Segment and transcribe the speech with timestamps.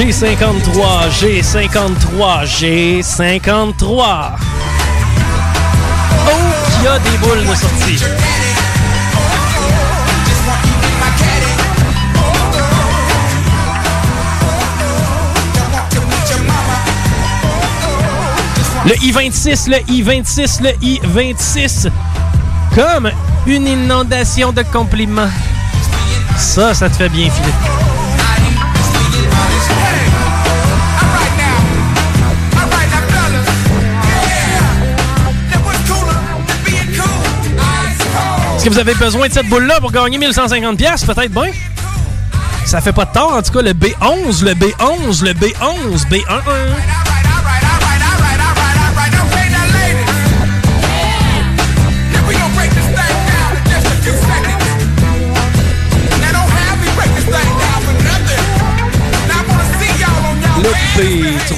[0.00, 4.32] G53, G53, G53.
[6.26, 6.30] Oh,
[6.70, 8.04] qu'il y a des boules de sortie.
[18.86, 21.90] Le I-26, le I-26, le I-26.
[22.74, 23.10] Comme
[23.46, 25.28] une inondation de compliments.
[26.38, 27.52] Ça, ça te fait bien filer.
[38.56, 40.76] Est-ce que vous avez besoin de cette boule-là pour gagner 1150$?
[40.76, 41.50] pièces Peut-être bien.
[42.66, 47.09] Ça fait pas de tort, en tout cas, le B11, le B11, le B11, B11.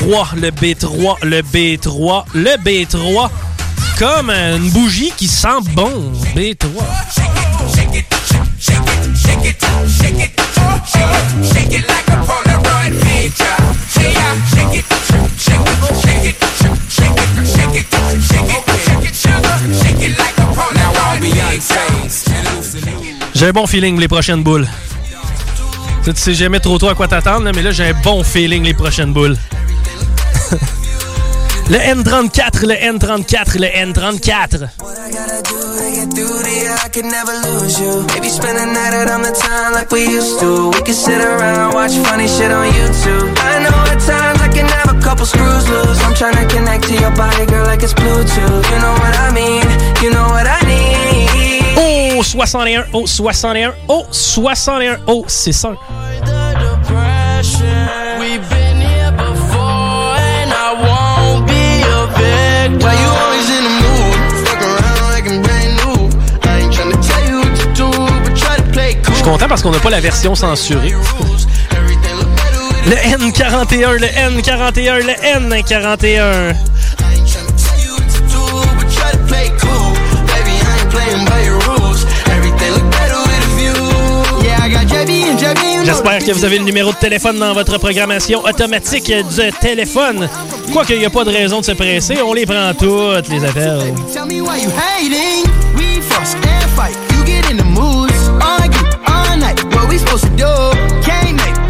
[0.03, 3.31] B3, le B3, le B3, le B3.
[3.99, 6.13] Comme une bougie qui sent bon.
[6.35, 6.67] B3.
[23.35, 24.67] J'ai un bon feeling les prochaines boules.
[26.05, 28.75] Tu sais jamais trop tôt à quoi t'attendre, mais là j'ai un bon feeling les
[28.75, 29.37] prochaines boules.
[31.69, 34.69] le N34, le N34, le N34.
[36.82, 38.04] I could never lose you.
[38.15, 40.70] Maybe spend the night out on the town like we used to.
[40.75, 43.32] We could sit around, watch funny shit on YouTube.
[43.38, 46.03] I know at times I can have a couple screws loose.
[46.03, 48.64] I'm trying to connect to your body, girl, like it's Bluetooth.
[48.72, 49.64] You know what I mean?
[50.03, 51.78] You know what I need.
[51.78, 55.76] Oh, 61, oh, 61, oh, 61, oh, c'est ça.
[69.38, 70.94] Parce qu'on n'a pas la version censurée.
[72.87, 75.12] Le N41, le N41, le
[75.48, 76.54] N41.
[78.78, 79.93] but try to play cool.
[80.26, 82.04] Baby, I ain't playing by your rules.
[82.26, 84.44] Everything look better with a view.
[84.44, 85.62] Yeah, I got JB and JB.
[85.62, 89.53] you know J'espère que vous avez le numéro de téléphone dans votre programmation automatique du
[89.60, 90.28] téléphone.
[90.72, 93.44] Quoique, il n'y a pas de raison de se presser, on les prend toutes, les
[93.44, 93.94] appels.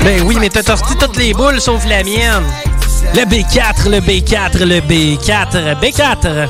[0.05, 2.44] Ben oui, mais t'as sorti toutes les boules sauf la mienne.
[3.15, 6.49] Le B4, le B4, le B4, B4.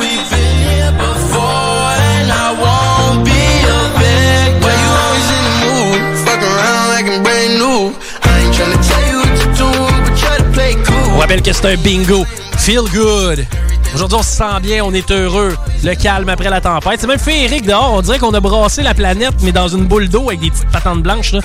[0.00, 4.62] We've been here before, and I won't be a victim.
[4.62, 6.00] Why you always in the mood?
[6.24, 7.94] Fuck around like I'm brand new.
[8.22, 9.68] I ain't tryna tell you what to do,
[10.04, 11.14] but try to play cool.
[11.14, 12.24] On rappelle que c'est un bingo.
[12.58, 13.46] Feel good.
[13.94, 15.56] Aujourd'hui, on se sent bien, on est heureux.
[15.82, 17.00] Le calme après la tempête.
[17.00, 17.94] C'est même féerique dehors.
[17.94, 20.70] On dirait qu'on a brassé la planète, mais dans une boule d'eau avec des petites
[20.70, 21.32] patentes blanches.
[21.32, 21.40] Là.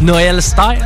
[0.00, 0.78] Noël style.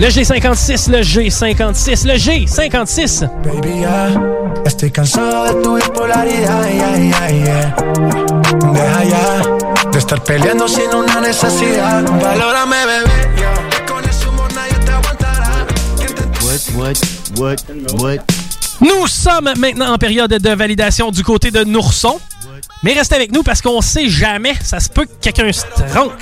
[0.00, 3.28] Le G56, le G56, le G56.
[3.44, 4.08] Baby, ya
[4.64, 7.74] estoy cansado de tu bipolaridad, ya, ya, ya.
[8.72, 12.04] Deja ya de estar peleando sin una necesidad.
[12.04, 13.40] Valórame, bebé.
[13.40, 13.86] ya.
[13.86, 15.66] Con ese humor nadie te aguantará.
[16.44, 16.98] What, what,
[17.36, 17.60] what,
[18.00, 18.37] what?
[18.80, 22.18] Nous sommes maintenant en période de validation du côté de Nourson.
[22.82, 26.12] Mais restez avec nous parce qu'on sait jamais, ça se peut que quelqu'un se trompe.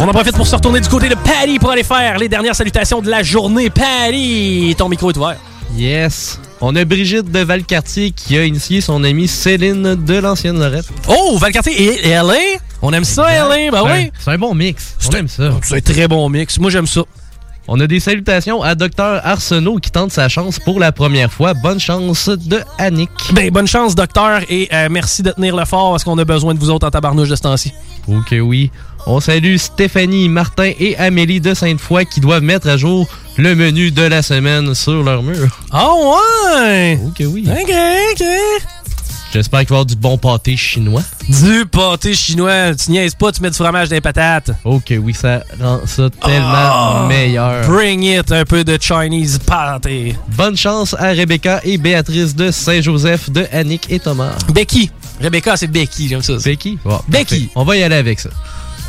[0.00, 2.56] On en profite pour se retourner du côté de Patty pour aller faire les dernières
[2.56, 3.70] salutations de la journée.
[3.70, 5.36] Patty, ton micro est ouvert.
[5.76, 6.40] Yes.
[6.60, 10.86] On a Brigitte de Valcartier qui a initié son amie Céline de l'ancienne Lorette.
[11.08, 12.58] Oh, Valcartier et LA.
[12.80, 13.70] On aime ça, LA.
[13.70, 14.10] Ben oui.
[14.18, 14.94] C'est un bon mix.
[15.06, 15.50] On aime ça.
[15.62, 16.58] C'est un très bon mix.
[16.58, 17.02] Moi, j'aime ça.
[17.66, 21.54] On a des salutations à Docteur Arsenault qui tente sa chance pour la première fois.
[21.54, 23.08] Bonne chance de Annick.
[23.32, 26.52] Ben, bonne chance, docteur, et euh, merci de tenir le fort parce qu'on a besoin
[26.52, 27.72] de vous autres en tabarnouche de ce temps-ci.
[28.06, 28.70] Ok, oui.
[29.06, 33.08] On salue Stéphanie, Martin et Amélie de Sainte-Foy qui doivent mettre à jour
[33.38, 35.58] le menu de la semaine sur leur mur.
[35.72, 36.16] Oh,
[36.58, 36.98] ouais!
[37.06, 37.48] Ok, oui.
[37.50, 37.74] Ok,
[38.12, 38.24] ok.
[39.34, 41.02] J'espère qu'il va y avoir du bon pâté chinois.
[41.28, 42.72] Du pâté chinois.
[42.76, 44.52] Tu niaises pas, tu mets du fromage dans les patates.
[44.64, 47.06] Ok, oui, ça rend ça tellement Ah!
[47.08, 47.66] meilleur.
[47.68, 50.14] Bring it, un peu de Chinese pâté.
[50.36, 54.30] Bonne chance à Rebecca et Béatrice de Saint-Joseph, de Annick et Thomas.
[54.52, 54.90] Becky.
[55.20, 56.34] Rebecca, c'est Becky, j'aime ça.
[56.44, 56.78] Becky?
[57.08, 57.50] Becky.
[57.56, 58.30] On va y aller avec ça.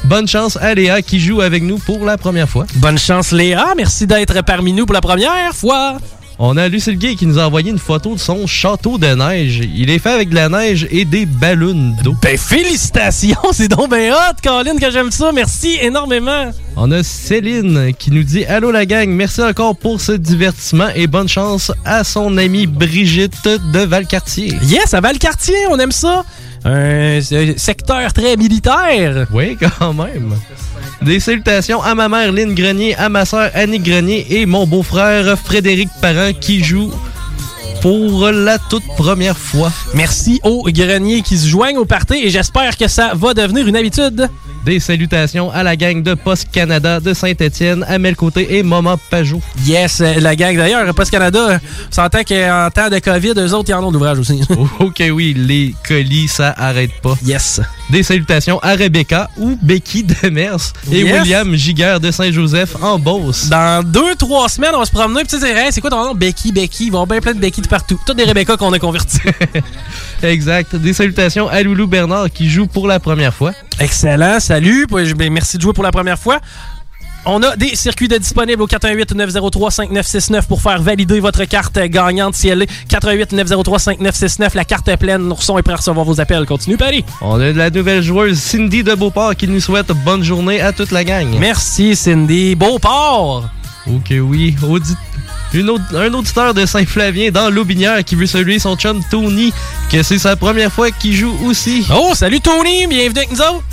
[0.03, 2.67] Bonne chance à Léa qui joue avec nous pour la première fois.
[2.75, 3.73] Bonne chance, Léa.
[3.75, 5.97] Merci d'être parmi nous pour la première fois.
[6.37, 9.61] On a Lucille Gay qui nous a envoyé une photo de son château de neige.
[9.73, 12.13] Il est fait avec de la neige et des ballons d'eau.
[12.21, 15.31] Ben, félicitations, c'est donc ben hot, Colin, que j'aime ça.
[15.31, 16.51] Merci énormément.
[16.75, 21.07] On a Céline qui nous dit Allô la gang, merci encore pour ce divertissement et
[21.07, 24.53] bonne chance à son amie Brigitte de Valcartier.
[24.63, 26.25] Yes, à Valcartier, on aime ça.
[26.65, 27.21] Un
[27.55, 29.27] secteur très militaire.
[29.31, 30.33] Oui, quand même.
[31.01, 35.37] Des salutations à ma mère Lynn Grenier, à ma soeur Annie Grenier et mon beau-frère
[35.37, 36.91] Frédéric Parent qui joue
[37.81, 39.71] pour la toute première fois.
[39.93, 43.75] Merci aux greniers qui se joignent au party et j'espère que ça va devenir une
[43.75, 44.29] habitude.
[44.65, 49.39] Des salutations à la gang de Post Canada de Saint-Étienne, Amel Côté et Maman Pajot.
[49.63, 50.57] Yes, euh, la gang.
[50.57, 54.17] D'ailleurs, Post Canada, on s'entend qu'en temps de COVID, eux autres, ils en ont d'ouvrage
[54.17, 54.41] aussi.
[54.79, 57.15] ok, oui, les colis, ça arrête pas.
[57.23, 57.61] Yes.
[57.91, 61.19] Des salutations à Rebecca ou Becky Demers et Yes.
[61.19, 63.47] William Giguère de Saint-Joseph en Beauce.
[63.49, 66.03] Dans deux, trois semaines, on va se promener et tu sais, hey, c'est quoi ton
[66.03, 66.15] nom?
[66.15, 66.87] Becky, Becky.
[66.87, 67.99] Ils vont avoir bien plein de Becky de partout.
[68.07, 69.19] Toutes des Rebecca qu'on a convertis.
[70.23, 70.75] Exact.
[70.75, 73.51] Des salutations à Loulou Bernard qui joue pour la première fois.
[73.79, 74.39] Excellent.
[74.61, 76.39] Puis, ben, Merci de jouer pour la première fois.
[77.27, 82.49] On a des circuits de disponibles au 418-903-5969 pour faire valider votre carte gagnante si
[82.49, 84.51] elle est 418-903-5969.
[84.55, 85.23] La carte est pleine.
[85.27, 86.45] Nourson est prêt à recevoir vos appels.
[86.45, 87.03] Continue, Paris.
[87.21, 90.71] On a de la nouvelle joueuse Cindy de Beauport qui nous souhaite bonne journée à
[90.71, 91.27] toute la gang.
[91.39, 92.53] Merci, Cindy.
[92.55, 93.45] Beauport.
[93.87, 94.55] Ok, oui.
[95.53, 99.53] Une autre- un auditeur de Saint-Flavien dans l'Aubinière qui veut saluer son chum Tony,
[99.91, 101.85] que c'est sa première fois qu'il joue aussi.
[101.91, 102.87] Oh, salut Tony.
[102.87, 103.63] Bienvenue avec nous autres.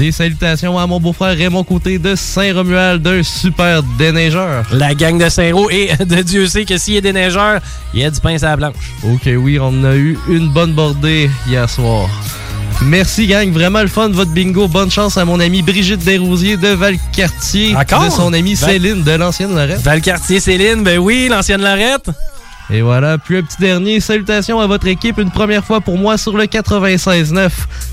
[0.00, 4.64] Des salutations à mon beau-frère Raymond Côté de Saint-Romuald, d'un super déneigeur.
[4.72, 7.60] La gang de Saint-Roch et de Dieu sait que s'il y a des neigeurs,
[7.92, 8.94] il y a du pain à la blanche.
[9.04, 12.08] Ok, oui, on a eu une bonne bordée hier soir.
[12.80, 13.52] Merci, gang.
[13.52, 14.68] Vraiment le fun, votre bingo.
[14.68, 17.76] Bonne chance à mon amie Brigitte Desrosiers de Valcartier.
[17.76, 18.06] Encore?
[18.06, 19.82] De son amie Val- Céline de l'ancienne Lorette.
[19.82, 22.08] Valcartier Céline, ben oui, l'ancienne Lorette.
[22.72, 23.98] Et voilà, puis un petit dernier.
[23.98, 25.18] Salutations à votre équipe.
[25.18, 27.50] Une première fois pour moi sur le 96.9.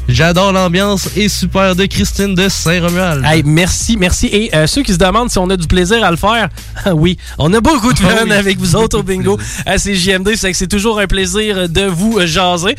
[0.07, 3.25] J'adore l'ambiance et super de Christine de Saint-Romuald.
[3.25, 4.27] Hey, merci, merci.
[4.27, 6.49] Et euh, ceux qui se demandent si on a du plaisir à le faire,
[6.93, 8.31] oui, on a beaucoup de fun Ah oui.
[8.31, 10.35] avec vous autres au bingo à CJMD.
[10.35, 12.75] C'est que c'est toujours un plaisir de vous euh, jaser.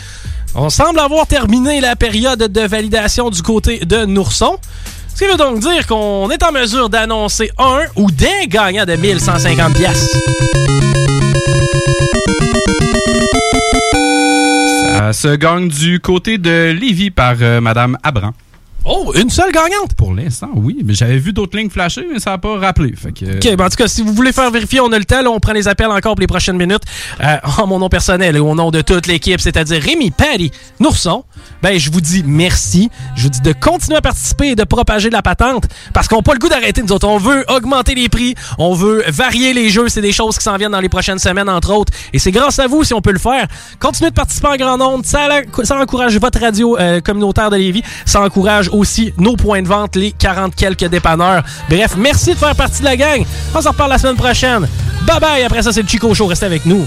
[0.54, 4.56] On semble avoir terminé la période de validation du côté de Nourson.
[5.12, 8.94] Ce qui veut donc dire qu'on est en mesure d'annoncer un ou des gagnants de
[8.94, 10.16] 1150 pièces.
[14.82, 18.32] Ça se gagne du côté de Lévis par euh, Madame Abran.
[18.84, 19.94] Oh, une seule gagnante?
[19.96, 20.78] Pour l'instant, oui.
[20.84, 22.94] Mais j'avais vu d'autres lignes flasher, mais ça n'a pas rappelé.
[22.96, 25.04] Fait que, OK, ben en tout cas, si vous voulez faire vérifier, on a le
[25.04, 25.20] temps.
[25.20, 26.84] Là, on prend les appels encore pour les prochaines minutes.
[27.20, 31.24] Euh, en mon nom personnel et au nom de toute l'équipe, c'est-à-dire Rémi, Paddy, Nourson,
[31.62, 32.90] ben je vous dis merci.
[33.16, 36.22] Je vous dis de continuer à participer et de propager la patente parce qu'on n'a
[36.22, 37.08] pas le goût d'arrêter, nous autres.
[37.08, 39.88] On veut augmenter les prix, on veut varier les jeux.
[39.88, 41.92] C'est des choses qui s'en viennent dans les prochaines semaines, entre autres.
[42.12, 43.46] Et c'est grâce à vous si on peut le faire.
[43.80, 45.04] Continuez de participer en grand nombre.
[45.04, 45.28] Ça,
[45.80, 47.82] encourage votre radio euh, communautaire de Lévis.
[48.04, 51.42] Ça encourage aussi nos points de vente, les 40 quelques dépanneurs.
[51.68, 53.24] Bref, merci de faire partie de la gang.
[53.54, 54.68] On s'en reparle la semaine prochaine.
[55.06, 55.42] Bye bye.
[55.42, 56.26] Après ça, c'est le Chico Show.
[56.26, 56.86] Restez avec nous.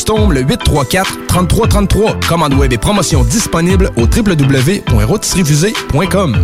[0.09, 2.19] le 834 3333.
[2.27, 6.37] Commande web et promotion disponible au www.rôtisseriefusée.com.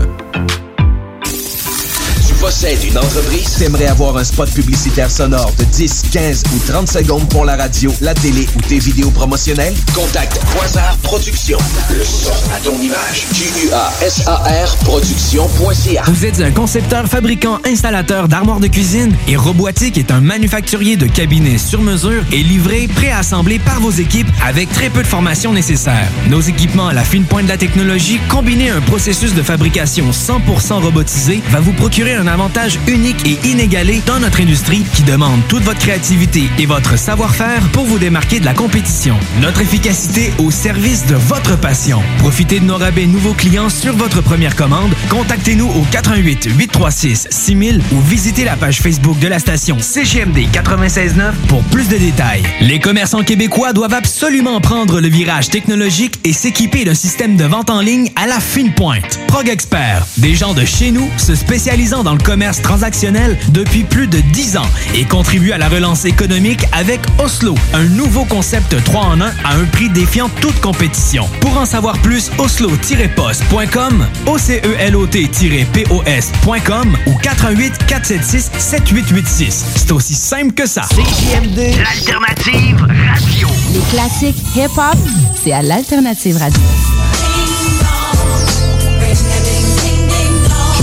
[2.48, 3.56] Possèdes une entreprise?
[3.60, 7.94] T'aimerais avoir un spot publicitaire sonore de 10, 15 ou 30 secondes pour la radio,
[8.00, 9.74] la télé ou tes vidéos promotionnelles?
[9.94, 11.58] Contacte Quasar Productions.
[11.90, 13.28] Le son à ton image.
[13.34, 16.04] Q-U-A-S-A-R Production.ca.
[16.08, 21.08] Vous êtes un concepteur, fabricant, installateur d'armoires de cuisine et Robotique est un manufacturier de
[21.08, 26.08] cabinets sur mesure et livré, préassemblé par vos équipes avec très peu de formation nécessaire.
[26.30, 30.12] Nos équipements à la fine pointe de la technologie, combinés à un processus de fabrication
[30.12, 35.42] 100% robotisé, va vous procurer un avantage unique et inégalé dans notre industrie qui demande
[35.48, 39.18] toute votre créativité et votre savoir-faire pour vous démarquer de la compétition.
[39.42, 42.00] Notre efficacité au service de votre passion.
[42.20, 44.92] Profitez de nos rabais nouveaux clients sur votre première commande.
[45.10, 51.34] Contactez-nous au 88 836 6000 ou visitez la page Facebook de la station CGMD 969
[51.48, 52.44] pour plus de détails.
[52.62, 57.72] Les commerçants québécois doivent absolument prendre le virage technologique et s'équiper d'un système de vente
[57.72, 59.20] en ligne à la fine pointe.
[59.28, 64.08] Prog Expert, des gens de chez nous se spécialisant dans le commerce transactionnel depuis plus
[64.08, 69.02] de 10 ans et contribuent à la relance économique avec Oslo, un nouveau concept 3
[69.02, 71.28] en 1 à un prix défiant toute compétition.
[71.42, 79.66] Pour en savoir plus, oslo-post.com, OCELOT-POS.com ou 418 476 7886.
[79.76, 80.84] C'est aussi simple que ça.
[80.84, 83.50] CJMD, l'alternative radio.
[83.74, 84.96] Les classiques hip-hop,
[85.44, 86.62] c'est à l'alternative radio.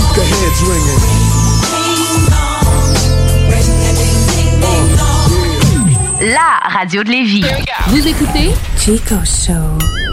[0.05, 1.14] Keep the heads ringing.
[6.25, 7.45] La radio de Lévis.
[7.89, 10.04] Vous écoutez Chico Show.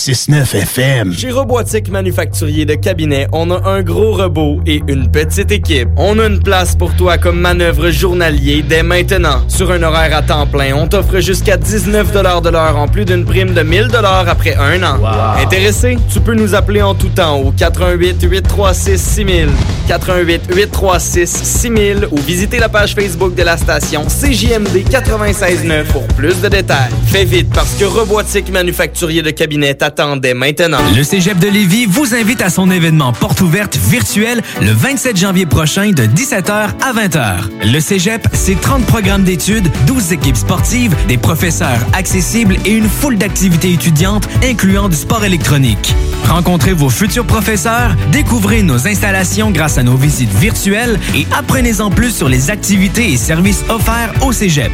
[0.00, 1.12] 969 FM.
[1.12, 5.90] Chez Robotique Manufacturier de Cabinet, on a un gros robot et une petite équipe.
[5.98, 9.42] On a une place pour toi comme manœuvre journalier dès maintenant.
[9.48, 13.26] Sur un horaire à temps plein, on t'offre jusqu'à 19 de l'heure en plus d'une
[13.26, 13.88] prime de 1000
[14.26, 15.00] après un an.
[15.36, 15.98] Intéressé?
[16.10, 19.48] Tu peux nous appeler en tout temps au 88 836 6000,
[19.90, 26.40] 88 836 6000 ou visiter la page Facebook de la station CJMD 969 pour plus
[26.40, 26.92] de détails.
[27.06, 30.78] Fais vite parce que Robotique Manufacturier de Cabinet t'attendait maintenant.
[30.96, 35.46] Le Cégep de Lévis vous invite à son événement porte ouverte virtuel le 27 janvier
[35.46, 37.72] prochain de 17h à 20h.
[37.72, 43.18] Le Cégep, c'est 30 programmes d'études, 12 équipes sportives, des professeurs accessibles et une foule
[43.18, 45.96] d'activités étudiantes incluant du sport électronique.
[46.28, 52.14] Rencontrez vos futurs professeurs, découvrez nos installations grâce à nos visites virtuelles et apprenez-en plus
[52.14, 54.70] sur les activités et services offerts au Cégep.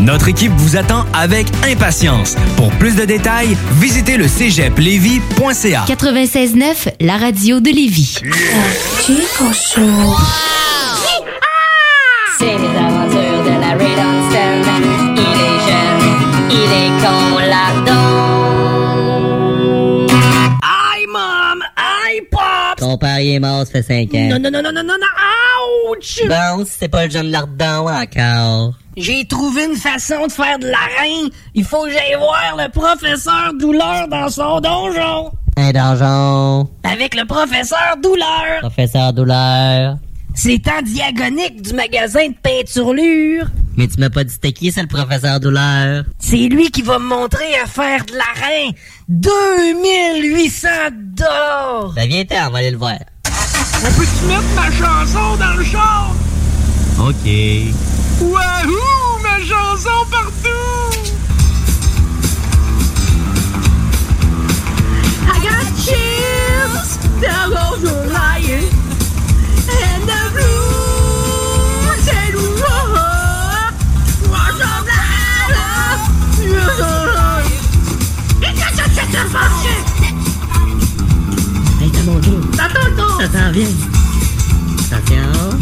[0.00, 2.36] Notre équipe vous attend avec impatience.
[2.56, 5.84] Pour plus de détails, visitez le cégeplevy.ca.
[5.88, 8.18] 96.9, la radio de Lévis.
[12.38, 12.67] C'est
[22.88, 24.28] Ton père il est mort, ça fait 5 ans.
[24.30, 26.22] Non, non, non, non, non, non, non, ouch!
[26.26, 28.72] Bon, c'est pas le jeune lardon encore.
[28.96, 31.28] J'ai trouvé une façon de faire de l'arène.
[31.54, 35.30] Il faut que j'aille voir le professeur Douleur dans son donjon.
[35.58, 36.70] Un donjon.
[36.82, 38.60] Avec le professeur Douleur.
[38.62, 39.98] Professeur Douleur.
[40.40, 43.46] C'est en diagonique du magasin de peinturlure.
[43.76, 46.04] Mais tu m'as pas dit c'était qui, c'est le professeur Douleur?
[46.20, 48.72] C'est lui qui va me montrer à faire de l'arène.
[49.08, 50.68] 2800
[51.16, 51.92] dollars.
[51.96, 52.98] Ben viens t'en, on va aller le voir.
[53.26, 56.14] On peut-tu mettre ma chanson dans le char?
[57.00, 57.28] OK.
[58.20, 59.18] Wahoo!
[59.24, 61.10] Ma chanson partout!
[65.26, 67.50] I got chills down
[67.82, 68.77] the
[81.80, 82.40] Hey, t'as mon tour.
[82.56, 83.20] Ça ton tour!
[83.20, 83.66] Ça s'en vient.
[84.92, 85.58] Attention.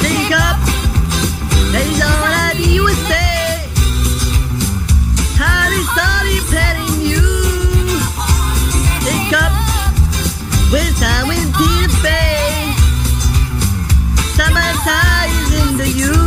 [0.00, 0.56] Pick up!
[1.72, 3.68] They don't let you stay.
[5.38, 7.26] Harry sorry petting you.
[9.04, 9.52] Pick up!
[10.72, 12.74] With time in Peter Bay.
[14.34, 16.23] Summertime is in the you.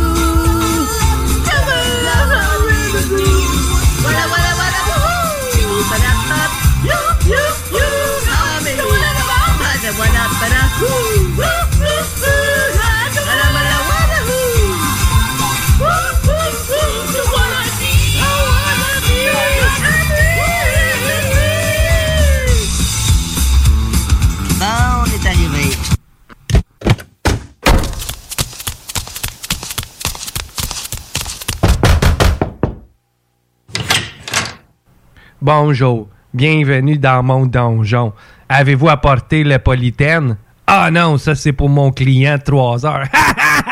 [35.50, 38.12] Bonjour, bienvenue dans mon donjon.
[38.50, 40.36] Avez-vous apporté le polythène?
[40.66, 43.06] Ah non, ça c'est pour mon client de 3 heures.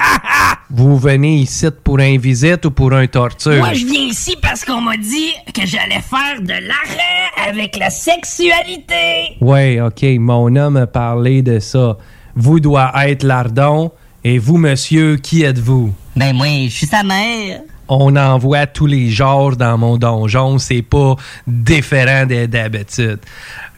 [0.70, 3.58] Vous venez ici pour un visite ou pour un torture?
[3.58, 7.90] Moi, je viens ici parce qu'on m'a dit que j'allais faire de l'arrêt avec la
[7.90, 9.36] sexualité.
[9.42, 11.98] Ouais, ok, mon homme a parlé de ça.
[12.34, 13.92] Vous doit être lardon.
[14.24, 15.92] Et vous, monsieur, qui êtes-vous?
[16.16, 17.60] Ben moi, je suis sa mère.
[17.88, 21.14] On en voit tous les genres dans mon donjon, c'est pas
[21.46, 23.20] différent de- d'habitude.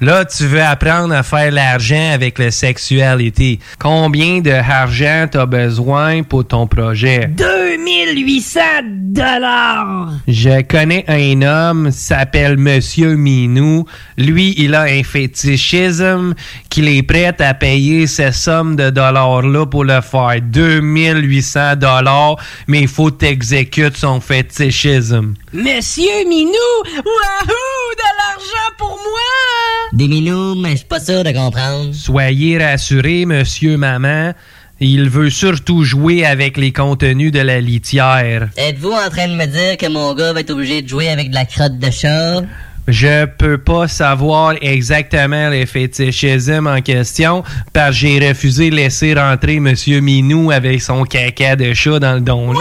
[0.01, 3.59] Là, tu veux apprendre à faire l'argent avec la sexualité.
[3.81, 7.27] Combien de argent t'as besoin pour ton projet?
[7.27, 10.13] 2800 dollars.
[10.29, 13.87] Je connais un homme, s'appelle Monsieur Minou.
[14.17, 16.35] Lui, il a un fétichisme
[16.71, 20.41] qu'il est prêt à payer cette somme de dollars-là pour le faire.
[20.41, 22.37] 2800 dollars,
[22.69, 25.35] mais il faut t'exécuter son fétichisme.
[25.53, 26.53] Monsieur Minou,
[26.95, 29.88] wahoo, de l'argent pour moi.
[29.93, 31.95] Des minous, mais je suis pas sûr de comprendre.
[31.95, 34.33] Soyez rassurés, Monsieur Maman.
[34.81, 38.49] Il veut surtout jouer avec les contenus de la litière.
[38.57, 41.31] Êtes-vous en train de me dire que mon gars va être obligé de jouer avec
[41.31, 42.43] de la crotte de chat?
[42.87, 49.15] Je peux pas savoir exactement les fétichismes en question parce que j'ai refusé de laisser
[49.15, 52.61] rentrer Monsieur Minou avec son caca de chat dans le donjon.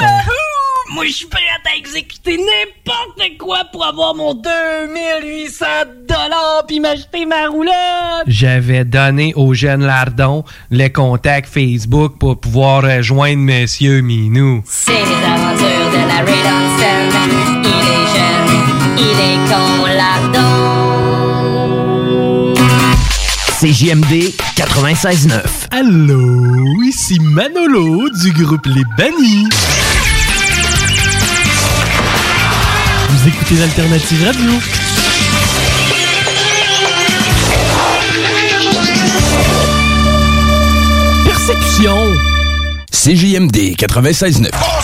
[0.89, 5.65] Moi, je suis prête à exécuter n'importe quoi pour avoir mon 2800
[6.07, 7.73] dollars puis m'acheter ma roulotte.
[8.25, 14.63] J'avais donné au jeune Lardon les contacts Facebook pour pouvoir rejoindre Monsieur Minou.
[14.65, 16.47] C'est les aventures de la Red
[17.63, 18.51] Il est jeune,
[18.97, 20.77] il est con, Lardon.
[23.59, 24.13] CJMD
[24.55, 25.67] 96.9.
[25.71, 29.49] Allô, ici Manolo du groupe Les Bannis.
[33.27, 34.51] Écoutez l'Alternative Radio.
[41.25, 42.13] Persécution.
[42.89, 44.76] CJMD 96.9.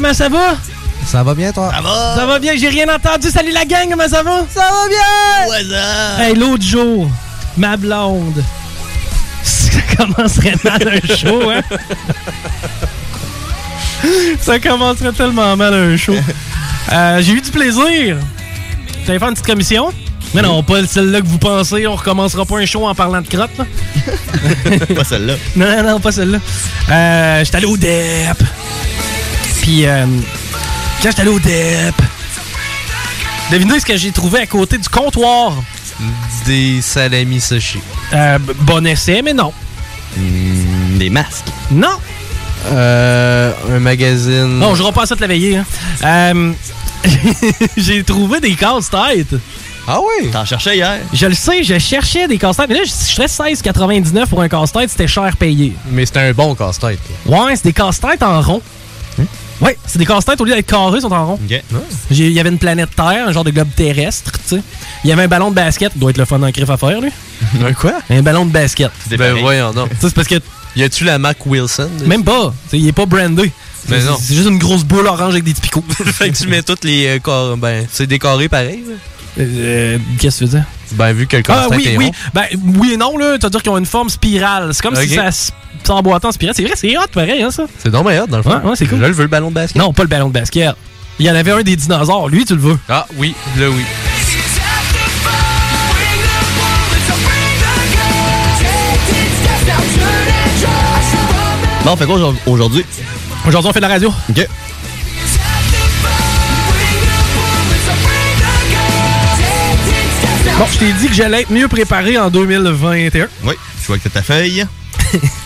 [0.00, 0.56] comment ça va?
[1.04, 1.72] Ça va bien, toi?
[1.74, 2.14] Ça va!
[2.14, 3.30] Ça va bien, j'ai rien entendu.
[3.30, 4.46] Salut la gang, comment ça va?
[4.48, 6.24] Ça va bien!
[6.24, 7.10] Hey, l'autre jour,
[7.56, 8.44] ma blonde.
[9.42, 11.62] Ça commencerait mal un show, hein?
[14.40, 16.14] Ça commencerait tellement mal un show.
[16.92, 18.18] Euh, j'ai eu du plaisir.
[19.04, 19.92] J'allais faire une petite commission?
[20.32, 21.86] Mais non, pas celle-là que vous pensez.
[21.88, 23.64] On recommencera pas un show en parlant de crotte, là.
[24.94, 25.34] Pas celle-là.
[25.56, 26.38] Non, non, non, pas celle-là.
[26.90, 28.42] Euh, j'étais allé au DEP.
[29.68, 30.06] Puis, euh,
[31.02, 31.94] quand j'étais allé au DEP,
[33.50, 35.52] devinez ce que j'ai trouvé à côté du comptoir?
[36.46, 37.78] Des salamis sushi.
[38.14, 39.52] Euh, bon essai, mais non.
[40.16, 41.44] des masques.
[41.70, 41.98] Non.
[42.68, 44.58] Euh, un magazine.
[44.58, 45.58] Non, je repasse ça te la veillée.
[45.58, 45.66] Hein.
[46.02, 46.52] Euh,
[47.76, 49.34] j'ai trouvé des casse-têtes.
[49.86, 50.30] Ah oui?
[50.30, 51.00] T'en cherchais hier?
[51.12, 52.70] Je le sais, je cherchais des casse-têtes.
[52.70, 55.74] Mais là, je je serais 16,99 pour un casse-tête, c'était cher payé.
[55.90, 57.00] Mais c'était un bon casse-tête.
[57.26, 58.62] Ouais, c'est des casse-têtes en rond.
[59.60, 61.40] Ouais, c'est des casse-têtes au lieu d'être carrés, ils sont en rond.
[62.10, 64.62] Il y avait une planète Terre, un genre de globe terrestre, tu sais.
[65.04, 67.00] Il y avait un ballon de basket, doit être le fun en griffe à faire,
[67.00, 67.10] lui.
[67.64, 67.94] Un quoi?
[68.10, 68.90] Un ballon de basket.
[69.10, 69.88] Ben voyons donc.
[70.00, 70.36] Ça, c'est parce que.
[70.76, 71.88] Y a-tu la Mac Wilson?
[72.06, 72.52] Même pas.
[72.72, 73.52] Il est pas brandé.
[73.88, 74.16] Mais C'est- non.
[74.20, 75.84] C'est juste une grosse boule orange avec des petits picots.
[76.04, 77.56] fait que tu mets toutes les euh, corps.
[77.56, 78.82] Ben, c'est décoré pareil.
[78.88, 78.94] là.
[79.38, 80.66] Euh, Qu'est-ce que tu veux dire?
[80.92, 82.06] Ben, vu que le Ah oui, est oui.
[82.06, 82.12] rond.
[82.34, 82.44] Ben
[82.78, 83.34] oui et non, là.
[83.38, 84.70] Tu vas dire qu'ils ont une forme spirale.
[84.72, 85.28] C'est comme si ça
[85.84, 86.54] s'emboîtait en spirale.
[86.56, 87.64] C'est vrai, c'est hot pareil, hein, ça?
[87.78, 88.50] C'est donc hot, dans le fond.
[88.50, 88.98] Ouais, ouais, c'est cool.
[89.00, 89.76] Là, je veux le ballon de basket.
[89.80, 90.74] Non, pas le ballon de basket.
[91.20, 92.28] Il y en avait un des dinosaures.
[92.28, 92.78] Lui, tu le veux.
[92.88, 93.84] Ah oui, là oui.
[101.84, 102.84] Bon, on fait quoi aujourd'hui- aujourd'hui?
[103.46, 104.12] Aujourd'hui, on fait de la radio.
[104.28, 104.46] OK.
[110.58, 113.28] Bon, je t'ai dit que j'allais être mieux préparé en 2021.
[113.44, 114.66] Oui, je vois que t'as ta feuille.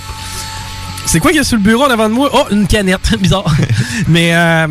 [1.06, 2.30] C'est quoi qu'il y a sur le bureau en avant de moi?
[2.32, 3.14] Oh, une canette.
[3.20, 3.54] Bizarre.
[4.08, 4.66] Mais euh,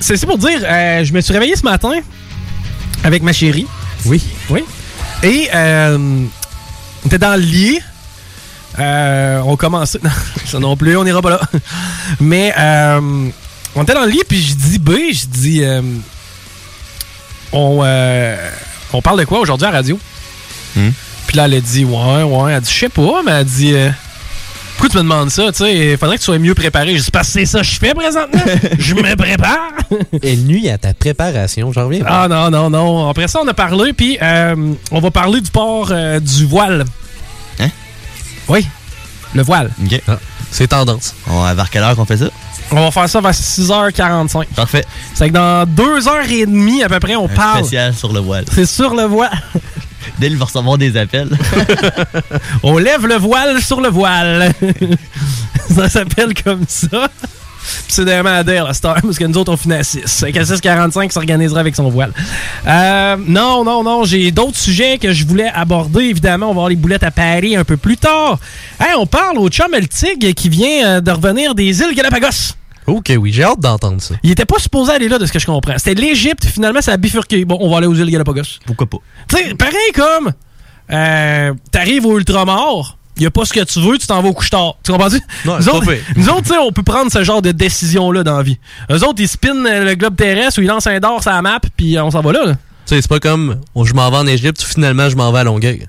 [0.00, 1.92] c'est pour dire, euh, je me suis réveillé ce matin
[3.02, 3.66] avec ma chérie.
[4.06, 4.22] Oui.
[4.48, 4.64] Oui.
[5.22, 5.98] Et euh,
[7.04, 7.80] on était dans le lit.
[8.78, 10.00] Euh, on commençait.
[10.02, 10.10] Non,
[10.46, 11.40] ça non plus, on n'ira pas là.
[12.20, 13.28] Mais euh,
[13.74, 15.62] on était dans le lit, puis je dis B, je dis.
[15.62, 15.82] euh,
[17.52, 18.50] on, euh,
[18.92, 19.98] on parle de quoi aujourd'hui à la radio?
[20.76, 20.90] Hmm?
[21.26, 22.50] Puis là, elle a dit Ouais, ouais.
[22.50, 23.90] Elle a dit Je sais pas, mais elle a dit euh,
[24.76, 25.50] Pourquoi tu me demandes ça?
[25.52, 26.96] Tu sais, il faudrait que tu sois mieux préparé.
[26.96, 28.40] Je dis Parce que c'est ça que je fais présentement.
[28.78, 29.72] je me prépare.
[30.22, 32.04] Elle nuit à ta préparation, j'en reviens.
[32.06, 33.08] Ah non, non, non.
[33.08, 36.84] Après ça, on a parlé, puis euh, on va parler du port euh, du voile.
[37.60, 37.70] Hein?
[38.48, 38.66] Oui,
[39.34, 39.70] le voile.
[39.84, 40.00] OK.
[40.50, 41.14] C'est tendance.
[41.26, 42.30] On, vers quelle heure qu'on fait ça?
[42.70, 44.46] On va faire ça vers 6h45.
[44.54, 44.84] Parfait.
[45.14, 47.60] C'est que dans deux heures et demie, à peu près, on Un parle.
[47.60, 48.44] spécial sur le voile.
[48.52, 49.30] C'est sur le voile.
[50.18, 51.30] Dès il va recevoir des appels.
[52.62, 54.52] on lève le voile sur le voile.
[55.74, 57.08] ça s'appelle comme ça.
[57.88, 60.02] C'est vraiment adhère la star, parce que nous autres, on finit à 6.
[60.06, 62.12] C'est qu'à 6h45 s'organisera avec son voile.
[62.66, 66.04] Euh, non, non, non, j'ai d'autres sujets que je voulais aborder.
[66.04, 68.38] Évidemment, on va avoir les boulettes à Paris un peu plus tard.
[68.80, 72.54] Hey, on parle au chum El Tig qui vient euh, de revenir des îles Galapagos.
[72.86, 74.14] Ok, oui, j'ai hâte d'entendre ça.
[74.22, 75.78] Il était pas supposé aller là, de ce que je comprends.
[75.78, 77.44] C'était l'Égypte, finalement, ça a bifurqué.
[77.44, 78.58] Bon, on va aller aux îles Galapagos.
[78.66, 78.98] Pourquoi pas?
[79.28, 80.32] Tu sais, pareil comme
[80.92, 84.32] euh, t'arrives au ultramar, y a pas ce que tu veux, tu t'en vas au
[84.32, 84.76] couche-tard.
[84.82, 85.20] Tu comprends-tu?
[85.44, 88.36] Non, nous, autres, nous autres, tu sais, on peut prendre ce genre de décision-là dans
[88.36, 88.58] la vie.
[88.90, 91.60] Eux autres, ils spinent le globe terrestre ou ils lancent un d'or sur la map,
[91.76, 92.44] puis on s'en va là.
[92.46, 92.52] là.
[92.86, 95.38] Tu sais, c'est pas comme oh, je m'en vais en Égypte, finalement je m'en vais
[95.38, 95.86] à Longueuil.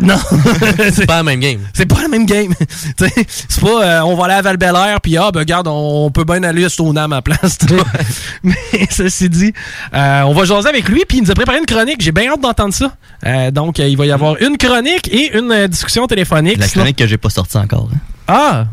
[0.00, 0.16] Non.
[0.92, 1.60] c'est pas la même game.
[1.72, 2.52] C'est pas la même game.
[2.96, 4.58] C'est pas euh, on va aller à val
[5.02, 7.58] puis ah ben regarde, on, peut bien aller à Stoneham à la place.
[8.42, 8.54] Mais
[8.90, 9.52] ceci dit,
[9.94, 12.00] euh, on va jaser avec lui puis il nous a préparé une chronique.
[12.00, 12.96] J'ai bien hâte d'entendre ça.
[13.24, 16.58] Euh, donc il va y avoir une chronique et une discussion téléphonique.
[16.58, 17.88] La Sinon- chronique que j'ai pas sortie encore.
[17.92, 17.98] hein.
[18.28, 18.64] Ah!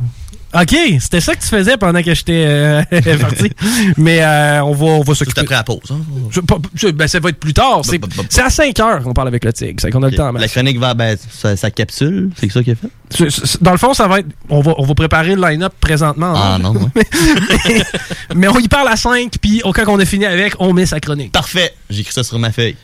[0.54, 2.84] OK, c'était ça que tu faisais pendant que j'étais euh,
[3.20, 3.52] parti.
[3.98, 5.42] Mais euh, on va, on va s'occuper.
[5.42, 5.80] après la pause.
[5.92, 6.00] hein.
[6.30, 7.82] Je- pas- je- ben, ça va être plus tard.
[7.84, 9.80] C'est c'est à 5 heures qu'on parle avec le tigre.
[9.82, 10.32] C'est qu'on a le temps.
[10.32, 13.58] La chronique va, ben, sa, sa capsule, c'est ça qu'il a fait?
[13.62, 14.28] Dans le fond, ça va être.
[14.50, 16.34] On va, on va préparer le line-up présentement.
[16.36, 16.60] Ah hein.
[16.60, 17.04] non, ouais.
[18.36, 20.86] Mais on y parle à 5, puis au cas qu'on a fini avec, on met
[20.86, 21.32] sa chronique.
[21.32, 21.74] Parfait.
[21.90, 22.76] J'ai écrit ça sur ma feuille.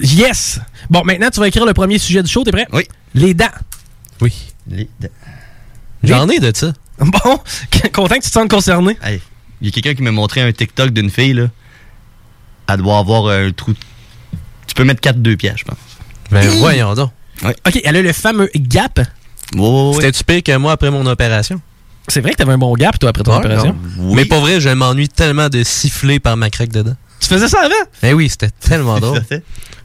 [0.00, 0.60] Yes!
[0.90, 2.42] Bon, maintenant, tu vas écrire le premier sujet du show.
[2.44, 2.66] T'es prêt?
[2.72, 2.84] Oui.
[3.14, 3.46] Les dents.
[4.20, 4.32] Oui.
[4.68, 5.08] Les dents.
[6.02, 6.72] J'en ai de ça.
[7.04, 7.38] Bon,
[7.92, 8.96] content que tu te sentes concerné.
[9.02, 9.20] Hey,
[9.60, 11.48] il y a quelqu'un qui m'a montré un TikTok d'une fille, là.
[12.68, 13.72] Elle doit avoir un trou.
[14.66, 15.76] Tu peux mettre 4-2 pièces, je pense.
[16.30, 17.10] Ben voyons donc.
[17.42, 17.54] Ouais.
[17.66, 19.00] OK, elle a le fameux gap.
[19.52, 21.60] C'était-tu pire que moi après mon opération?
[22.08, 23.76] C'est vrai que t'avais un bon gap, toi, après ton Ouais, opération.
[23.98, 24.14] non.
[24.14, 26.96] Mais pas vrai, je m'ennuie tellement de siffler par ma craque dedans.
[27.20, 27.74] Tu faisais ça avant?
[28.02, 29.20] Ben oui, c'était tellement drôle.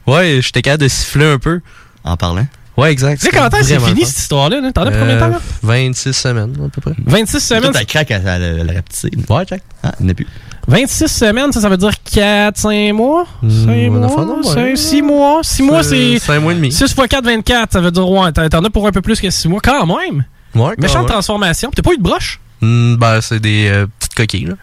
[0.06, 1.60] Ouais, j'étais capable de siffler un peu.
[2.04, 2.46] En parlant?
[2.80, 3.18] Ouais, exact.
[3.20, 4.60] Tu sais, quand est-ce que c'est fini cette histoire-là?
[4.60, 4.72] là?
[4.72, 5.28] T'en as pour combien de temps?
[5.28, 5.40] là?
[5.62, 6.92] 26 semaines, à peu près.
[7.04, 7.72] 26 semaines?
[7.72, 9.10] Ta craque, elle, elle, elle a rapetissé.
[9.28, 9.62] Ouais, check.
[9.82, 10.26] Ah, il n'y en a plus.
[10.68, 13.26] 26 semaines, ça, ça veut dire 4, 5 mois?
[13.42, 14.06] 5 Hmm, mois?
[14.06, 14.76] enfin, non, ouais.
[14.76, 15.40] 6 mois?
[15.42, 16.18] 6 mois, c'est.
[16.18, 16.70] 5 mois et demi.
[16.72, 17.72] 6 x 4, 24.
[17.72, 19.60] Ça veut dire, ouais, t'en as pour un peu plus que 6 mois.
[19.62, 20.24] Quand même!
[20.54, 21.70] Ouais, quand Méchante transformation.
[21.74, 22.40] T'as pas eu de broche?
[22.60, 23.68] Hmm, ben, c'est des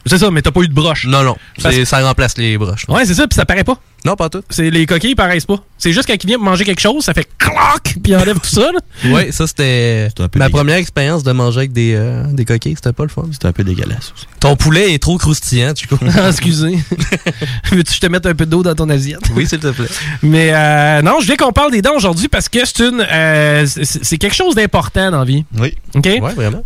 [0.06, 1.06] C'est ça, mais t'as pas eu de broche.
[1.06, 1.36] Non, non.
[1.62, 2.86] Parce- Ça remplace les broches.
[2.88, 3.78] Ouais, c'est ça, puis ça paraît pas.
[4.06, 4.44] Non, pas tout.
[4.50, 5.58] C'est les coquilles, ils paraissent pas.
[5.78, 8.50] C'est juste quand il vient manger quelque chose, ça fait cloc, puis il enlève tout
[8.50, 8.70] ça.
[9.06, 12.76] Ouais, ça, c'était ma première expérience de manger avec des, euh, des coquilles.
[12.76, 13.26] C'était pas le fun.
[13.32, 14.26] C'était un peu dégueulasse aussi.
[14.40, 15.98] Ton poulet est trop croustillant, tu coup.
[16.28, 16.78] Excusez.
[17.72, 19.22] Veux-tu que je te mette un peu d'eau dans ton assiette?
[19.36, 19.86] Oui, s'il te plaît.
[20.24, 23.66] Mais euh, non, je voulais qu'on parle des dents aujourd'hui parce que c'est une euh,
[23.68, 25.46] c'est c'est quelque chose d'important dans la vie.
[25.60, 25.76] Oui.
[25.96, 26.06] OK?
[26.06, 26.64] Ouais, vraiment.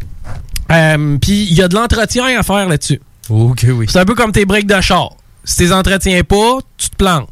[0.72, 3.02] Euh, Puis il y a de l'entretien à faire là-dessus.
[3.30, 3.86] Ok, oui.
[3.90, 5.10] C'est un peu comme tes breaks de char.
[5.44, 7.30] Si tu les entretiens pas, tu te plantes.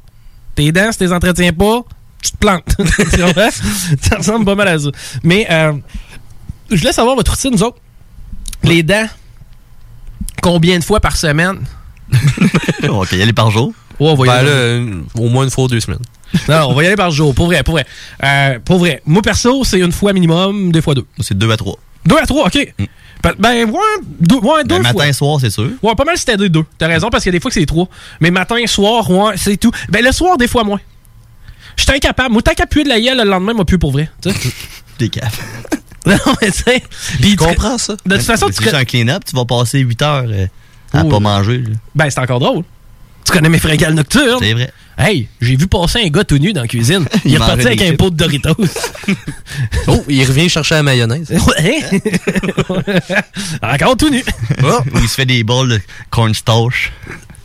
[0.56, 1.82] Tes dents, si tu les entretiens pas,
[2.22, 2.76] tu te plantes.
[4.02, 4.90] Ça ressemble pas mal à ça.
[5.24, 5.74] Mais euh,
[6.70, 7.78] je voulais savoir votre routine, nous autres.
[8.64, 9.08] Les dents,
[10.42, 11.60] combien de fois par semaine?
[12.90, 13.74] on va y aller par jour.
[14.00, 14.50] Ouais, on va y Ben aller.
[14.50, 16.00] là, euh, au moins une fois ou deux semaines.
[16.48, 17.34] Non, on va y aller par jour.
[17.36, 17.86] Pour vrai, pour vrai.
[18.24, 19.02] Euh, pour vrai.
[19.06, 21.06] Moi, perso, c'est une fois minimum, deux fois deux.
[21.20, 21.78] C'est deux à trois.
[22.06, 22.74] Deux à trois, OK.
[22.78, 22.88] Ben,
[23.38, 23.80] ben, ouais,
[24.20, 24.94] deux, ouais, deux Ben, fois.
[24.94, 25.70] matin, soir, c'est sûr.
[25.84, 26.64] Ouais, pas mal c'était deux, deux.
[26.78, 27.88] T'as raison, parce qu'il y a des fois que c'est trois.
[28.22, 29.72] Mais matin, soir, ouais, c'est tout.
[29.90, 30.80] Ben, le soir, des fois moins.
[31.76, 32.32] Je suis incapable.
[32.34, 34.10] Moi, tant qu'à puer de la gueule le lendemain, moi, plus pour vrai.
[34.22, 34.50] Tu sais.
[34.98, 35.32] T'es cap.
[36.06, 37.36] non, mais tu sais.
[37.38, 37.96] Comprends ça.
[38.06, 40.48] De toute façon, tu tu un clean-up, tu vas passer 8 heures euh,
[40.94, 41.60] à Oh, pas manger.
[41.60, 41.76] là.
[41.96, 42.64] Ben, c'est encore drôle.
[43.26, 44.40] Tu connais mes fringales nocturnes?
[44.42, 44.72] C'est vrai.
[45.00, 47.08] Hey, j'ai vu passer un gars tout nu dans la cuisine.
[47.26, 48.56] Il, Il est reparti avec un pot de Doritos.
[49.88, 51.32] Oh, il revient chercher la mayonnaise.
[51.60, 51.84] ouais.
[53.62, 54.24] encore tout nu.
[54.62, 55.82] Ou il se fait des bols de
[56.12, 56.92] cornstarch.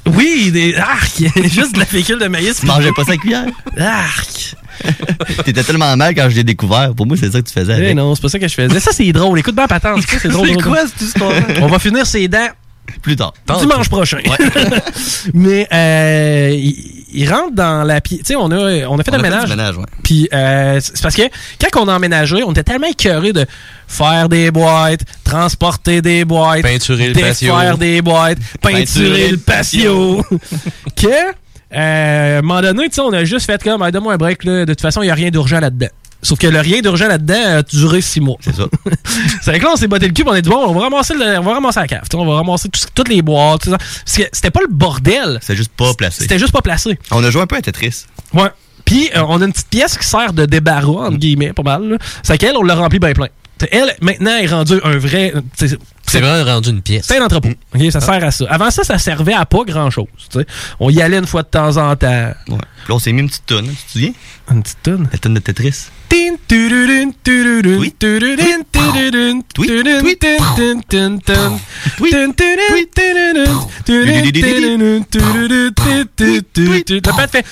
[0.07, 2.61] Oui, des arc, juste de la fécule de maïs.
[2.61, 3.47] Tu mangeais pas ça cuillère?
[3.79, 4.57] Arc.
[5.45, 6.95] T'étais tellement mal quand je l'ai découvert.
[6.95, 7.73] Pour moi, c'est ça que tu faisais.
[7.73, 7.97] Eh avec.
[7.97, 8.81] non, c'est pas ça que je faisais.
[8.81, 9.39] Ça, c'est drôle.
[9.39, 10.03] Écoute bien, patente.
[10.07, 10.49] C'est drôle.
[10.49, 11.41] C'est drôle, quoi, cette histoire-là?
[11.63, 12.49] On va finir ses dents
[13.01, 13.33] Plus tard.
[13.61, 14.19] dimanche prochain.
[15.33, 16.71] Mais euh,
[17.15, 18.19] il rentre dans la pied.
[18.19, 19.49] Tu sais, on a, on a fait On un a ménage.
[19.49, 19.85] ménage, ouais.
[20.03, 21.23] Puis euh, c'est parce que
[21.73, 23.47] quand on a emménagé, on était tellement écœurés de
[23.89, 27.55] faire des boîtes, transporter des boîtes, Peinturer le patio.
[27.55, 30.25] défaire des boîtes, peinturer le patio,
[30.97, 31.07] que
[31.77, 34.17] euh, à un moment donné, tu sais, on a juste fait comme, Ah, donne-moi un
[34.17, 34.65] break, là.
[34.65, 35.89] de toute façon, il n'y a rien d'urgent là-dedans.
[36.25, 38.37] Sauf que le rien d'urgent là-dedans a duré six mois.
[38.41, 38.65] C'est ça.
[39.43, 41.15] C'est que là, on s'est botté le cul, on est dit, bon, on va ramasser,
[41.15, 42.03] le- on va ramasser la cave.
[42.15, 43.63] On va ramasser tout- toutes les boîtes.
[43.63, 43.79] tout ça.
[43.79, 45.39] Parce que c'était pas le bordel.
[45.43, 46.23] C'est juste pas placé.
[46.23, 46.99] C'était juste pas placé.
[47.13, 48.07] On a joué un peu à Tetris.
[48.33, 48.49] Ouais.
[48.85, 51.99] Puis, euh, on a une petite pièce qui sert de débarras, entre guillemets, pas mal.
[52.23, 53.29] C'est qu'elle, on l'a rempli bien plein.
[53.71, 55.33] Elle, maintenant, est rendue un vrai.
[55.57, 57.07] C'est vraiment rendu une pièce.
[57.07, 57.49] C'est un entrepôt.
[57.75, 58.45] OK, ça sert à ça.
[58.49, 60.07] Avant ça, ça servait à pas grand-chose.
[60.29, 60.47] t'sais.
[60.81, 62.09] On y allait une fois de temps en temps.
[62.09, 62.35] Ouais.
[62.47, 63.67] Puis là, on s'est mis une petite tonne.
[63.69, 64.13] Tu te souviens?
[64.51, 65.09] Une petite tonne.
[65.11, 65.87] La tonne de Tetris.
[76.87, 77.45] Le pad fait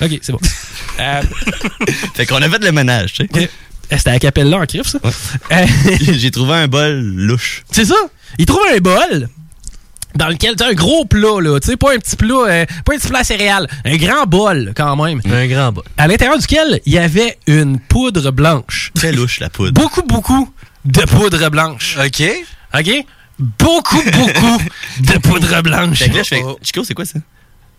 [0.00, 0.40] Ok, c'est bon.
[0.98, 1.22] Euh,
[2.14, 3.48] Fait qu'on a fait le ménage, tu sais.
[3.90, 4.98] eh, C'était à Capella en crif, ça.
[5.52, 5.66] Euh,
[6.00, 7.62] J'ai trouvé un bol louche.
[7.70, 7.94] C'est ça.
[8.38, 9.28] Il trouve un bol.
[10.14, 12.66] dans lequel tu as un gros plat, là, tu sais, pas un petit plat, euh,
[12.84, 15.22] pas un petit plat à céréales, un grand bol quand même.
[15.24, 15.84] Un grand bol.
[15.96, 18.90] À l'intérieur duquel il y avait une poudre blanche.
[18.94, 19.72] Très louche, la poudre.
[19.72, 20.52] Beaucoup, beaucoup
[20.84, 21.96] de poudre blanche.
[22.04, 22.22] OK.
[22.78, 23.04] OK?
[23.38, 24.60] Beaucoup, beaucoup
[25.00, 25.98] de poudre blanche.
[25.98, 27.20] Fait que là, je fais, Chico, c'est quoi ça?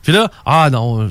[0.04, 1.08] Puis là, ah non, euh,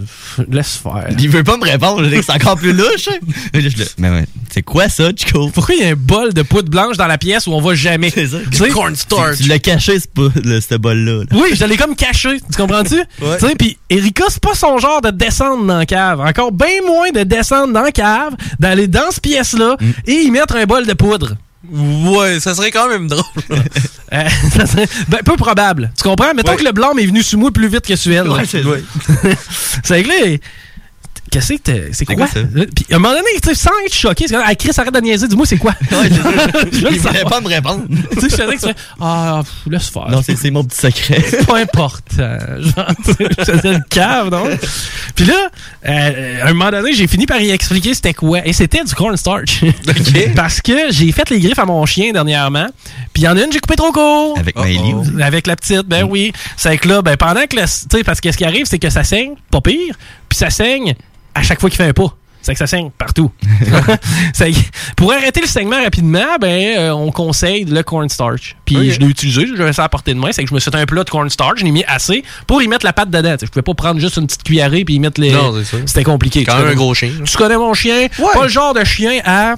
[0.50, 1.06] laisse faire.
[1.18, 3.08] Il veut pas me répondre, je dis que c'est encore plus louche.
[3.54, 5.48] Mais le- Mais ouais, c'est quoi ça, Chico?
[5.54, 7.74] Pourquoi il y a un bol de poudre blanche dans la pièce où on va
[7.74, 8.10] jamais?
[8.10, 8.38] C'est ça.
[8.50, 8.68] Tu sais?
[8.68, 11.18] Tu, tu l'as caché, ce, bol-là.
[11.20, 11.24] là.
[11.32, 12.96] Oui, je l'ai comme caché, tu comprends-tu?
[13.22, 13.36] Ouais.
[13.38, 16.20] Tu sais, puis Erika, c'est pas son genre de descendre dans la cave.
[16.20, 19.90] Encore bien moins de descendre dans la cave, d'aller dans cette pièce-là Mm.
[20.06, 21.34] et y mettre un bol de poudre.
[21.68, 23.24] Ouais, ça serait quand même drôle.
[24.12, 25.92] Euh, ça serait- ben, peu probable.
[25.96, 26.34] Tu comprends?
[26.34, 26.56] Mettons Ouais.
[26.58, 28.28] que le blanc est venu sous moi plus vite que.
[28.28, 28.82] Ouais, c'est ouais.
[29.84, 30.36] c'est que là,
[31.30, 32.16] Qu'est-ce que t'es- c'est quoi?
[32.16, 32.40] quoi ça?
[32.74, 34.92] Puis à un moment donné, tu sais, sans être choqué, c'est comme, ah, Chris, arrête
[34.92, 35.74] de niaiser, dis-moi c'est quoi?
[35.90, 37.24] je le voulait savoir.
[37.24, 37.84] pas me répondre.
[38.14, 40.08] Tu sais, je savais que tu fais, ah, pff, laisse faire.
[40.10, 41.22] Non, c'est mon petit secret.
[41.46, 42.36] Pas important.
[42.58, 44.44] Genre, je faisais le cave, non?
[45.14, 45.48] Puis là,
[45.88, 48.44] euh, à un moment donné, j'ai fini par y expliquer c'était quoi.
[48.46, 49.60] Et c'était du cornstarch.
[50.34, 52.66] Parce que j'ai fait les griffes à mon chien dernièrement.
[53.12, 54.36] Puis il y en a une, j'ai coupé trop court.
[54.38, 54.94] Avec Miley.
[54.94, 55.10] aussi.
[55.22, 56.32] Avec la petite, ben oui.
[56.56, 57.62] C'est que là, ben pendant que le.
[57.62, 59.94] Tu sais, parce que ce qui arrive, c'est que ça saigne, pas pire.
[60.28, 60.94] Puis ça saigne
[61.34, 62.14] à chaque fois qu'il fait un pas.
[62.42, 63.30] C'est que ça saigne partout.
[64.96, 68.56] Pour arrêter le saignement rapidement, ben euh, on conseille le cornstarch.
[68.64, 70.70] Puis je l'ai utilisé, j'avais ça à portée de main, c'est que je me suis
[70.70, 73.32] fait un plat de cornstarch, je l'ai mis assez pour y mettre la pâte dedans.
[73.32, 75.32] Tu sais, Je pouvais pas prendre juste une petite cuillerée puis y mettre les.
[75.32, 75.54] Non.
[75.86, 76.44] C'était compliqué.
[76.44, 77.10] Quand Tu même un connais- gros chien.
[77.24, 79.56] Tu connais mon chien, pas le genre de chien à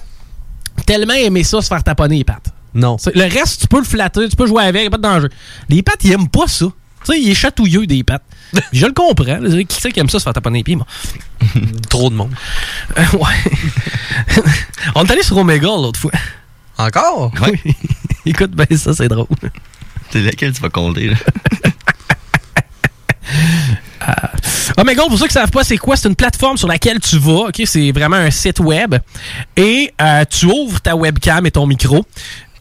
[0.86, 2.46] tellement aimer ça se faire taponner les pattes.
[2.74, 2.96] Non.
[3.14, 5.28] Le reste, tu peux le flatter, tu peux jouer avec, y a pas de danger.
[5.68, 6.66] Les pattes, ils aiment pas ça.
[7.04, 8.22] Tu sais, il est chatouilleux des pattes.
[8.72, 9.40] je le comprends.
[9.68, 10.86] Qui c'est qui aime ça se faire taponner les pieds, moi?
[11.88, 12.32] Trop de monde.
[12.98, 14.42] Euh, ouais.
[14.94, 16.12] On est allé sur Omega l'autre fois.
[16.78, 17.32] Encore?
[17.42, 17.74] Oui.
[18.26, 19.26] Écoute, ben ça, c'est drôle.
[20.10, 21.16] C'est laquelle tu vas compter, là?
[24.76, 25.96] Omega, pour ceux qui ne savent pas, c'est quoi?
[25.96, 27.48] C'est une plateforme sur laquelle tu vas.
[27.48, 27.62] ok?
[27.64, 28.94] C'est vraiment un site web.
[29.56, 32.04] Et euh, tu ouvres ta webcam et ton micro.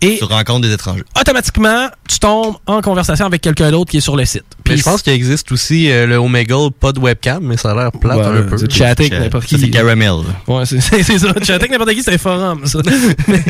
[0.02, 1.04] Et Tu rencontres des étrangers.
[1.20, 4.46] automatiquement, tu tombes en conversation avec quelqu'un d'autre qui est sur le site.
[4.77, 7.91] Je pense qu'il existe aussi euh, le Omegle, pas de webcam, mais ça a l'air
[7.91, 8.57] plate Ouais, un peu.
[8.57, 9.60] c'est chatter avec n'importe qui.
[9.60, 10.12] C'est caramel.
[10.47, 10.97] Ouais, c'est ça.
[11.01, 12.79] Chatter avec n'importe qui, c'est un forum, ça.
[13.27, 13.43] mais,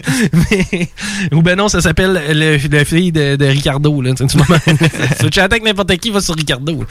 [0.72, 0.90] mais-
[1.32, 4.14] ou ben non, ça s'appelle le, le fille de, de Ricardo, là.
[4.14, 4.26] Tu
[5.32, 6.84] chatter avec n'importe qui, va sur Ricardo.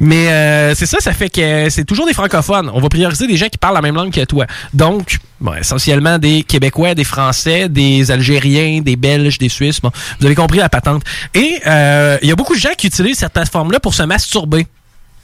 [0.00, 2.70] Mais euh, c'est ça, ça fait que c'est toujours des francophones.
[2.74, 4.46] On va prioriser des gens qui parlent la même langue que toi.
[4.74, 9.80] Donc, bon, essentiellement des Québécois, des Français, des Algériens, des Belges, des Suisses.
[9.80, 9.90] Bon,
[10.20, 11.02] vous avez compris la patente.
[11.34, 13.36] Et euh, il y a beaucoup de gens qui utilisent cette
[13.72, 14.66] plateforme-là pour se masturber.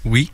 [0.05, 0.31] Oui.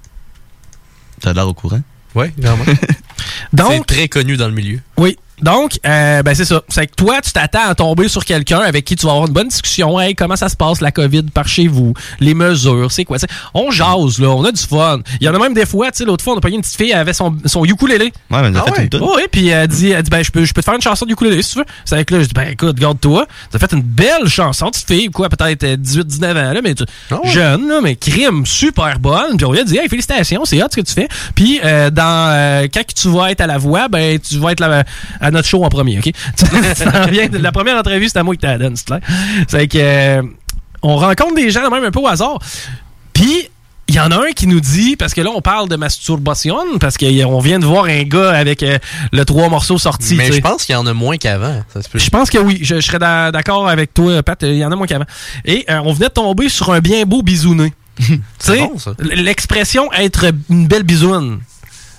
[1.20, 1.80] T'as l'air au courant?
[2.14, 2.64] Oui, vraiment.
[3.52, 4.80] Donc, c'est très connu dans le milieu.
[4.96, 5.18] Oui.
[5.42, 6.62] Donc, euh, ben c'est ça.
[6.68, 9.32] C'est que toi, tu t'attends à tomber sur quelqu'un avec qui tu vas avoir une
[9.32, 9.98] bonne discussion.
[10.00, 11.92] Hey, comment ça se passe la COVID par chez vous?
[12.20, 13.18] Les mesures, c'est quoi?
[13.18, 14.28] Tu sais, on jase, là.
[14.30, 15.00] On a du fun.
[15.20, 16.62] Il y en a même des fois, tu sais, l'autre fois, on a payé une
[16.62, 18.12] petite fille, elle avait son, son ukulélé.
[18.30, 19.00] Ouais, mais on a Ah fait une tonne.
[19.02, 20.80] Oh, oui, puis elle dit, elle dit ben, je peux, je peux te faire une
[20.82, 21.64] chanson de ukulélé si tu veux.
[21.84, 23.26] C'est avec là, je dis, ben, écoute, garde-toi.
[23.50, 26.74] Tu as fait une belle chanson, petite fille, quoi, peut-être euh, 18-19 ans, là, mais
[26.74, 29.36] tu- Ah jeune, là, mais crime, super bonne.
[29.36, 31.08] Puis on lui a dit, hey, félicitations, c'est hot ce que tu fais.
[31.34, 34.60] Puis euh, dans, euh, quand tu vas être à la voix, ben, tu vas être
[34.60, 34.84] là,
[35.24, 36.04] à notre show en premier, OK?
[36.36, 39.00] Tu la première entrevue, c'est à moi qui t'as donné, c'est clair.
[39.48, 40.22] C'est que, euh,
[40.82, 42.38] on rencontre des gens, même un peu au hasard.
[43.14, 43.48] Puis,
[43.88, 46.56] il y en a un qui nous dit, parce que là, on parle de masturbation,
[46.78, 48.78] parce qu'on vient de voir un gars avec euh,
[49.12, 50.14] le trois morceaux sortis.
[50.14, 51.62] Mais tu je pense qu'il y en a moins qu'avant.
[51.94, 52.58] Je pense que oui.
[52.62, 54.38] Je, je serais d'a- d'accord avec toi, Pat.
[54.42, 55.04] Il y en a moins qu'avant.
[55.44, 57.72] Et euh, on venait de tomber sur un bien beau bisouné.
[57.98, 61.40] tu sais, bon, l'expression être une belle bisoune.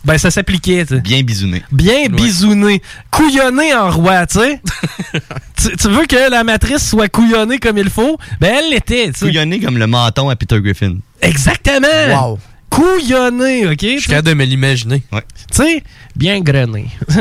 [0.06, 1.02] Ben, ça s'appliquait, tu sais.
[1.02, 1.64] Bien bisouné.
[1.72, 2.82] Bien bisouné.
[3.12, 4.62] Couillonné en roi, tu sais.
[5.58, 8.18] tu, tu veux que la matrice soit couillonnée comme il faut?
[8.40, 9.26] Ben, elle l'était, tu sais.
[9.26, 10.98] Couillonné comme le menton à Peter Griffin.
[11.22, 11.88] Exactement!
[12.10, 12.40] Wow.
[12.70, 13.80] Couillonné, OK?
[13.82, 15.02] Je suis capable de me l'imaginer.
[15.12, 15.24] Ouais.
[15.52, 15.84] tu sais,
[16.16, 16.88] bien grené.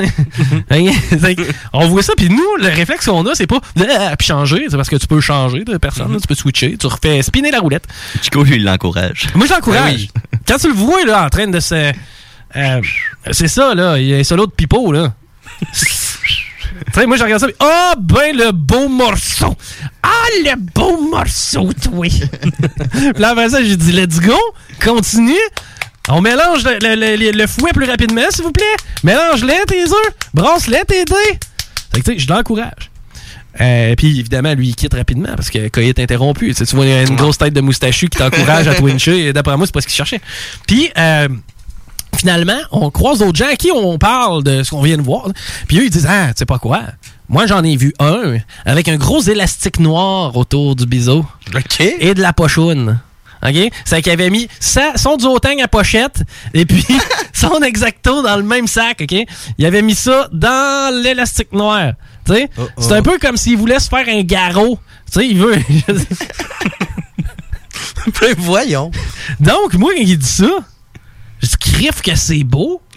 [1.72, 4.76] On voit ça, puis nous, le réflexe qu'on a, c'est pas ah, puis changer, c'est
[4.76, 7.61] parce que tu peux changer de personne, là, tu peux switcher, tu refais spinner la
[7.61, 7.87] roulette.
[8.20, 9.28] Chico, lui, il l'encourage.
[9.35, 10.09] Moi, je l'encourage.
[10.12, 10.41] Ben oui.
[10.47, 11.93] Quand tu le vois, là, en train de se.
[12.57, 12.80] Euh,
[13.32, 15.14] c'est ça, là, il y a un solo de pipeau, là.
[15.72, 19.57] Tu sais, moi, je regarde ça, ah, ben, le beau morceau!
[20.02, 20.09] Ah,
[20.44, 22.07] le beau morceau, toi!
[23.18, 24.36] là, après ça, j'ai dit, let's go,
[24.82, 25.32] continue.
[26.09, 28.64] On mélange le, le- le- le fouet plus rapidement, s'il vous plaît.
[29.02, 30.14] Mélange-les, tes œufs.
[30.34, 31.14] Brasse-les, tes dés.
[31.92, 32.90] Fait que, tu sais, je l'encourage.
[33.61, 36.84] Euh, puis évidemment, lui, il quitte rapidement parce que quand il est interrompu, tu vois,
[36.86, 39.26] il y a une grosse tête de moustachu qui t'encourage à twincher.
[39.28, 40.20] Et d'après moi, c'est pas ce qu'il cherchait.
[40.66, 41.28] Puis, euh,
[42.16, 45.28] finalement, on croise d'autres gens à qui on parle de ce qu'on vient de voir.
[45.68, 46.82] Puis eux, ils disent Ah, tu sais pas quoi
[47.28, 51.24] Moi, j'en ai vu un avec un gros élastique noir autour du biseau.
[51.54, 51.80] OK.
[51.80, 52.98] Et de la pochoune.
[53.46, 53.70] OK?
[53.84, 56.22] C'est qu'il avait mis sa- son duotang à pochette
[56.54, 56.84] et puis
[57.34, 59.14] son exacto dans le même sac, OK?
[59.58, 61.92] Il avait mis ça dans l'élastique noir.
[62.24, 62.48] Tu sais?
[62.78, 64.78] C'est un peu comme s'il voulait se faire un garrot.
[65.12, 65.56] Tu sais, il veut.
[68.20, 68.90] Ben, voyons.
[69.40, 70.50] Donc, moi, quand il dit ça,
[71.45, 72.80] je dis, crif que c'est beau.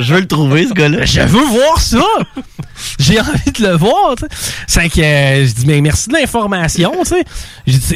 [0.00, 1.04] je veux le trouver, ce gars-là.
[1.04, 2.04] Je veux voir ça.
[2.98, 4.14] J'ai envie de le voir.
[4.66, 7.24] C'est que euh, je dis, mais merci de l'information, C'est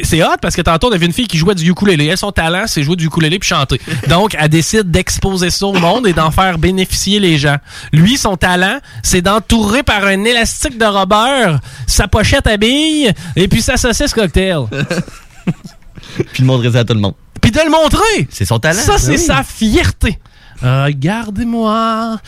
[0.03, 2.07] c'est hot parce que tantôt, on avait une fille qui jouait du ukulélé.
[2.07, 3.79] Elle, son talent, c'est jouer du ukulélé puis chanter.
[4.07, 7.57] Donc, elle décide d'exposer ça au monde et d'en faire bénéficier les gens.
[7.91, 13.47] Lui, son talent, c'est d'entourer par un élastique de Robert sa pochette à billes et
[13.47, 14.63] puis sa saucisse cocktail.
[16.33, 17.15] Puis de montrer ça à tout le monde.
[17.41, 18.27] Puis de le montrer.
[18.29, 18.81] C'est son talent.
[18.81, 19.17] Ça, c'est Oui.
[19.19, 20.17] sa fierté.
[20.61, 22.19] Regardez-moi.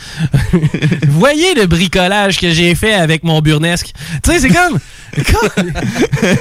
[1.08, 3.92] Voyez le bricolage que j'ai fait avec mon burnesque.
[4.22, 4.78] Tu sais, c'est comme.
[5.14, 5.72] comme-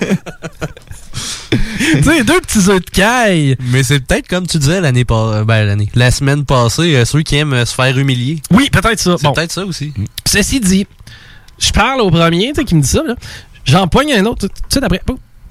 [1.52, 3.56] tu sais, deux petits œufs de caille.
[3.72, 5.90] Mais c'est peut-être comme tu disais l'année pas ben l'année.
[5.96, 8.42] La semaine passée, euh, ceux qui aiment euh, se faire humilier.
[8.52, 9.16] Oui, peut-être ça.
[9.18, 9.34] C'est Bon.
[9.34, 9.94] peut-être ça aussi.
[10.26, 10.88] Ceci dit,
[11.60, 13.16] je parle au premier, tu sais, qui me dit ça, là.
[13.64, 14.84] J'en poigne un autre, tout de suite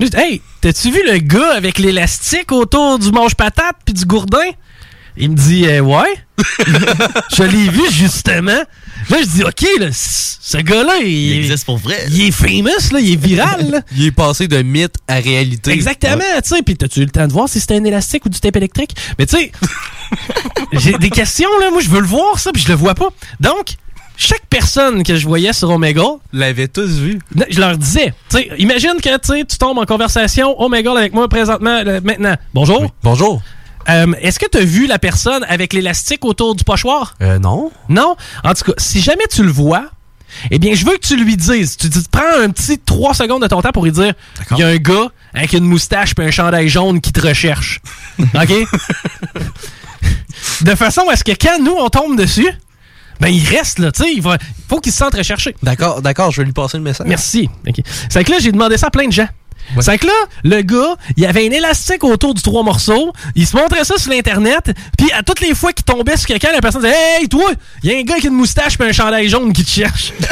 [0.01, 4.51] Hey, t'as-tu vu le gars avec l'élastique autour du manche-patate puis du gourdin?
[5.17, 6.15] Il me dit, euh, ouais.
[7.37, 8.51] je l'ai vu, justement.
[9.11, 12.05] Là, je dis, OK, là, ce gars-là, il, Il existe pour vrai.
[12.11, 13.81] il est famous, là, il est viral, là.
[13.97, 15.71] Il est passé de mythe à réalité.
[15.71, 16.63] Exactement, tu sais.
[16.63, 18.97] Puis t'as-tu eu le temps de voir si c'était un élastique ou du tape électrique?
[19.19, 19.53] Mais tu sais,
[20.73, 21.71] j'ai des questions, là.
[21.71, 23.09] Moi, je veux le voir, ça, puis je le vois pas.
[23.39, 23.77] Donc,
[24.17, 27.19] chaque personne que je voyais sur Omegle, L'avait tous vu.
[27.51, 31.29] je leur disais, tu sais, imagine que tu tu tombes en conversation Omegle avec moi
[31.29, 32.37] présentement, euh, maintenant.
[32.53, 32.93] Bonjour.
[33.03, 33.43] Bonjour.
[33.89, 37.15] Euh, Est-ce que tu as vu la personne avec l'élastique autour du pochoir?
[37.21, 37.71] Euh, non.
[37.89, 38.17] Non?
[38.43, 39.87] En tout cas, si jamais tu le vois,
[40.51, 41.77] eh bien, je veux que tu lui dises.
[41.77, 44.15] Tu dis, prends un petit 3 secondes de ton temps pour lui dire
[44.53, 47.81] il y a un gars avec une moustache et un chandail jaune qui te recherche.
[48.19, 48.53] OK?
[50.63, 52.49] de façon à ce que quand nous, on tombe dessus,
[53.21, 54.39] ben, il reste, là, tu sais, il va-
[54.69, 55.55] faut qu'il se sente recherché.
[55.63, 57.07] D'accord, d'accord, je vais lui passer le message.
[57.07, 57.49] Merci.
[57.67, 57.77] OK.
[58.09, 59.29] C'est que là, j'ai demandé ça à plein de gens.
[59.81, 60.13] C'est que là,
[60.45, 64.11] le gars, il avait un élastique autour du trois morceaux, il se montrait ça sur
[64.13, 67.51] l'Internet, puis à toutes les fois qu'il tombait sur quelqu'un, la personne disait Hey, toi,
[67.83, 69.71] il y a un gars qui a une moustache et un chandail jaune qui te
[69.71, 70.13] cherche.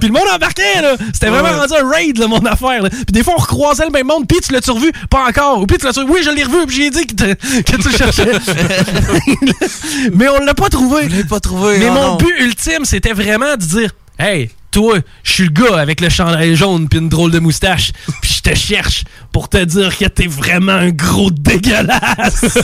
[0.00, 0.96] puis le monde embarquait, là.
[1.12, 1.54] C'était vraiment Ouais.
[1.60, 2.82] rendu un raid, là, mon affaire.
[2.82, 2.88] là.
[2.90, 4.90] Puis des fois, on recroisait le même monde, puis tu l'as-tu revu?
[5.10, 5.60] Pas encore.
[5.60, 7.88] Ou puis tu l'as-tu Oui, je l'ai revu, puis j'ai dit que, te- que tu
[7.90, 8.30] le cherchais.
[10.14, 11.08] Mais on l'a pas trouvé.
[11.08, 11.78] Je l'ai pas trouvé.
[11.78, 12.16] Mais oh mon non.
[12.16, 16.56] but ultime, c'était vraiment de dire Hey, toi, je suis le gars avec le chandail
[16.56, 20.26] jaune puis une drôle de moustache, puis je te cherche pour te dire que t'es
[20.26, 22.44] vraiment un gros dégueulasse.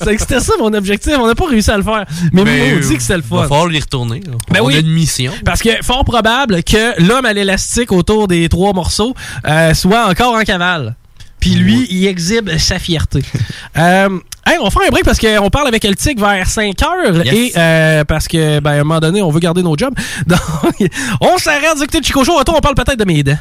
[0.00, 1.12] c'est que c'était ça mon objectif.
[1.18, 2.04] On n'a pas réussi à le faire.
[2.32, 3.48] Mais, Mais, on dit que c'est le Il va fun.
[3.48, 4.20] falloir y retourner.
[4.50, 4.76] Ben on oui.
[4.76, 5.32] a une mission.
[5.44, 9.14] Parce que fort probable que l'homme à l'élastique autour des trois morceaux
[9.48, 10.94] euh, soit encore en cavale.
[11.40, 13.22] Puis lui, il exhibe sa fierté.
[13.78, 14.08] euh,
[14.46, 17.34] hey, on fait un break parce qu'on parle avec El Tic vers 5 heures Yes.
[17.34, 19.94] et euh, parce que ben, à un moment donné, on veut garder nos jobs.
[20.26, 20.40] Donc,
[21.20, 22.36] on s'arrête d'écouter Chico Show.
[22.36, 23.38] Retour, on parle peut-être de mes dents.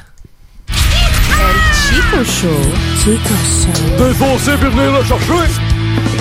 [1.90, 2.62] Chico Show.
[3.04, 3.98] Chico Show.
[3.98, 5.52] T'es foncé puis venir le chercher.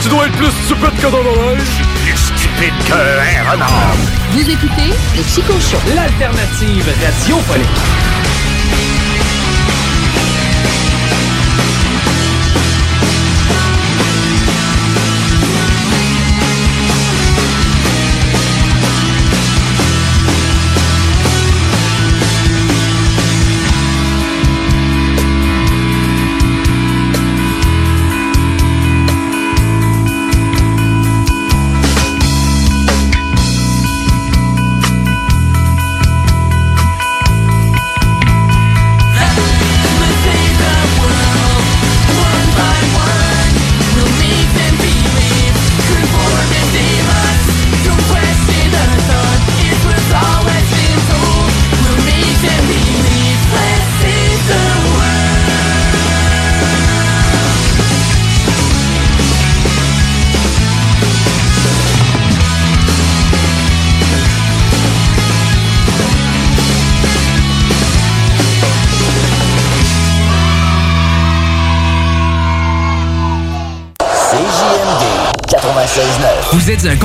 [0.03, 1.59] Tu dois être plus stupide que dans l'oreille.
[2.05, 3.97] Plus stupide qu'un renard.
[4.33, 5.79] Vous écoutez le Chico Show.
[5.95, 7.69] L'alternative radiophonique.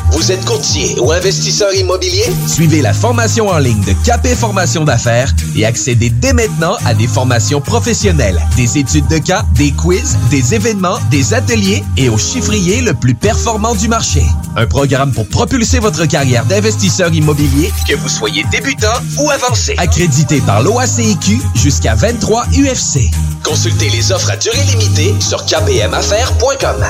[0.11, 2.25] Vous êtes courtier ou investisseur immobilier?
[2.45, 7.07] Suivez la formation en ligne de Capé Formation d'affaires et accédez dès maintenant à des
[7.07, 12.81] formations professionnelles, des études de cas, des quiz, des événements, des ateliers et au chiffrier
[12.81, 14.23] le plus performant du marché.
[14.57, 18.87] Un programme pour propulser votre carrière d'investisseur immobilier, que vous soyez débutant
[19.17, 19.75] ou avancé.
[19.77, 23.09] Accrédité par l'OACIQ jusqu'à 23 UFC.
[23.43, 26.85] Consultez les offres à durée limitée sur kbmaffaires.com.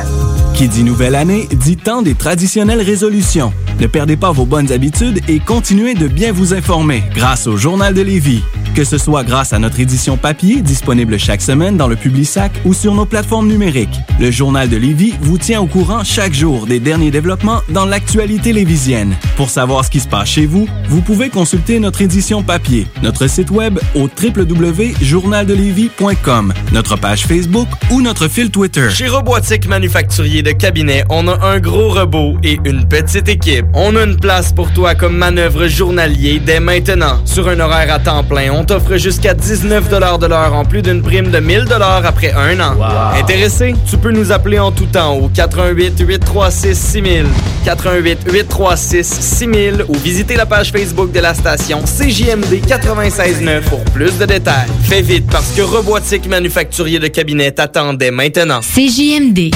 [0.55, 3.10] Qui dit nouvelle année, dit temps des traditionnelles résolutions.
[3.11, 7.93] Ne perdez pas vos bonnes habitudes et continuez de bien vous informer grâce au Journal
[7.93, 8.41] de Lévis.
[8.73, 12.73] Que ce soit grâce à notre édition papier, disponible chaque semaine dans le Publisac ou
[12.73, 13.99] sur nos plateformes numériques.
[14.17, 18.53] Le Journal de Lévis vous tient au courant chaque jour des derniers développements dans l'actualité
[18.53, 19.17] lévisienne.
[19.35, 23.27] Pour savoir ce qui se passe chez vous, vous pouvez consulter notre édition papier, notre
[23.27, 28.89] site web au www.journaldelévis.com, notre page Facebook ou notre fil Twitter.
[28.89, 33.65] Chez Robotique Manufacturier de Cabinet, on a un gros robot et une petite équipe.
[33.73, 37.19] On a une place pour toi comme manœuvre journalier dès maintenant.
[37.25, 41.01] Sur un horaire à temps plein, on t'offre jusqu'à 19 de l'heure en plus d'une
[41.01, 41.67] prime de 1000
[42.05, 42.75] après un an.
[43.19, 43.75] Intéressé?
[43.89, 47.25] Tu peux nous appeler en tout temps au 88 836 6000,
[47.65, 54.17] 88 836 6000 ou visiter la page Facebook de la station CJMD 969 pour plus
[54.17, 54.67] de détails.
[54.83, 58.59] Fais vite parce que Robotique Manufacturier de Cabinet t'attendait maintenant.
[58.61, 59.51] CJMD.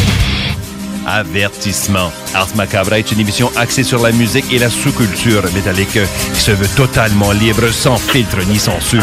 [1.05, 2.11] Avertissement.
[2.33, 5.99] Ars Macabre est une émission axée sur la musique et la sous-culture métallique
[6.33, 9.01] qui se veut totalement libre, sans filtre ni censure.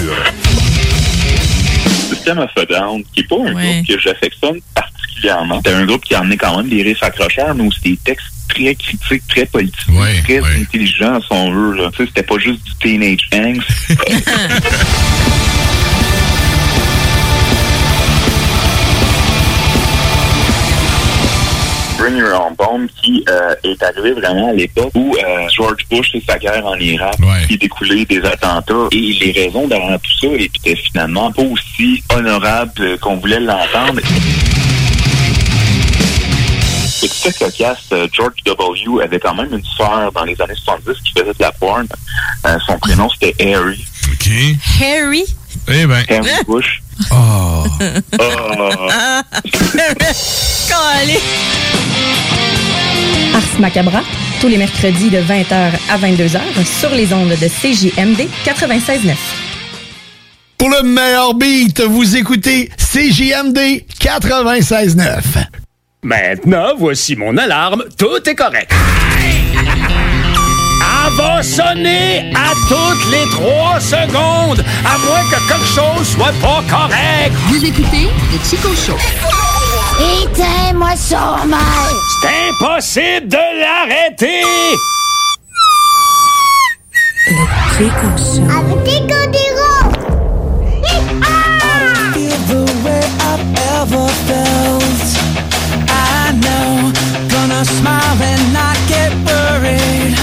[2.09, 3.73] System of a Down, qui n'est pas un Ouais.
[3.75, 5.61] groupe que j'affectionne particulièrement.
[5.65, 8.27] C'est un groupe qui a amené quand même des riffs accrocheurs, mais aussi des textes
[8.49, 9.87] très critiques, très politiques,
[10.25, 11.77] très intelligents, si on veut.
[11.77, 11.91] là.
[11.93, 13.69] Tu sais, C'était pas juste du teenage angst.
[22.03, 26.11] Bring Your Own Bomb qui euh, est arrivé vraiment à l'époque où euh, George Bush
[26.15, 27.15] et sa guerre en Irak
[27.47, 32.99] qui découlait des attentats et les raisons derrière tout ça étaient finalement pas aussi honorables
[32.99, 34.01] qu'on voulait l'entendre.
[36.89, 37.89] C'est fait cocasse.
[38.13, 39.05] George W.
[39.05, 41.87] avait quand même une sœur dans les années 70 qui faisait de la porn.
[42.47, 43.85] Euh, son prénom c'était Harry.
[44.13, 44.29] OK.
[44.81, 45.25] Harry?
[45.69, 46.05] Eh ben.
[46.09, 46.83] Harry Bush.
[47.11, 47.65] Oh.
[50.69, 51.19] Calé.
[53.35, 54.03] Ars Macabra,
[54.41, 56.41] tous les mercredis de 20h à 22h
[56.81, 59.15] sur les ondes de CJMD 96.9.
[60.59, 65.21] Pour le meilleur beat, vous écoutez CJMD 96.9.
[66.03, 67.85] Maintenant, voici mon alarme.
[67.97, 68.73] Tout est correct.
[71.17, 77.33] Va sonner à toutes les trois secondes, à moins que quelque chose soit pas correct.
[77.49, 78.97] Vous écoutez le Chico Show.
[80.23, 81.61] Éteins-moi ça, mal.
[82.21, 84.43] C'est impossible de l'arrêter.
[87.29, 87.45] Le
[87.77, 88.43] Chico Show.
[88.51, 89.23] Avec Chico
[92.23, 93.47] feel the way I've
[93.79, 95.09] ever felt.
[95.89, 96.93] I know,
[97.29, 100.22] gonna smile and not get worried.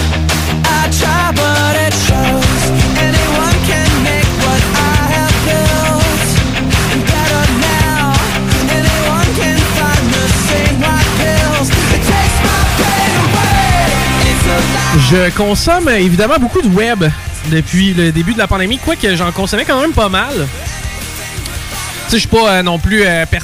[15.12, 17.03] Je consomme euh, évidemment beaucoup de web
[17.51, 20.34] depuis le début de la pandémie, quoique j'en consommais quand même pas mal.
[20.34, 23.39] Tu sais, je suis pas euh, non plus euh, per-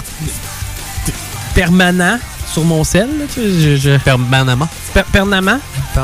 [1.55, 2.20] permanent
[2.51, 3.07] sur mon sel.
[3.20, 3.97] là, tu sais, je.
[4.93, 5.03] Per-?
[5.11, 5.59] Panama.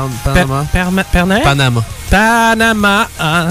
[0.72, 1.80] perma- perna- Panama.
[2.10, 3.08] Panama.
[3.20, 3.48] ah.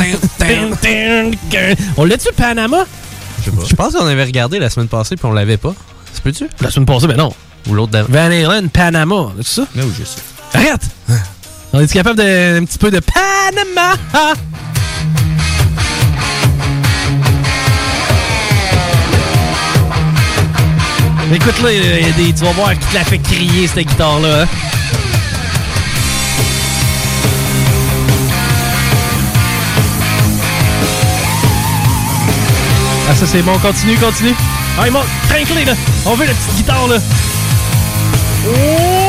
[1.98, 2.86] On l'a-tu, Panama?
[3.46, 5.74] Je pense qu'on avait regardé la semaine passée puis on l'avait pas.
[6.14, 6.48] Ça peut-tu?
[6.60, 7.34] La semaine passée, ben non.
[7.70, 8.10] Ou l'autre d'avant.
[8.12, 9.68] Van Halen, Panama, c'est ça?
[9.76, 10.20] Oui, je sais.
[10.54, 10.82] Arrête!
[11.74, 13.96] On est capable de un petit peu de Panama?
[21.34, 23.88] Écoute là, il y a des, tu vas voir qui te l'a fait crier cette
[23.88, 24.42] guitare-là.
[24.42, 24.48] hein.
[33.10, 34.36] Ah ça c'est bon, continue, continue.
[34.78, 35.74] Ah il monte, trinquez là.
[36.06, 36.98] On veut la petite guitare là.
[38.46, 39.01] Oh!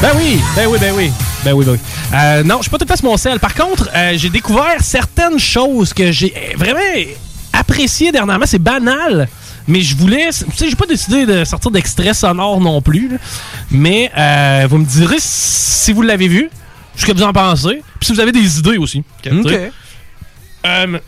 [0.00, 1.10] Ben oui, ben oui, ben oui.
[1.44, 1.78] Ben oui, ben oui.
[2.14, 3.38] Euh, non, je suis pas tout à fait sur mon sel.
[3.40, 6.80] Par contre, euh, j'ai découvert certaines choses que j'ai euh, vraiment
[7.52, 8.46] appréciées dernièrement.
[8.46, 9.28] C'est banal.
[9.66, 10.28] Mais je voulais.
[10.30, 13.08] Tu sais, j'ai pas décidé de sortir d'extrait sonore non plus.
[13.08, 13.16] là.
[13.70, 16.50] Mais euh, vous me direz si vous l'avez vu,
[16.96, 17.82] ce que vous en pensez.
[18.00, 19.02] Puis si vous avez des idées aussi.
[19.26, 19.52] Ok.
[20.66, 20.98] Euh,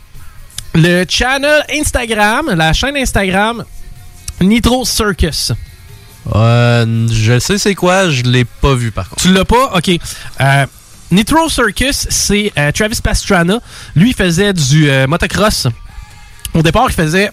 [0.75, 3.63] le channel Instagram, la chaîne Instagram
[4.41, 5.53] Nitro Circus.
[6.35, 9.21] Euh, je sais c'est quoi, je l'ai pas vu par contre.
[9.21, 9.71] Tu l'as pas?
[9.75, 9.89] OK.
[10.41, 10.65] Euh,
[11.11, 13.59] Nitro Circus, c'est euh, Travis Pastrana.
[13.95, 15.67] Lui, il faisait du euh, motocross.
[16.53, 17.31] Au départ, il faisait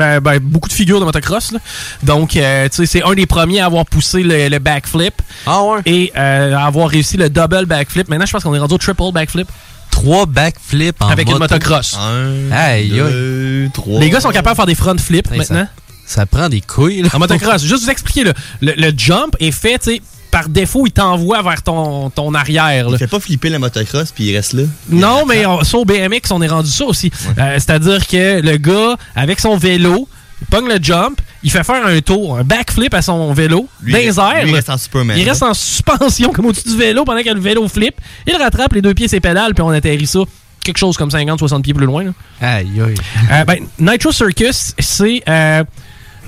[0.00, 1.52] euh, ben, beaucoup de figures de motocross.
[1.52, 1.58] là.
[2.02, 5.20] Donc, euh, tu sais, c'est un des premiers à avoir poussé le, le backflip.
[5.46, 5.80] Ah ouais?
[5.84, 8.08] Et euh, à avoir réussi le double backflip.
[8.08, 9.48] Maintenant, je pense qu'on est rendu au triple backflip.
[9.90, 11.54] Trois backflips en Avec une moto.
[11.54, 11.98] motocross.
[12.00, 14.00] Un, aïe, deux, trois.
[14.00, 15.66] Les gars sont capables de faire des front flips maintenant.
[15.66, 15.81] Ça
[16.26, 17.02] prend des couilles.
[17.02, 17.08] Là.
[17.12, 17.62] En motocross.
[17.64, 21.42] Juste vous expliquer, là, le, le jump est fait, tu sais, par défaut, il t'envoie
[21.42, 22.86] vers ton, ton arrière.
[22.88, 22.92] là.
[22.96, 24.62] Il fait pas flipper la motocross puis il reste là.
[24.88, 27.10] Non, mais on, ça, au BMX, on est rendu ça aussi.
[27.38, 30.08] Euh, C'est-à-dire que le gars, avec son vélo,
[30.40, 33.92] il pogne le jump, il fait faire un tour, un backflip à son vélo, Lui,
[33.92, 34.42] dans il les reste- airs.
[34.42, 34.56] lui, il là.
[34.56, 35.32] reste en Superman, Il là.
[35.32, 38.00] reste en suspension, comme au-dessus du vélo, pendant que le vélo flippe.
[38.26, 40.20] Il rattrape les deux pieds ses pédales, puis on atterrit ça
[40.64, 42.04] quelque chose comme 50-60 pieds plus loin.
[42.04, 42.10] là.
[42.40, 42.94] Aïe, aïe.
[43.32, 45.64] Euh, ben, Nitro Circus, c'est euh,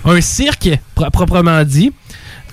[0.05, 1.93] un cirque, pro- proprement dit,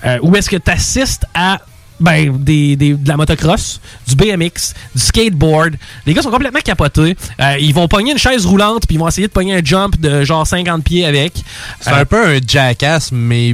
[0.05, 1.59] euh, où est-ce que tu assistes à
[1.99, 5.75] ben, des, des- de la motocross, du BMX, du skateboard.
[6.07, 7.15] Les gars sont complètement capotés.
[7.39, 9.99] Euh, ils vont pogner une chaise roulante, puis ils vont essayer de pogner un jump
[9.99, 11.33] de genre 50 pieds avec.
[11.79, 13.53] C'est un peu un jackass, mais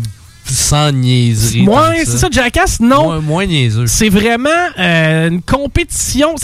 [0.50, 1.64] sans niaiserie.
[1.92, 3.04] que c'est ça, Jackass, non.
[3.04, 3.86] Moins, moins niaiseux.
[3.88, 6.36] C'est vraiment euh, une compétition.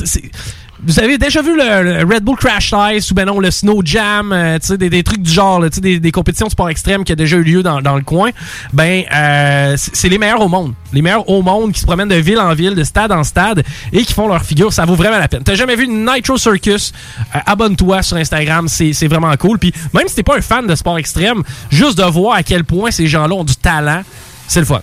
[0.85, 4.33] Vous avez déjà vu le, Red Bull Crash Ice ou ben non le Snow Jam,
[4.33, 7.37] euh, des, des trucs du genre, des, des compétitions de sport extrême qui a déjà
[7.37, 8.31] eu lieu dans, dans le coin.
[8.73, 10.73] Ben, euh, c'est les meilleurs au monde.
[10.91, 13.63] Les meilleurs au monde qui se promènent de ville en ville, de stade en stade
[13.93, 14.73] et qui font leur figure.
[14.73, 15.43] Ça vaut vraiment la peine.
[15.43, 16.91] T'as jamais vu Nitro Circus?
[17.33, 19.59] Euh, Abonne-toi sur Instagram, c'est vraiment cool.
[19.59, 22.65] Puis même si t'es pas un fan de sport extrême, juste de voir à quel
[22.65, 24.01] point ces gens-là ont du talent,
[24.47, 24.81] c'est le fun.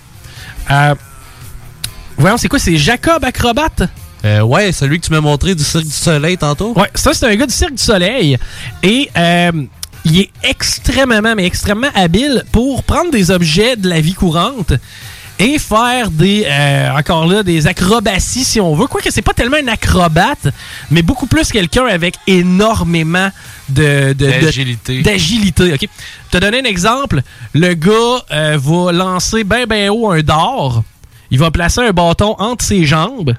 [2.16, 2.58] Voyons, c'est quoi?
[2.58, 3.88] C'est Jacob Acrobat?
[4.24, 6.72] Euh, ouais, celui que tu m'as montré du Cirque du Soleil tantôt.
[6.76, 8.36] Ouais, ça, c'est un gars du Cirque du Soleil.
[8.82, 9.50] Et euh,
[10.04, 14.72] il est extrêmement, mais extrêmement habile pour prendre des objets de la vie courante
[15.38, 18.86] et faire des, euh, encore là, des acrobaties, si on veut.
[18.86, 20.48] Quoique c'est pas tellement un acrobate,
[20.90, 23.30] mais beaucoup plus quelqu'un avec énormément
[23.70, 25.00] de- D'agilité.
[25.02, 25.88] D'agilité, OK?
[26.30, 27.22] Te donner un exemple.
[27.54, 30.82] Le gars euh, va lancer ben ben haut un dard.
[31.30, 33.34] Il va placer un bâton entre ses jambes.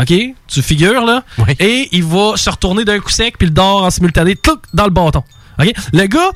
[0.00, 0.12] OK?
[0.46, 1.24] Tu figures, là?
[1.58, 4.84] Et il va se retourner d'un coup sec, puis le dard en simultané, touc, dans
[4.84, 5.24] le bâton.
[5.58, 5.72] OK?
[5.92, 6.30] Le gars,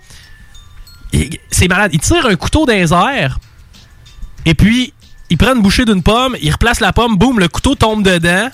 [1.50, 1.90] c'est malade.
[1.94, 3.38] Il tire un couteau dans les airs,
[4.44, 4.92] et puis
[5.30, 8.48] il prend une bouchée d'une pomme, il replace la pomme, boum, le couteau tombe dedans.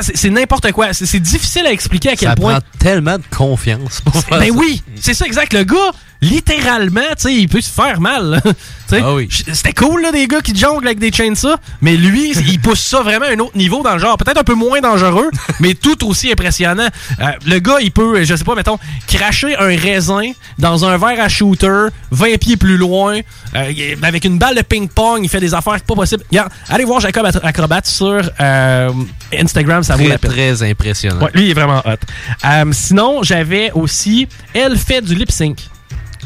[0.00, 0.92] C'est n'importe quoi.
[0.92, 2.60] C'est difficile à expliquer à quel Ça point.
[2.60, 4.52] prend tellement de confiance pour faire Ben ça.
[4.54, 5.52] oui, c'est ça exact.
[5.52, 5.90] Le gars,
[6.22, 8.40] littéralement, tu sais, il peut se faire mal.
[9.28, 12.80] j- C'était cool, là, des gars qui jonglent avec des chainsaws, mais lui, il pousse
[12.80, 14.16] ça vraiment à un autre niveau dans le genre.
[14.16, 16.88] Peut-être un peu moins dangereux, mais tout aussi impressionnant.
[17.20, 21.20] Euh, le gars, il peut, je sais pas, mettons, cracher un raisin dans un verre
[21.20, 23.18] à shooter, 20 pieds plus loin,
[23.56, 26.22] euh, avec une balle de ping-pong, il fait des affaires pas possibles.
[26.30, 28.90] Regarde, allez voir Jacob At- Acrobat sur euh,
[29.36, 30.30] Instagram, ça vaut Très, la peine.
[30.30, 31.20] très impressionnant.
[31.24, 32.72] Ouais, lui, il est vraiment hot.
[32.72, 35.58] Sinon, j'avais aussi Elle fait du lip sync.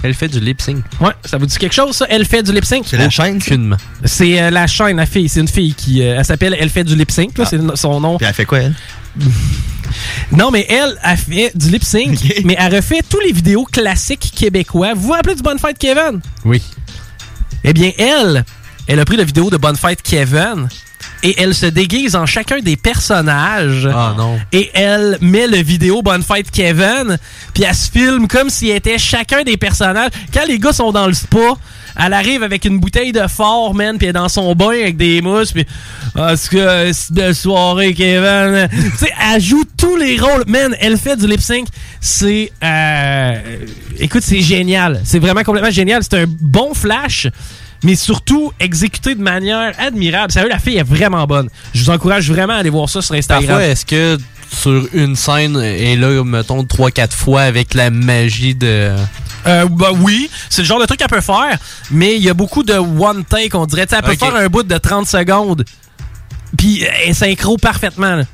[0.06, 0.84] Elle fait du lip sync.
[1.00, 2.06] Ouais, ça vous dit quelque chose, ça?
[2.08, 2.84] Elle fait du lip sync?
[2.88, 3.40] C'est la chaîne.
[4.04, 5.28] C'est euh, la chaîne, la fille.
[5.28, 6.00] C'est une fille qui.
[6.00, 8.16] euh, elle s'appelle Elle fait du lip sync, là, c'est son nom.
[8.16, 8.74] Puis elle fait quoi, elle?
[10.32, 14.32] Non, mais elle a fait du lip sync, mais elle refait tous les vidéos classiques
[14.34, 14.94] québécois.
[14.94, 16.20] Vous vous rappelez du Bonne Fête Kevin?
[16.44, 16.62] Oui.
[17.64, 18.44] Eh bien, elle,
[18.86, 20.68] elle a pris la vidéo de Bonne Fête Kevin
[21.22, 23.88] et elle se déguise en chacun des personnages.
[23.92, 24.38] Ah non.
[24.52, 27.18] Et elle met le vidéo Bonne Fête Kevin,
[27.54, 30.10] puis elle se filme comme s'il était chacun des personnages.
[30.32, 31.54] Quand les gars sont dans le spa,
[31.98, 34.96] elle arrive avec une bouteille de fort, man, puis elle est dans son bain avec
[34.96, 35.66] des mousses, puis
[36.14, 38.68] ah, est-ce que c'est de soirée, Kevin?
[38.70, 40.44] tu sais, elle joue tous les rôles.
[40.46, 41.66] Man, elle fait du lip sync.
[42.00, 42.52] C'est.
[42.62, 43.34] euh,
[43.98, 45.00] écoute, c'est génial.
[45.04, 46.02] C'est vraiment complètement génial.
[46.02, 47.28] C'est un bon flash.
[47.86, 50.32] Mais surtout exécuté de manière admirable.
[50.32, 51.48] Sérieux, la fille est vraiment bonne.
[51.72, 53.46] Je vous encourage vraiment à aller voir ça sur Instagram.
[53.46, 54.18] Parfois, est-ce que
[54.50, 58.92] sur une scène, et là, mettons, 3-4 fois avec la magie de.
[59.46, 61.58] Euh, bah oui, c'est le genre de truc qu'elle peut faire,
[61.92, 63.86] mais il y a beaucoup de one take, on dirait.
[63.86, 65.64] Tu sais, elle peut faire un bout de 30 secondes,
[66.58, 68.16] puis elle synchro parfaitement.
[68.16, 68.24] là.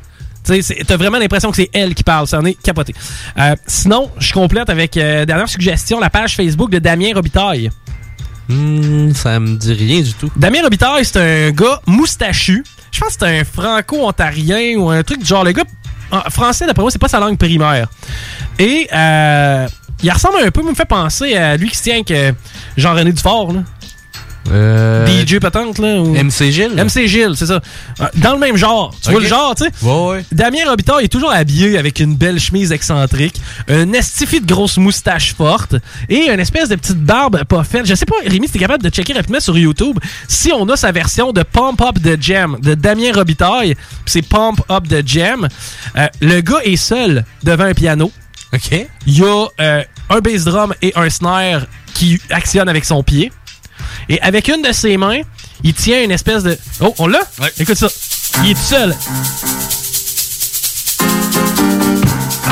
[0.45, 2.95] Tu sais, c'est- T'as vraiment l'impression que c'est elle qui parle, ça en est capoté.
[3.39, 7.71] Euh, sinon, je complète avec euh, dernière suggestion, la page Facebook de Damien Robitaille.
[8.49, 10.31] Hmm, ça me dit rien du tout.
[10.37, 12.65] Damien Robitaille, c'est un gars moustachu.
[12.91, 15.45] Je pense que c'est un franco-ontarien ou un truc du genre.
[15.45, 15.65] Le gars,
[16.31, 17.89] français, d'après moi, c'est pas sa langue primaire.
[18.59, 19.67] Et euh,
[20.03, 22.33] il ressemble un peu, me fait penser à lui qui se tient avec euh,
[22.77, 23.53] Jean-René Dufort.
[23.53, 23.61] Là.
[24.51, 26.01] Euh, DJ patente, là.
[26.01, 26.73] ou- MC Gilles?
[26.77, 27.61] MC Gilles, c'est ça.
[28.01, 28.93] Euh, Dans le même genre.
[29.03, 29.71] Tu vois le genre, tu sais?
[29.83, 30.25] Ouais, ouais.
[30.33, 35.35] Damien Robitaille est toujours habillé avec une belle chemise excentrique, un estifi de grosse moustache
[35.35, 35.77] forte
[36.09, 37.87] et une espèce de petite barbe pas faite.
[37.87, 40.77] Je sais pas, Rémi, si t'es capable de checker rapidement sur YouTube si on a
[40.77, 43.77] sa version de Pump Up the Jam de Damien Robitaille.
[44.07, 45.47] C'est Pump Up the Jam.
[45.97, 48.11] Euh, le gars est seul devant un piano.
[48.53, 48.87] OK.
[49.07, 51.63] Il y a euh, un bass drum et un snare
[51.95, 53.31] qui actionne avec son pied.
[54.09, 55.21] Et avec une de ses mains,
[55.63, 56.59] il tient une espèce de.
[56.81, 57.21] Oh, on l'a?
[57.59, 57.89] Écoute ça.
[58.45, 58.97] Il est tout seul.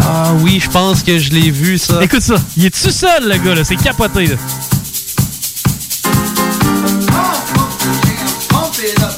[0.02, 2.02] Ah oui, je pense que je l'ai vu, ça.
[2.02, 2.36] Écoute ça.
[2.56, 3.64] Il est tout seul, le gars, là.
[3.64, 4.36] C'est capoté, là.
[8.48, 9.09] Pump it up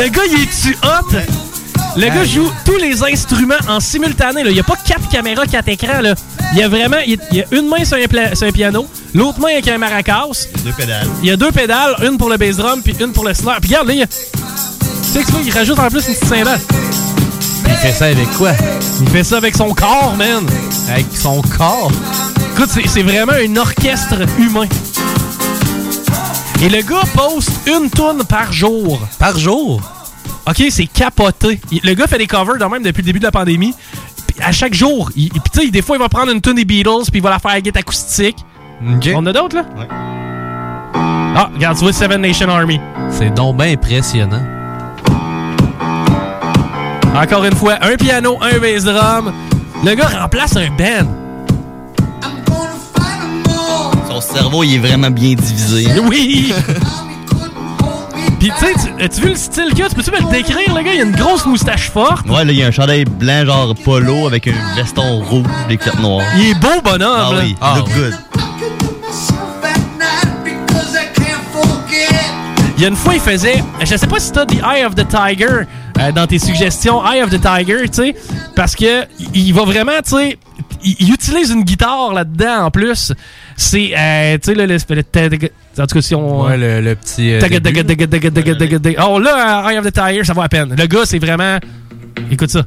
[0.00, 1.16] Le gars, il est-tu hot?
[1.96, 4.42] Le gars joue tous les instruments en simultané.
[4.44, 4.50] Là.
[4.50, 6.00] Il n'y a pas quatre caméras, quatre écrans.
[6.00, 6.14] Là.
[6.52, 8.86] Il y a vraiment il y a, une main sur un, pla- sur un piano,
[9.14, 10.46] l'autre main avec un maracas.
[10.64, 11.08] Deux pédales.
[11.22, 13.60] Il y a deux pédales, une pour le bass drum puis une pour le snare.
[13.60, 14.06] Puis regarde, là, il y a...
[14.06, 14.14] Tu
[15.12, 16.60] sais que il rajoute en plus une petite cymbale.
[17.66, 18.52] Il fait ça avec quoi?
[19.02, 20.46] Il fait ça avec son corps, man.
[20.90, 21.90] Avec son corps?
[22.54, 24.66] Écoute, c'est- c'est vraiment un orchestre humain.
[26.62, 29.00] Et le gars poste une tourne par jour.
[29.18, 29.80] Par jour?
[30.46, 31.58] OK, c'est capoté.
[31.82, 33.74] Le gars fait des covers de même depuis le début de la pandémie.
[34.26, 36.54] Puis à chaque jour, il, puis tu sais, des fois, il va prendre une tune
[36.54, 38.36] des Beatles puis il va la faire à guitare acoustique.
[39.14, 39.64] On a d'autres, là?
[39.76, 39.88] Ouais.
[41.36, 42.78] Ah, regarde, tu vois Seven Nation Army.
[43.10, 44.42] C'est donc bien impressionnant.
[47.14, 49.32] Encore une fois, un piano, un bass drum.
[49.84, 51.08] Le gars remplace un band.
[54.20, 55.88] Son cerveau, il est vraiment bien divisé.
[56.02, 56.52] Oui!
[58.38, 59.88] Puis tu sais, tu- as-tu vu le style qu'il a?
[59.90, 60.94] Tu peux-tu me le décrire, le gars?
[60.94, 62.26] Il a une grosse moustache forte.
[62.26, 65.76] Ouais, là, il y a un chandail blanc, genre polo, avec un veston rouge, des
[65.76, 66.24] culottes noires.
[66.38, 67.02] Il est beau, bonhomme.
[67.28, 67.40] Ah là.
[67.42, 68.14] oui, il look good.
[72.76, 73.62] Il y a une fois, il faisait.
[73.82, 75.66] Je sais pas si t'as The Eye of the Tiger
[75.98, 77.02] euh, dans tes suggestions.
[77.06, 78.14] Eye of the Tiger, tu sais.
[78.56, 79.04] Parce que
[79.34, 80.38] il va vraiment, tu sais.
[80.82, 83.12] Il utilise une guitare là-dedans en plus.
[83.62, 83.90] C'est.
[83.94, 86.46] euh, tu sais, le, le- le- En tout cas, si on.
[86.46, 87.34] Ouais, le, le petit.
[87.34, 87.40] euh,
[89.06, 90.74] Oh là, euh, Eye of the Tiger, ça vaut à peine.
[90.78, 91.58] Le gars, c'est vraiment.
[92.30, 92.62] Écoute ça.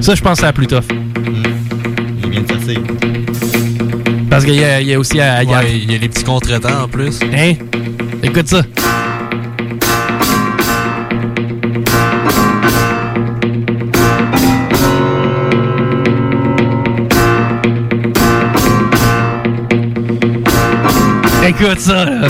[0.00, 0.84] Ça, je pense que c'est la plus tough.
[2.22, 2.78] Il vient de passer.
[4.28, 6.88] Parce qu'il y, y a aussi à, Ouais, il y a les petits contretemps en
[6.88, 7.20] plus.
[7.34, 7.52] Hein?
[8.22, 8.62] Écoute ça.
[21.60, 22.28] Écoute ça, là.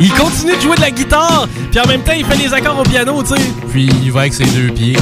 [0.00, 2.78] Il continue de jouer de la guitare, puis en même temps, il fait les accords
[2.78, 3.42] au piano, tu sais.
[3.72, 4.96] Puis il va avec ses deux pieds.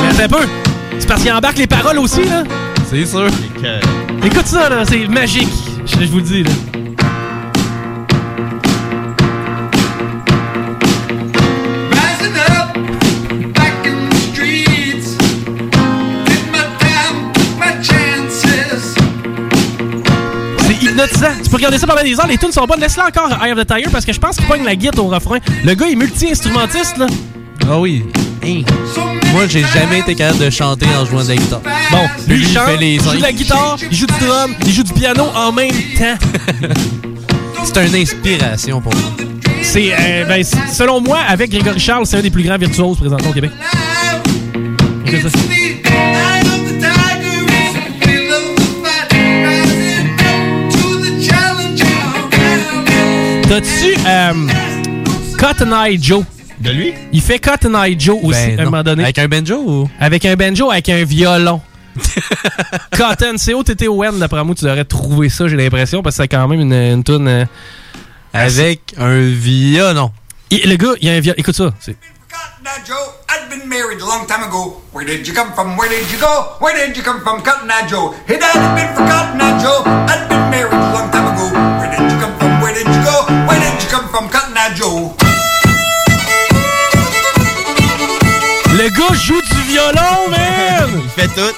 [0.00, 0.46] Mais attends un peu.
[0.98, 2.42] C'est parce qu'il embarque les paroles aussi, là.
[2.90, 3.28] C'est sûr.
[4.24, 5.48] Écoute ça, là, c'est magique.
[5.86, 6.50] Je, je vous le dis, là.
[21.54, 22.26] Peux regarder ça pendant des heures.
[22.26, 22.80] Les tunes sont bonnes.
[22.80, 25.08] Laisse-la encore Eye of the Tiger parce que je pense qu'il pogne la guitare au
[25.08, 25.38] refrain.
[25.64, 27.06] Le gars est multi-instrumentiste, là.
[27.70, 28.04] Ah oui.
[28.42, 28.64] Hey.
[29.32, 31.60] Moi, j'ai jamais été capable de chanter en jouant de la guitare.
[31.92, 34.14] Bon, lui, il il chante, fait les il joue de la guitare, il joue du
[34.26, 36.18] drum, il joue du piano en même temps.
[37.64, 39.02] C'est une inspiration pour moi.
[39.62, 42.98] C'est, euh, ben, c- selon moi, avec Grégory Charles, c'est un des plus grands virtuoses
[42.98, 43.50] présentement au Québec.
[45.06, 45.20] C'est?
[45.22, 45.28] ça.
[53.48, 54.32] T'as-tu euh,
[55.38, 56.24] Cotton Eye Joe?
[56.60, 56.94] De lui?
[57.12, 58.70] Il fait Cotton Eye Joe aussi, Ben, à un non.
[58.70, 59.02] moment donné.
[59.04, 59.90] Avec un banjo ou?
[60.00, 61.60] Avec un banjo, avec un violon.
[62.96, 66.60] Cotton, C-O-T-T-O-N, d'après moi, tu devrais trouver ça, j'ai l'impression, parce que c'est quand même
[66.60, 67.28] une, une toune...
[67.28, 67.44] euh,
[68.32, 70.10] Avec un violon.
[70.50, 71.36] Il- le gars, il y a un violon.
[71.38, 71.72] Écoute ça.
[71.80, 71.96] c'est-
[72.64, 72.96] Now, Joe,
[73.28, 74.82] I'd been married a long time ago.
[74.92, 75.76] Where did you come from?
[75.78, 76.56] Where did you go?
[76.60, 78.14] Where did you come from, Cotton Eye Joe?
[78.26, 79.84] It had been for Cotton Eye Joe.
[80.08, 81.13] I'd been married a long time
[89.92, 91.02] du violon, man!
[91.02, 91.52] Il fait tout.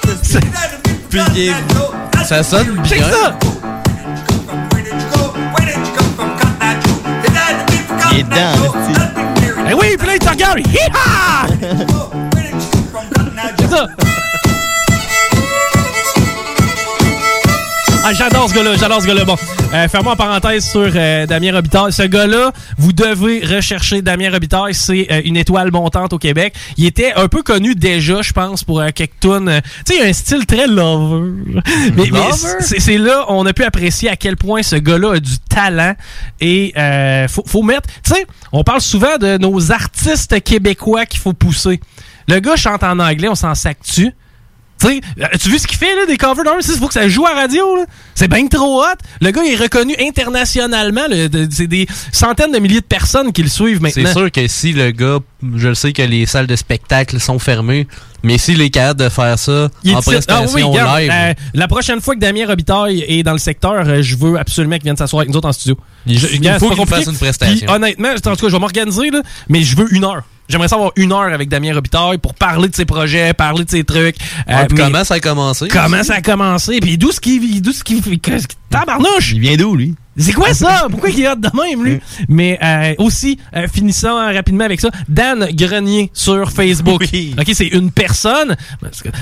[1.09, 3.09] Puis il est- Ça sonne Check bien.
[3.09, 3.35] ça!
[8.11, 8.35] Il est dedans,
[9.69, 10.59] Eh oui, puis là, il te regarde.
[10.59, 11.47] Hi-ha!
[13.59, 13.87] C'est ça.
[18.09, 19.25] Ah, j'adore ce gars-là, j'adore ce gars-là.
[19.25, 19.35] Bon,
[19.73, 21.91] euh, fermons en parenthèse sur euh, Damien Robitaille.
[21.91, 24.73] Ce gars-là, vous devez rechercher Damien Robitaille.
[24.73, 26.53] C'est euh, une étoile montante au Québec.
[26.77, 29.49] Il était un peu connu déjà, je pense, pour euh, quelques tunes.
[29.49, 31.31] euh, Tu sais, il a un style très lover.
[31.55, 31.63] Mais,
[31.97, 32.31] mais Lover?
[32.61, 35.93] c'est c'est là, on a pu apprécier à quel point ce gars-là a du talent.
[36.39, 37.89] Et euh, faut, faut mettre...
[38.05, 41.81] Tu sais, on parle souvent de nos artistes québécois qu'il faut pousser.
[42.29, 43.53] Le gars chante en anglais, on s'en
[44.79, 45.01] sac-tu.
[45.01, 46.59] Tu sais, as-tu vu ce qu'il fait, là, des covers d'armes?
[46.67, 47.85] Il faut que ça joue à radio, là.
[48.15, 48.85] C'est bien trop hot.
[49.21, 51.03] Le gars il est reconnu internationalement.
[51.51, 54.21] C'est des centaines de milliers de personnes qui le suivent C'est maintenant.
[54.21, 55.19] sûr que si le gars,
[55.55, 57.87] je le sais que les salles de spectacle sont fermées,
[58.23, 60.09] mais s'il est capable de faire ça Il en ici.
[60.09, 63.37] prestation Ah oui, regarde, live, euh, la prochaine fois que Damien Robitaille est dans le
[63.37, 65.77] secteur, euh, je veux absolument qu'il vienne s'asseoir avec nous autres en studio.
[66.07, 67.65] Il- Je- il regarde, faut c'est qu'il fasse une prestation.
[67.67, 70.23] Puis, honnêtement, en tout cas, je vais m'organiser, là, mais je veux une heure.
[70.49, 73.83] J'aimerais savoir une heure avec Damien Robitaille pour parler de ses projets, parler de ses
[73.83, 74.15] trucs.
[74.49, 75.67] Euh, comment ça a commencé?
[75.67, 76.79] Comment ça a commencé?
[76.79, 77.83] Puis d'où ce qu'il d'où ce
[78.69, 79.33] Tabarnouche!
[79.33, 79.95] Il vient d'où, lui?
[80.17, 80.87] C'est quoi ça?
[80.91, 81.99] Pourquoi il est de même, lui?
[82.27, 87.03] Mais euh, aussi, euh, finissant rapidement avec ça, Dan Grenier sur Facebook.
[87.03, 88.55] OK, c'est une personne.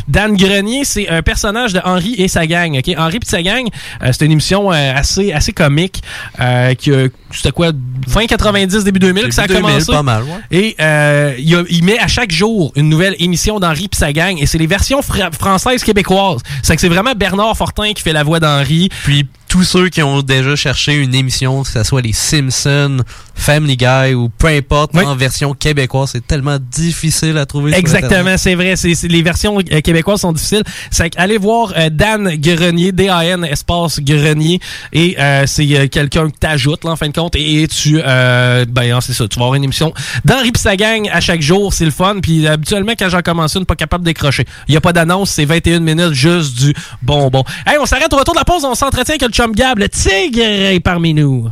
[0.07, 2.77] Dan Grenier, c'est un personnage de Henri et sa gang.
[2.77, 2.91] OK?
[2.97, 3.67] Henri et sa gang,
[4.03, 6.01] euh, c'est une émission euh, assez, assez comique
[6.39, 7.71] euh, qui a, c'était quoi,
[8.07, 9.91] fin 90, début 2000 que ça a Début 2000, commencé.
[9.91, 10.29] pas mal, ouais.
[10.51, 14.13] Et euh, il, a- il met à chaque jour une nouvelle émission d'Henri et sa
[14.13, 14.37] gang.
[14.39, 16.41] Et c'est les versions fra- françaises québécoises.
[16.63, 18.89] C'est que c'est vraiment Bernard Fortin qui fait la voix d'Henri.
[19.03, 19.25] Puis
[19.56, 22.97] tous ceux qui ont déjà cherché une émission, que ce soit les Simpsons,
[23.36, 27.74] Family Guy ou peu importe, en version québécoise, c'est tellement difficile à trouver.
[27.74, 28.74] Exactement, c'est vrai.
[29.03, 30.64] Les versions euh, québécoises sont difficiles.
[30.91, 34.60] C'est allez voir euh, Dan Grenier, D-A-N espace Grenier,
[34.91, 38.66] et euh, c'est euh, quelqu'un que t'ajoutes là, en fin de compte, et, tu, euh,
[38.68, 39.93] ben c'est ça, tu vas avoir une émission
[40.26, 42.18] d'Henri pis sa gang à chaque jour, c'est le fun.
[42.22, 44.43] Puis habituellement quand j'en commence une, pas capable de décrocher.
[44.68, 47.45] Il y a pas d'annonce, c'est 21 minutes juste du bonbon.
[47.66, 49.89] Hey, on s'arrête au retour de la pause, on s'entretient avec le chum Gab, le
[49.89, 51.47] tigre est parmi nous.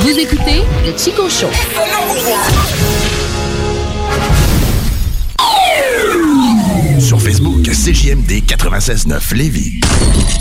[0.00, 1.50] Vous écoutez le Chico Show.
[7.00, 9.80] Sur Facebook, CJMD 96.9 Lévis.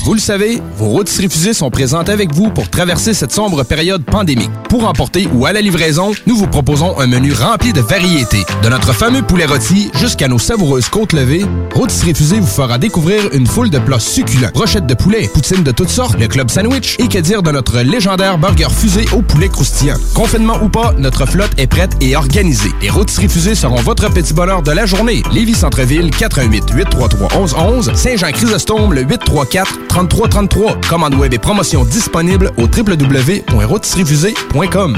[0.05, 4.03] Vous le savez, vos routes refusées sont présentes avec vous pour traverser cette sombre période
[4.03, 4.49] pandémique.
[4.69, 8.43] Pour emporter ou à la livraison, nous vous proposons un menu rempli de variétés.
[8.63, 11.45] De notre fameux poulet rôti jusqu'à nos savoureuses côtes levées,
[11.75, 14.49] Rôtisserie Fusée vous fera découvrir une foule de plats succulents.
[14.53, 17.81] Brochettes de poulet, poutines de toutes sortes, le club sandwich et que dire de notre
[17.81, 19.97] légendaire burger fusé au poulet croustillant.
[20.13, 22.71] Confinement ou pas, notre flotte est prête et organisée.
[22.81, 25.21] Les Rôtisseries Fusées seront votre petit bonheur de la journée.
[25.31, 30.81] Lévis Centreville, 88 833 1111 Saint-Jean-Chrysostome, le 834 3333.
[30.89, 34.97] Commande web et promotion disponible au www.rôtisseriefusée.com.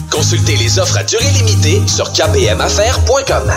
[0.11, 3.51] Consultez les offres à durée limitée sur kpmaffaires.com.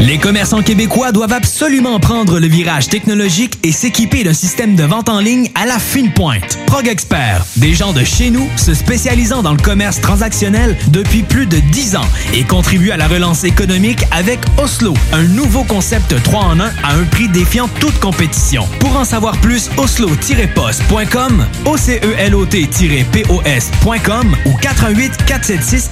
[0.00, 5.08] Les commerçants québécois doivent absolument prendre le virage technologique et s'équiper d'un système de vente
[5.08, 6.58] en ligne à la fine pointe.
[6.66, 11.46] Prog Expert, des gens de chez nous se spécialisant dans le commerce transactionnel depuis plus
[11.46, 16.40] de 10 ans et contribuent à la relance économique avec Oslo, un nouveau concept 3
[16.40, 18.66] en 1 à un prix défiant toute compétition.
[18.80, 25.91] Pour en savoir plus, oslo-post.com, ocelot-pos.com ou 88 476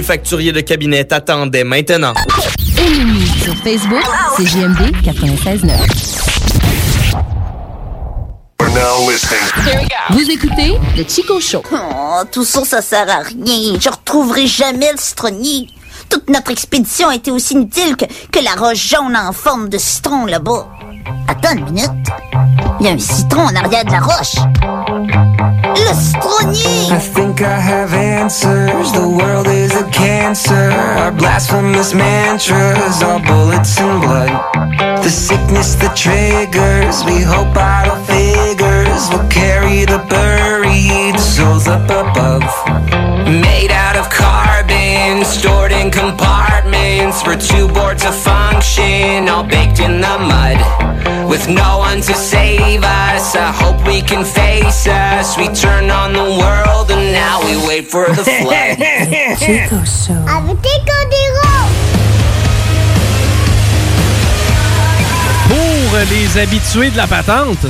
[0.00, 2.14] de Cabinet t'attendait maintenant.
[2.78, 4.02] Aimez-nous sur Facebook,
[4.36, 5.70] c'est JMD 96.9.
[10.10, 11.62] Vous écoutez le Chico Show.
[11.72, 13.78] Oh, tout ça, ça sert à rien.
[13.78, 15.68] Je retrouverai jamais le citronnier.
[16.08, 19.78] Toute notre expédition a été aussi inutile que, que la roche jaune en forme de
[19.78, 20.66] citron là-bas.
[21.28, 21.90] Attends une minute.
[22.80, 24.36] Il y a un citron en arrière de la roche.
[25.52, 28.92] I think I have answers.
[28.92, 30.70] The world is a cancer.
[31.00, 34.30] Our blasphemous mantras are bullets and blood.
[35.02, 37.04] The sickness that triggers.
[37.04, 42.44] We hope idle figures will carry the buried souls up above.
[43.26, 46.39] Made out of carbon, stored in compartments
[47.08, 49.28] for too bored to function.
[49.28, 50.58] All baked in the mud.
[51.28, 55.36] With no one to save us, I hope we can face us.
[55.38, 58.76] We turn on the world and now we wait for the flood.
[59.38, 60.20] Chico Show.
[60.28, 60.60] Avec
[65.48, 67.66] Pour les habitués de la patente,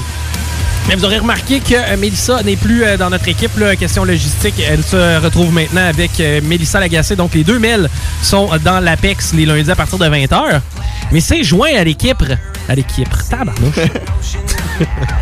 [0.88, 3.56] mais vous aurez remarqué que euh, Mélissa n'est plus euh, dans notre équipe.
[3.58, 7.14] Là, question logistique, elle se retrouve maintenant avec euh, Mélissa Lagacé.
[7.16, 7.88] Donc, les deux Mel
[8.22, 10.60] sont dans l'Apex les lundis à partir de 20h.
[11.12, 12.22] Mais c'est joint à l'équipe.
[12.68, 13.08] À l'équipe.
[13.28, 13.74] Tabarnouche.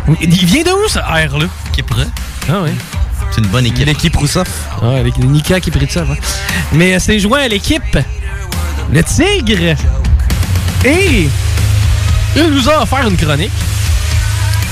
[0.21, 1.45] Il vient de où, ce R-là?
[1.71, 1.93] Équipe
[2.49, 2.71] Ah oui.
[3.31, 3.85] C'est une bonne équipe.
[3.85, 4.49] L'équipe Rousseff.
[4.81, 6.01] Ah, avec Nika qui prit ça.
[6.01, 6.19] ouais.
[6.73, 7.97] Mais c'est joint à l'équipe.
[8.91, 9.75] Le Tigre.
[10.83, 11.27] Et
[12.35, 13.51] il nous a offert une chronique.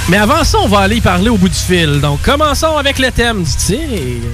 [0.10, 2.00] Mais avant ça, on va aller parler au bout du fil.
[2.00, 4.28] Donc, commençons avec le thème du tigre.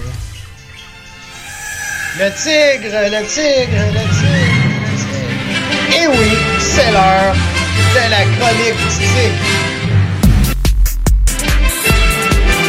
[2.19, 6.03] Le tigre, le tigre, le tigre, le tigre.
[6.03, 9.43] Et oui, c'est l'heure de la chronique du tigre.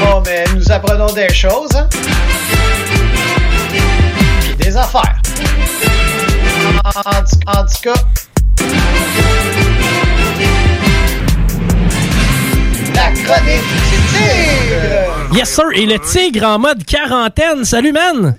[0.00, 1.88] Bon, mais nous apprenons des choses, hein?
[4.40, 5.16] Puis des affaires.
[6.84, 7.94] En- en tout cas,
[13.24, 15.34] chronique du tigre!
[15.36, 15.64] Yes, sir.
[15.74, 17.64] Et le tigre en mode quarantaine.
[17.64, 18.36] Salut, man!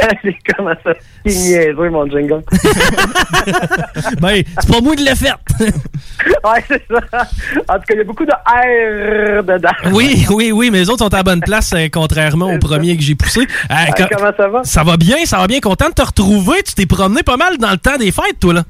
[0.00, 0.90] Salut, comment ça?
[1.24, 2.42] C'est niaiseux, mon jingle.
[4.20, 5.32] ben, c'est pas moi de le fait.
[6.44, 7.28] ouais, c'est ça.
[7.68, 9.70] En tout cas, il y a beaucoup de R dedans.
[9.92, 12.96] Oui, oui, oui, mais les autres sont à la bonne place, euh, contrairement au premier
[12.96, 13.46] que j'ai poussé.
[13.70, 14.64] Euh, co- comment ça va?
[14.64, 15.60] Ça va bien, ça va bien.
[15.60, 16.62] Content de te retrouver.
[16.64, 18.64] Tu t'es promené pas mal dans le temps des fêtes, toi, là.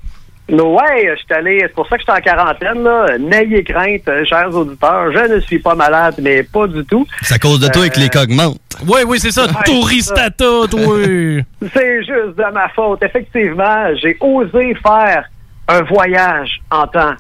[0.51, 3.17] Ouais, je suis allé, c'est pour ça que j'étais en quarantaine, là.
[3.19, 5.11] N'ayez crainte, euh, chers auditeurs.
[5.13, 7.07] Je ne suis pas malade, mais pas du tout.
[7.23, 8.59] C'est à cause de toi Euh, que les cas augmentent.
[8.87, 9.45] Oui, oui, c'est ça.
[9.47, 10.35] Ouais, Touristata,
[10.69, 10.69] toi.
[11.73, 13.03] C'est juste de ma faute.
[13.03, 15.25] Effectivement, j'ai osé faire
[15.69, 17.15] un voyage en temps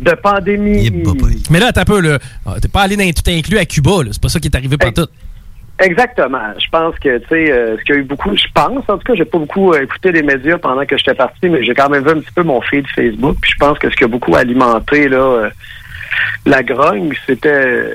[0.00, 0.90] de pandémie.
[1.50, 2.18] Mais là, t'as un peu, là.
[2.44, 4.08] Ah, T'es pas allé dans tout inclus à Cuba, là.
[4.12, 5.06] C'est pas ça qui est arrivé par tout.
[5.80, 6.52] Exactement.
[6.58, 8.96] Je pense que, tu sais, euh, ce qu'il y a eu beaucoup, je pense, en
[8.96, 11.74] tout cas, j'ai pas beaucoup euh, écouté les médias pendant que j'étais parti, mais j'ai
[11.74, 13.36] quand même vu un petit peu mon feed Facebook.
[13.40, 15.50] Puis je pense que ce qui a beaucoup alimenté, là, euh,
[16.46, 17.92] la grogne, c'était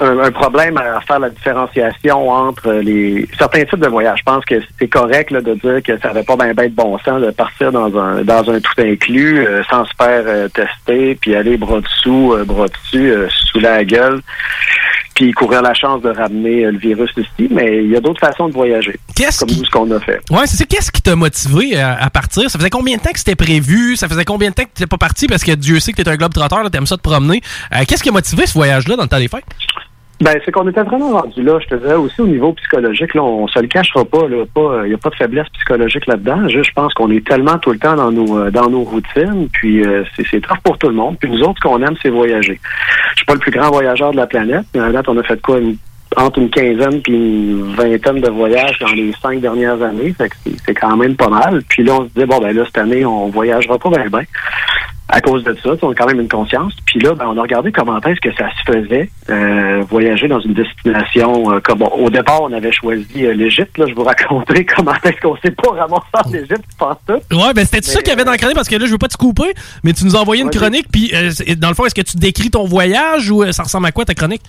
[0.00, 4.18] un, problème à faire la différenciation entre les certains types de voyages.
[4.20, 6.74] Je pense que c'est correct là, de dire que ça n'avait pas bien ben de
[6.74, 10.48] bon sens de partir dans un dans un tout inclus euh, sans se faire euh,
[10.48, 14.20] tester, puis aller bras dessous, euh, bras dessus, euh, sous la gueule,
[15.14, 17.48] puis courir la chance de ramener euh, le virus ici.
[17.50, 18.98] Mais il y a d'autres façons de voyager.
[19.14, 20.20] Qu'est-ce comme nous, ce qu'on a fait.
[20.30, 20.64] Ouais, c'est ça.
[20.64, 22.50] Qu'est-ce qui t'a motivé à, à partir?
[22.50, 23.96] Ça faisait combien de temps que c'était prévu?
[23.96, 25.26] Ça faisait combien de temps que t'étais pas parti?
[25.26, 27.40] Parce que Dieu sait que t'es un globe trotteur, t'aimes ça te promener.
[27.74, 29.44] Euh, Qu'est-ce qui a motivé ce voyage-là dans le temps des fêtes?
[30.22, 31.58] Ben, c'est qu'on était vraiment rendu là.
[31.60, 34.20] Je te dirais aussi au niveau psychologique, là, on se le cachera pas.
[34.28, 34.36] Il
[34.88, 36.46] n'y a pas de faiblesse psychologique là-dedans.
[36.48, 39.48] Je pense qu'on est tellement tout le temps dans nos euh, dans nos routines.
[39.52, 41.16] Puis euh, c'est tough pour tout le monde.
[41.18, 42.60] Puis nous autres, ce qu'on aime, c'est voyager.
[43.12, 45.22] Je suis pas le plus grand voyageur de la planète, mais à date, on a
[45.24, 45.58] fait quoi?
[46.16, 50.14] Entre une quinzaine puis une vingtaine de voyages dans les cinq dernières années.
[50.18, 51.62] C'est- quand même pas mal.
[51.68, 54.22] Puis là, on se dit, bon, ben là, cette année, on voyagera pas bien, bien.
[55.08, 56.72] À cause de ça, on a quand même une conscience.
[56.86, 60.40] Puis là, ben, on a regardé comment est-ce que ça se faisait euh, voyager dans
[60.40, 63.76] une destination euh, comme bon, au départ, on avait choisi euh, l'Égypte.
[63.78, 67.36] Là, je vous raconterai comment est-ce qu'on s'est pas ramassé en Égypte, je pense tout.
[67.36, 68.98] Ouais, ben c'était ça qu'il y avait dans la chronique parce que là, je veux
[68.98, 69.52] pas te couper,
[69.84, 72.16] mais tu nous as envoyé une chronique, puis euh, dans le fond, est-ce que tu
[72.16, 74.42] décris ton voyage ou ça ressemble à quoi ta chronique?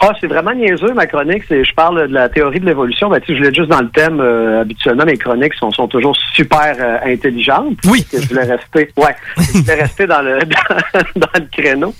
[0.00, 1.42] Ah, c'est vraiment niaiseux, ma chronique.
[1.48, 3.08] C'est, je parle de la théorie de l'évolution.
[3.10, 4.20] Ben, tu sais, je l'ai juste dans le thème.
[4.20, 7.76] euh, habituellement, mes chroniques sont, sont toujours super euh, intelligentes.
[7.86, 8.04] Oui.
[8.10, 11.94] Que je voulais rester, ouais, je voulais rester dans le, dans, dans le créneau.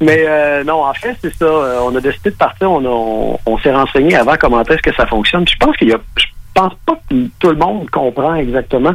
[0.00, 1.46] Mais euh, non, en fait, c'est ça.
[1.82, 2.70] On a décidé de partir.
[2.70, 5.44] On, a- on, on s'est renseigné avant comment est-ce que ça fonctionne.
[5.44, 8.94] Puis je pense qu'il y a, je pense pas que tout le monde comprend exactement.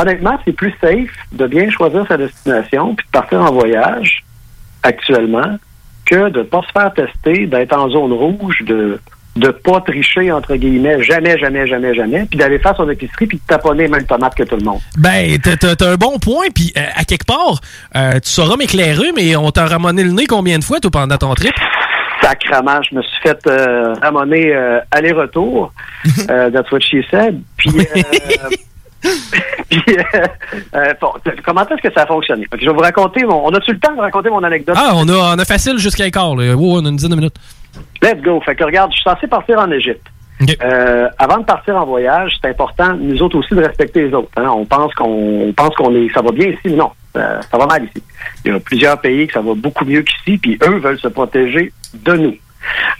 [0.00, 4.24] Honnêtement, c'est plus safe de bien choisir sa destination puis de partir en voyage
[4.82, 5.56] actuellement
[6.06, 8.98] que de pas se faire tester, d'être en zone rouge, de
[9.36, 13.36] de pas tricher entre guillemets, jamais, jamais, jamais, jamais, puis d'aller faire son épicerie puis
[13.36, 14.80] de taponner les mêmes tomates que tout le monde.
[14.96, 17.60] Ben, t'as- un bon point, puis euh, à quelque part,
[17.96, 21.18] euh, tu sauras m'éclairer, mais on t'a ramonné le nez combien de fois, toi, pendant
[21.18, 21.52] ton trip?
[22.22, 25.70] Sacrement, je me suis fait euh, ramonner euh, aller-retour.
[26.26, 27.42] That's what she said.
[27.58, 27.70] Puis,
[29.70, 30.26] puis, euh,
[30.74, 31.08] euh, bon,
[31.44, 32.46] comment est-ce que ça a fonctionné?
[32.58, 33.46] Je vais vous raconter mon.
[33.46, 34.76] On a-tu le temps de raconter mon anecdote?
[34.78, 36.54] Ah, on a, on a facile jusqu'à quart, là.
[36.54, 37.36] Ouais, on a une dizaine de minutes.
[38.02, 38.40] Let's go.
[38.40, 40.06] Fait que regarde, je suis censé partir en Égypte.
[40.62, 44.28] Euh, avant de partir en voyage, c'est important, nous autres aussi, de respecter les autres.
[44.36, 44.48] hein.
[44.54, 47.56] On pense qu'on on pense qu'on est, ça va bien ici, mais non, ça, ça
[47.56, 48.02] va mal ici.
[48.44, 51.08] Il y a plusieurs pays que ça va beaucoup mieux qu'ici, puis eux veulent se
[51.08, 52.36] protéger de nous.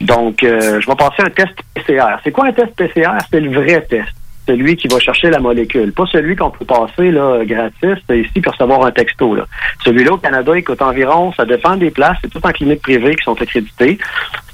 [0.01, 2.16] Donc, euh, je vais passer un test PCR.
[2.24, 3.10] C'est quoi un test PCR?
[3.31, 4.09] C'est le vrai test.
[4.47, 5.93] Celui qui va chercher la molécule.
[5.93, 9.35] Pas celui qu'on peut passer là, gratis ici pour recevoir un texto.
[9.35, 9.47] Là.
[9.85, 13.16] Celui-là au Canada, il coûte environ, ça dépend des places, c'est tout en clinique privée
[13.16, 13.98] qui sont accréditées.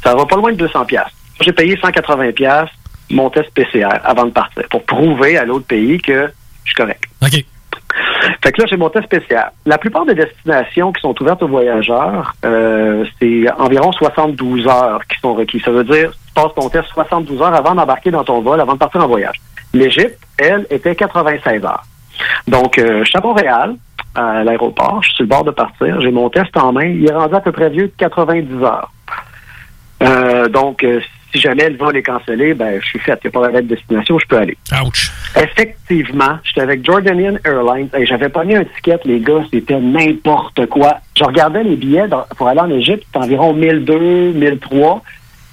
[0.02, 1.12] Ça va pas loin de 200 pièces.
[1.40, 2.70] J'ai payé 180 pièces
[3.12, 6.30] mon test PCR avant de partir pour prouver à l'autre pays que
[6.64, 7.04] je suis correct.
[7.22, 7.44] OK.
[8.42, 9.50] Fait que là, j'ai mon test PCR.
[9.66, 15.18] La plupart des destinations qui sont ouvertes aux voyageurs, euh, c'est environ 72 heures qui
[15.20, 15.60] sont requis.
[15.60, 18.74] Ça veut dire, tu passes ton test 72 heures avant d'embarquer dans ton vol, avant
[18.74, 19.40] de partir en voyage.
[19.74, 21.82] L'Égypte, elle, était 96 heures.
[22.46, 23.74] Donc, euh, je suis à Montréal,
[24.14, 27.08] à l'aéroport, je suis sur le bord de partir, j'ai mon test en main, il
[27.08, 28.92] est rendu à peu près vieux de 90 heures.
[30.02, 31.00] Euh, donc, euh,
[31.32, 33.18] si jamais le vol est cancellé, ben, je suis fait.
[33.24, 34.56] Il n'y a pas de destination, je peux aller.
[34.84, 35.10] Ouch.
[35.36, 40.66] Effectivement, j'étais avec Jordanian Airlines et j'avais pas mis un ticket, les gars, c'était n'importe
[40.66, 40.98] quoi.
[41.16, 45.02] Je regardais les billets dans- pour aller en Égypte, c'était environ 1002, 1003,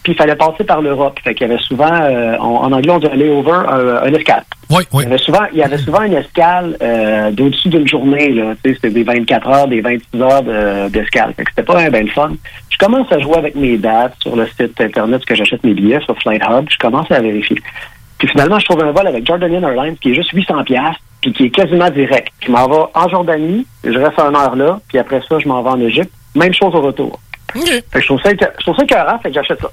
[0.03, 1.19] puis il fallait passer par l'Europe.
[1.23, 4.13] Fait qu'il y avait souvent, euh, en, en anglais, on dit un layover, un, un
[4.13, 4.43] escale.
[4.69, 5.03] Oui, oui.
[5.03, 8.29] Il y avait souvent, il y avait souvent une escale euh, d'au-dessus d'une journée.
[8.33, 8.53] Là.
[8.63, 11.33] Tu sais, C'était des 24 heures, des 26 heures de- d'escale.
[11.35, 12.31] Fait que c'était pas un ben le fun.
[12.69, 15.99] Je commence à jouer avec mes dates sur le site internet que j'achète mes billets
[16.01, 16.65] sur Flight Hub.
[16.69, 17.57] Je commence à vérifier.
[18.19, 21.33] Puis finalement, je trouve un vol avec Jordanian Airlines qui est juste 800 pièces puis
[21.33, 22.29] qui est quasiment direct.
[22.45, 25.61] Je m'en vais en Jordanie, je reste un heure là, puis après ça, je m'en
[25.63, 26.11] vais en Égypte.
[26.35, 27.19] Même chose au retour.
[27.91, 29.69] Fait que je trouve ça, je trouve ça écœurant, fait que j'achète ça.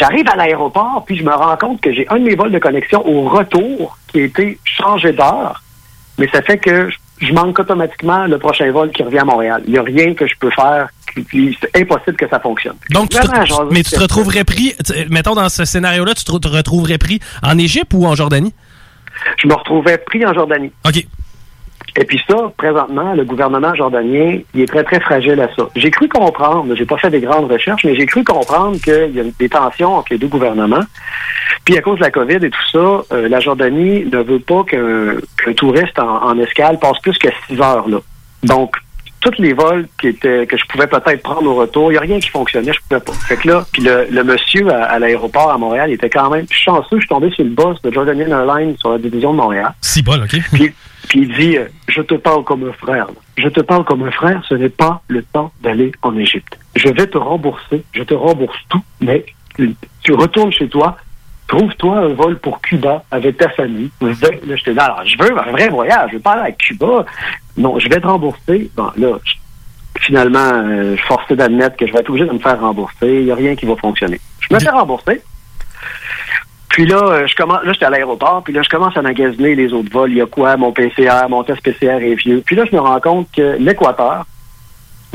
[0.00, 2.58] J'arrive à l'aéroport, puis je me rends compte que j'ai un de mes vols de
[2.58, 5.62] connexion au retour qui a été changé d'heure,
[6.18, 9.62] mais ça fait que je- manque automatiquement le prochain vol qui revient à Montréal.
[9.66, 12.76] Il n'y a rien que je peux faire, c'est impossible que ça fonctionne.
[12.90, 14.74] Donc, tu te- mais tu te retrouverais pris,
[15.10, 18.54] mettons dans ce scénario-là, tu te, te retrouverais pris en Égypte ou en Jordanie?
[19.36, 20.72] Je me retrouvais pris en Jordanie.
[20.86, 21.04] OK.
[21.96, 25.68] Et puis ça, présentement, le gouvernement jordanien, il est très, très fragile à ça.
[25.74, 29.20] J'ai cru comprendre, j'ai pas fait des grandes recherches, mais j'ai cru comprendre qu'il y
[29.20, 30.84] a des tensions entre les deux gouvernements.
[31.64, 34.64] Puis à cause de la COVID et tout ça, euh, la Jordanie ne veut pas
[34.64, 37.98] qu'un touriste en, en escale passe plus que six heures là.
[38.42, 38.76] Donc,
[39.20, 42.00] tous les vols qui étaient que je pouvais peut-être prendre au retour, il n'y a
[42.00, 43.12] rien qui fonctionnait, je pouvais pas.
[43.12, 46.30] Fait que là, puis le, le monsieur à, à l'aéroport à Montréal, il était quand
[46.30, 46.96] même chanceux.
[46.96, 49.72] Je suis tombé sur le boss de Jordanian Airlines sur la division de Montréal.
[49.80, 50.36] Si bon, OK.
[50.52, 50.72] Puis,
[51.08, 53.06] puis il dit, euh, je te parle comme un frère.
[53.06, 53.12] là.
[53.36, 56.58] Je te parle comme un frère, ce n'est pas le temps d'aller en Égypte.
[56.76, 59.24] Je vais te rembourser, je te rembourse tout, mais
[59.56, 60.96] tu, tu retournes chez toi,
[61.48, 63.90] trouve-toi un vol pour Cuba avec ta famille.
[64.00, 64.12] Là,
[64.56, 67.04] j'étais là, alors, je veux un vrai voyage, je veux pas aller à Cuba.
[67.60, 68.70] Non, je vais te rembourser.
[68.74, 69.18] Bon, là,
[69.98, 72.94] finalement, euh, je suis forcé d'admettre que je vais être obligé de me faire rembourser.
[73.02, 74.18] Il n'y a rien qui va fonctionner.
[74.40, 75.20] Je me fais rembourser.
[76.70, 79.54] Puis là, euh, je commence, là, j'étais à l'aéroport, puis là, je commence à magasiner
[79.54, 80.10] les autres vols.
[80.12, 80.56] Il y a quoi?
[80.56, 82.42] Mon PCR, mon test PCR est vieux.
[82.46, 84.24] Puis là, je me rends compte que l'Équateur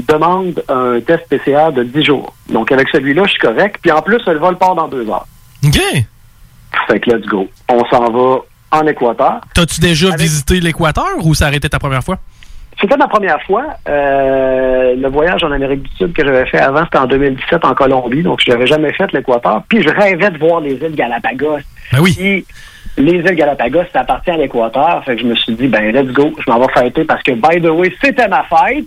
[0.08, 2.36] demande un test PCR de 10 jours.
[2.50, 3.78] Donc, avec celui-là, je suis correct.
[3.82, 5.26] Puis en plus, le vol part dans deux heures.
[5.66, 5.80] OK.
[6.88, 7.48] Fait que let's go.
[7.70, 8.42] On s'en va
[8.72, 9.42] en Équateur.
[9.54, 12.20] T'as-tu déjà visité l'Équateur ou ça a été ta première fois?
[12.86, 13.64] C'était ma première fois.
[13.90, 17.74] Euh, le voyage en Amérique du Sud que j'avais fait avant, c'était en 2017 en
[17.74, 18.22] Colombie.
[18.22, 19.64] Donc, je n'avais jamais fait l'Équateur.
[19.68, 21.58] Puis, je rêvais de voir les îles Galapagos.
[21.92, 22.14] Ben oui.
[22.16, 22.46] Puis,
[22.98, 25.04] les îles Galapagos, ça appartient à l'Équateur.
[25.04, 26.32] Fait que je me suis dit, ben, let's go.
[26.46, 28.86] Je m'en vais fêter parce que, by the way, c'était ma fête.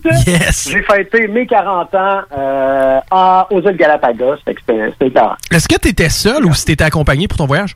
[0.70, 4.36] J'ai fêté mes 40 ans euh, en- aux îles Galapagos.
[4.44, 4.60] Fait que
[5.00, 5.20] c'était.
[5.52, 7.74] Est-ce que t'étais seul ou si t'étais accompagné pour ton voyage?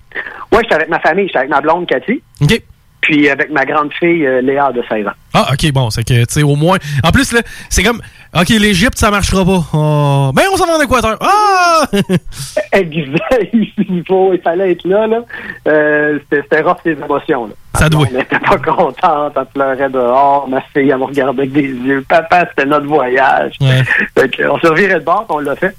[0.53, 1.27] Ouais, j'étais avec ma famille.
[1.27, 2.23] J'étais avec ma blonde, Cathy.
[2.40, 2.62] OK.
[3.03, 5.12] Puis, avec ma grande fille, euh, Léa, de 16 ans.
[5.35, 6.79] Ah, ok, bon, c'est que, tu sais, au moins.
[7.03, 8.01] En plus, là, c'est comme,
[8.35, 9.65] ok, l'Égypte, ça marchera pas.
[9.74, 11.19] Oh, ben, on s'en va en Équateur.
[11.20, 11.85] Ah!
[12.73, 13.49] Exact.
[13.53, 15.07] il, faut, il fallait être là.
[15.07, 15.20] là.
[15.69, 17.47] Euh, c'était rough les émotions.
[17.47, 17.53] Là.
[17.74, 18.07] Ça doit.
[18.11, 19.33] On n'était pas contente.
[19.37, 20.49] Elle pleurait dehors.
[20.49, 22.05] Ma fille, elle me regardait avec des yeux.
[22.09, 23.55] Papa, c'était notre voyage.
[23.61, 25.74] Fait on se revirait de bord, on l'a fait.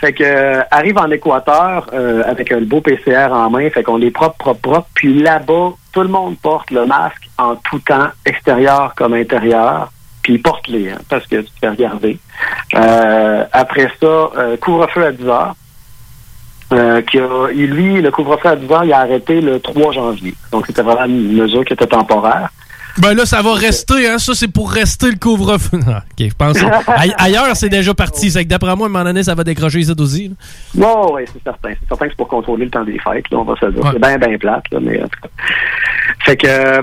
[0.00, 4.00] Fait que euh, arrive en Équateur euh, avec un beau PCR en main, fait qu'on
[4.00, 4.88] est propre, propre, propre.
[4.94, 9.90] Puis là-bas, tout le monde porte le masque en tout temps, extérieur comme intérieur.
[10.22, 12.18] Puis ils portent les, hein, parce que tu te fais regarder.
[12.74, 15.54] Euh, après ça, euh, couvre-feu à 10 heures.
[16.70, 20.34] Euh, qui a, lui, le couvre-feu à 10 heures, il a arrêté le 3 janvier.
[20.52, 22.50] Donc c'était vraiment une mesure qui était temporaire.
[23.00, 24.18] Ben là, ça va rester, hein.
[24.18, 25.78] Ça, c'est pour rester le couvre-feu.
[25.88, 26.56] Ah, ok, je pense.
[26.88, 28.30] Aille- ailleurs, c'est déjà parti.
[28.30, 30.28] C'est que d'après moi, à un moment donné, ça va décrocher aussi.
[30.28, 30.34] là.
[30.74, 31.70] Bon, oui, c'est certain.
[31.80, 33.82] C'est certain que c'est pour contrôler le temps des fêtes, là, on va se dire.
[33.92, 35.28] C'est bien, bien plate, là, mais en tout cas.
[36.24, 36.82] Fait que, euh,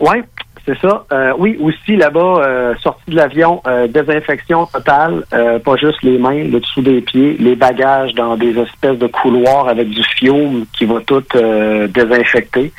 [0.00, 0.22] ouais,
[0.66, 1.04] c'est ça.
[1.12, 6.18] Euh, oui, aussi, là-bas, euh, sortie de l'avion, euh, désinfection totale, euh, pas juste les
[6.18, 10.66] mains, le dessous des pieds, les bagages dans des espèces de couloirs avec du fiume
[10.72, 12.72] qui va tout euh, désinfecter.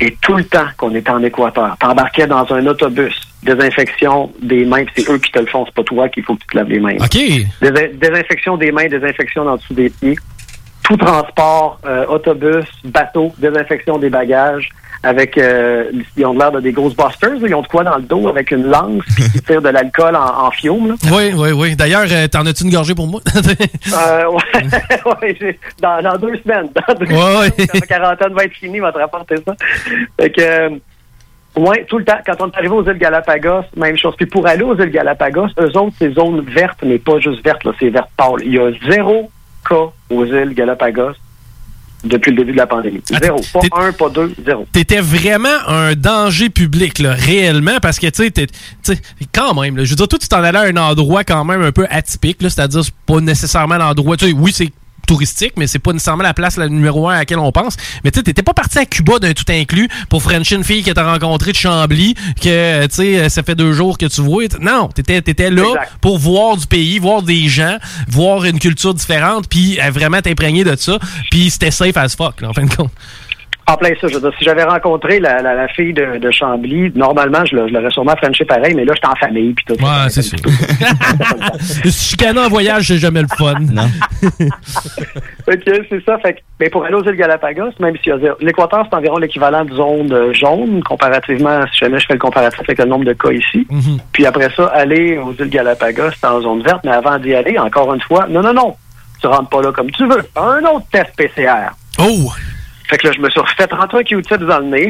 [0.00, 4.84] Et tout le temps qu'on était en Équateur, t'embarquais dans un autobus, désinfection des mains,
[4.94, 6.68] c'est eux qui te le font, c'est pas toi qu'il faut que tu te laves
[6.70, 6.96] les mains.
[6.96, 7.16] OK.
[7.62, 10.16] Désin- désinfection des mains, désinfection dans dessous des pieds.
[10.88, 14.68] Tout transport, euh, autobus, bateau, désinfection des bagages.
[15.02, 17.34] Avec, euh, ils ont l'air de des Ghostbusters.
[17.34, 17.46] là.
[17.46, 20.16] Ils ont de quoi dans le dos avec une lance puis ils tirent de l'alcool
[20.16, 20.88] en, en fiume.
[20.88, 20.94] Là.
[21.12, 21.76] Oui, oui, oui.
[21.76, 23.20] D'ailleurs, euh, t'en as-tu une gorgée pour moi?
[23.94, 26.68] Euh, ouais, ouais, dans, dans deux semaines.
[26.74, 29.54] Dans deux Ouais, semaines, quand la quarantaine va être finie, va te rapporter ça.
[30.20, 30.68] Fait que, euh,
[31.56, 32.18] ouais, tout le temps.
[32.26, 34.14] Quand on est arrivé aux îles Galapagos, même chose.
[34.16, 37.62] Puis pour aller aux îles Galapagos, eux autres, c'est zone verte, mais pas juste verte,
[37.64, 38.40] là, c'est verte pâle.
[38.44, 39.30] Il y a zéro
[39.68, 41.12] cas aux îles Galapagos
[42.04, 43.00] depuis le début de la pandémie.
[43.20, 43.40] Zéro.
[43.52, 44.64] Pas un, pas deux, zéro.
[44.70, 49.00] T'étais vraiment un danger public, là, réellement, parce que, tu sais, t'es- tu sais,
[49.34, 51.62] quand même, là, je veux dire, toi, tu t'en allais à un endroit quand même
[51.62, 54.70] un peu atypique, là, c'est-à-dire, c'est pas nécessairement l'endroit, tu sais, oui, c'est
[55.06, 57.76] touristique, mais c'est pas nécessairement la place la numéro un à laquelle on pense.
[58.04, 60.82] Mais tu sais, t'étais pas parti à Cuba d'un tout inclus pour Frencher une fille
[60.82, 64.44] que t'as rencontrée de Chambly, que, tu sais, ça fait deux jours que tu vois.
[64.60, 65.92] Non, t'étais, t'étais là Exact.
[66.00, 67.76] pour voir du pays, voir des gens,
[68.08, 70.98] voir une culture différente, puis euh, vraiment t'imprégner de ça.
[71.30, 72.90] Puis c'était safe as fuck, là, en fin de compte.
[73.68, 76.30] En plein ça, je veux dire, si j'avais rencontré la, la, la fille de, de
[76.30, 79.84] Chambly, normalement, je l'aurais sûrement frenché pareil, mais là, j'étais en famille, puis tout.
[79.84, 80.38] Ouais, c'est sûr.
[82.36, 83.54] En voyage, c'est jamais le fun.
[83.72, 83.88] Non.
[84.22, 86.18] OK, c'est ça.
[86.18, 88.10] Fait que, mais pour aller aux îles Galapagos, même si
[88.40, 92.60] l'Équateur, c'est environ l'équivalent de zone euh, jaune, comparativement, si jamais je fais le comparatif
[92.60, 93.66] avec le nombre de cas ici.
[94.12, 97.58] Puis après ça, aller aux îles Galapagos, c'est en zone verte, mais avant d'y aller,
[97.58, 98.76] encore une fois, non, non, non,
[99.20, 100.22] tu rentres pas là comme tu veux.
[100.36, 101.70] Un autre test PCR.
[101.98, 102.30] Oh!
[102.88, 104.88] Fait que là, je me suis refait rentrer un Q-tip dans le nez.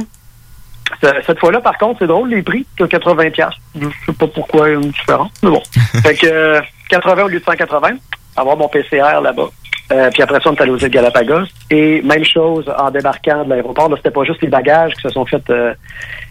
[1.03, 3.61] Ce- Cette fois-là, par contre, c'est drôle, les prix, c'est 80 piastres.
[3.81, 5.63] Je sais pas pourquoi il y a une différence, mais bon.
[6.03, 6.61] fait que euh,
[6.91, 7.89] 80 au lieu de 180,
[8.37, 9.49] avoir mon PCR là-bas.
[9.93, 11.47] Euh, puis après ça, on est allé aux îles Galapagos.
[11.71, 13.89] Et même chose en débarquant de l'aéroport.
[13.89, 15.73] Là, c'était pas juste les bagages qui se sont fait euh,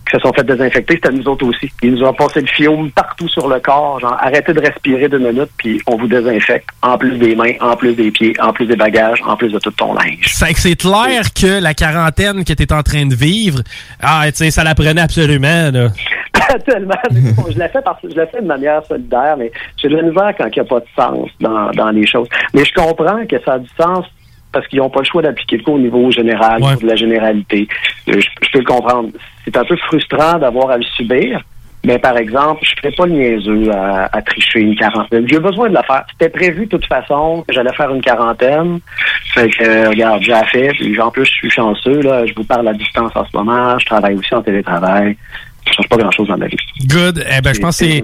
[0.06, 1.72] qui se sont fait désinfecter, c'était nous autres aussi.
[1.82, 5.20] Ils nous ont passé le fiume partout sur le corps, genre arrêtez de respirer deux
[5.20, 8.68] minutes, puis on vous désinfecte, en plus des mains, en plus des pieds, en plus
[8.68, 10.26] des bagages, en plus de tout ton linge.
[10.28, 13.60] C'est que c'est clair que la quarantaine que tu es en train de vivre,
[14.02, 15.90] ah, tu sais, ça la prenait absolument, là.
[16.66, 16.96] Tellement.
[17.50, 20.04] Je l'ai fait parce que je l'ai fait de manière solidaire, mais j'ai de la
[20.04, 22.28] misère quand il n'y a pas de sens dans, dans les choses.
[22.54, 24.06] Mais je comprends que ça a du sens
[24.56, 27.68] parce qu'ils n'ont pas le choix d'appliquer le coup au niveau général, de la généralité.
[28.10, 29.10] Euh, Je, je peux le comprendre.
[29.44, 31.42] C'est un peu frustrant d'avoir à le subir.
[31.88, 35.28] Mais par exemple, je ne ferais pas le niaiseux à, à tricher une quarantaine.
[35.30, 36.04] J'ai besoin de la faire.
[36.14, 38.80] C'était prévu de toute façon que j'allais faire une quarantaine.
[39.36, 40.70] Fait que, euh, regarde, j'ai fait.
[40.70, 42.02] Puis en plus, je suis chanceux.
[42.02, 42.26] Là.
[42.26, 43.78] Je vous parle à distance en ce moment.
[43.78, 45.16] Je travaille aussi en télétravail.
[45.68, 46.58] Je change pas grand-chose dans ma vie.
[46.88, 47.24] Good.
[47.38, 48.04] Eh ben, je pense que c'est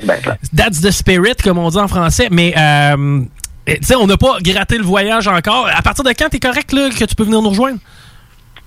[0.55, 2.27] That's the spirit, comme on dit en français.
[2.29, 3.21] Mais, euh,
[3.67, 5.67] tu sais, on n'a pas gratté le voyage encore.
[5.73, 7.79] À partir de quand t'es correct, là, que tu peux venir nous rejoindre?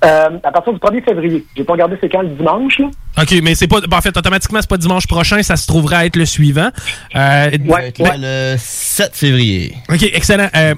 [0.05, 1.47] Euh, à partir du 1er février.
[1.57, 2.87] J'ai pas regardé c'est quand le dimanche, là.
[3.23, 3.81] OK, mais c'est pas.
[3.81, 6.69] ben, en fait, automatiquement, c'est pas dimanche prochain, ça se trouvera à être le suivant.
[7.17, 9.75] Euh, Ouais, ben- Le 7 février.
[9.89, 10.49] OK, excellent.
[10.55, 10.75] Euh,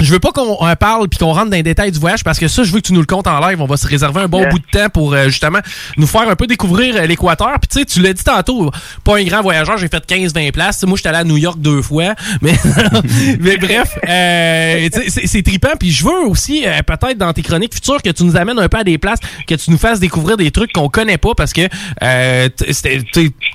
[0.00, 2.38] je veux pas qu'on euh, parle puis qu'on rentre dans les détails du voyage parce
[2.38, 3.60] que ça, je veux que tu nous le comptes en live.
[3.60, 5.58] On va se réserver un bon bout de temps pour euh, justement
[5.96, 7.52] nous faire un peu découvrir euh, l'Équateur.
[7.60, 8.70] Puis tu sais, tu l'as dit tantôt,
[9.04, 10.76] pas un grand voyageur, j'ai fait 15-20 places.
[10.76, 12.14] Tu sais, Moi, j'étais allé à New York deux fois.
[12.42, 12.52] Mais,
[13.40, 15.72] mais bref, euh, tu sais, c'est c'est trippant.
[15.78, 18.68] Puis je veux aussi, euh, peut-être dans tes chroniques futures, que tu nous amènes un
[18.68, 21.52] peu à des places, que tu nous fasses découvrir des trucs qu'on connaît pas parce
[21.52, 21.62] que
[22.02, 22.48] euh,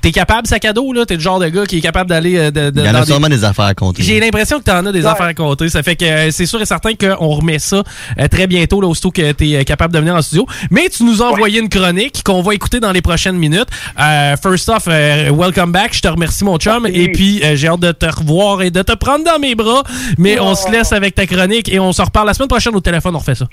[0.02, 1.06] t'es capable, sac à dos, là.
[1.06, 2.96] T'es le genre de gars qui est capable d'aller euh, de, de- Il y en
[2.96, 4.04] a sûrement des affaires à compter.
[4.04, 5.70] j'ai l'impression que tu en as des affaires à compter.
[5.70, 7.84] Ça fait que euh, c'est sûr et certain qu'on remet ça
[8.20, 10.46] euh, très bientôt, là, aussitôt que tu es capable de venir en studio.
[10.72, 13.68] Mais tu nous as envoyé une chronique qu'on va écouter dans les prochaines minutes.
[14.00, 15.94] Euh, first off, euh, welcome back.
[15.94, 16.88] Je te remercie, mon chum.
[16.88, 19.84] Et puis, euh, j'ai hâte de te revoir et de te prendre dans mes bras.
[20.18, 22.82] Mais on se laisse avec ta chronique et on se reparle la semaine prochaine au
[22.82, 23.16] téléphone.
[23.16, 23.46] On refait ça.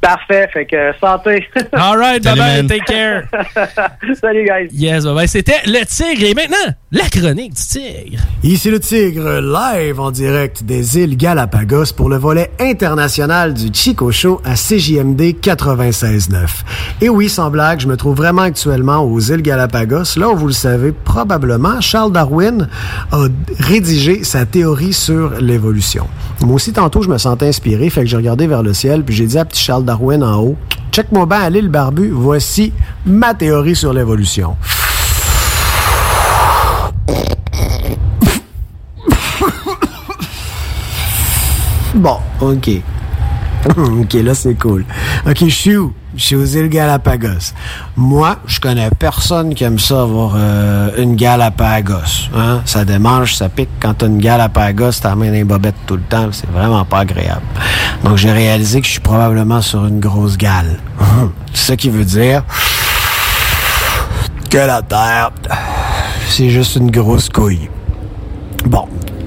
[0.00, 1.46] Parfait, fait que santé.
[1.72, 2.56] All right, Salut, bye-bye.
[2.62, 2.66] man.
[2.68, 3.24] Take care.
[4.20, 4.68] Salut, guys.
[4.72, 5.26] Yes, bye-bye.
[5.26, 6.24] C'était le tigre.
[6.28, 8.18] Et maintenant, la chronique du tigre.
[8.42, 14.12] Ici le Tigre, live en direct des îles Galapagos pour le volet international du Chico
[14.12, 16.46] Show à CJMD 96.9.
[17.00, 20.46] Et oui, sans blague, je me trouve vraiment actuellement aux îles Galapagos, là où vous
[20.46, 22.68] le savez probablement, Charles Darwin
[23.10, 23.24] a
[23.58, 26.06] rédigé sa théorie sur l'évolution.
[26.42, 29.14] Moi aussi, tantôt, je me sentais inspiré, fait que j'ai regardé vers le ciel, puis
[29.14, 30.56] j'ai dit à petit Charles Darwin en haut,
[30.92, 32.72] check-moi bien à l'île Barbu, voici
[33.06, 34.56] ma théorie sur l'évolution.
[41.94, 42.68] Bon, OK.
[43.78, 44.84] OK, là, c'est cool.
[45.26, 45.88] OK, je?
[46.16, 47.52] Suis aux îles Galapagos.
[47.96, 52.30] Moi, je connais personne qui aime ça avoir euh, une Galapagos.
[52.34, 52.62] Hein?
[52.64, 53.68] Ça démange, ça pique.
[53.80, 56.28] Quand t'as une Galapagos, t'as la main les bobettes tout le temps.
[56.32, 57.42] C'est vraiment pas agréable.
[58.02, 60.78] Donc, j'ai réalisé que je suis probablement sur une grosse gale.
[61.54, 62.42] C'est ça qui veut dire
[64.50, 65.32] que la Terre,
[66.28, 67.68] c'est juste une grosse couille.
[68.64, 68.86] Bon,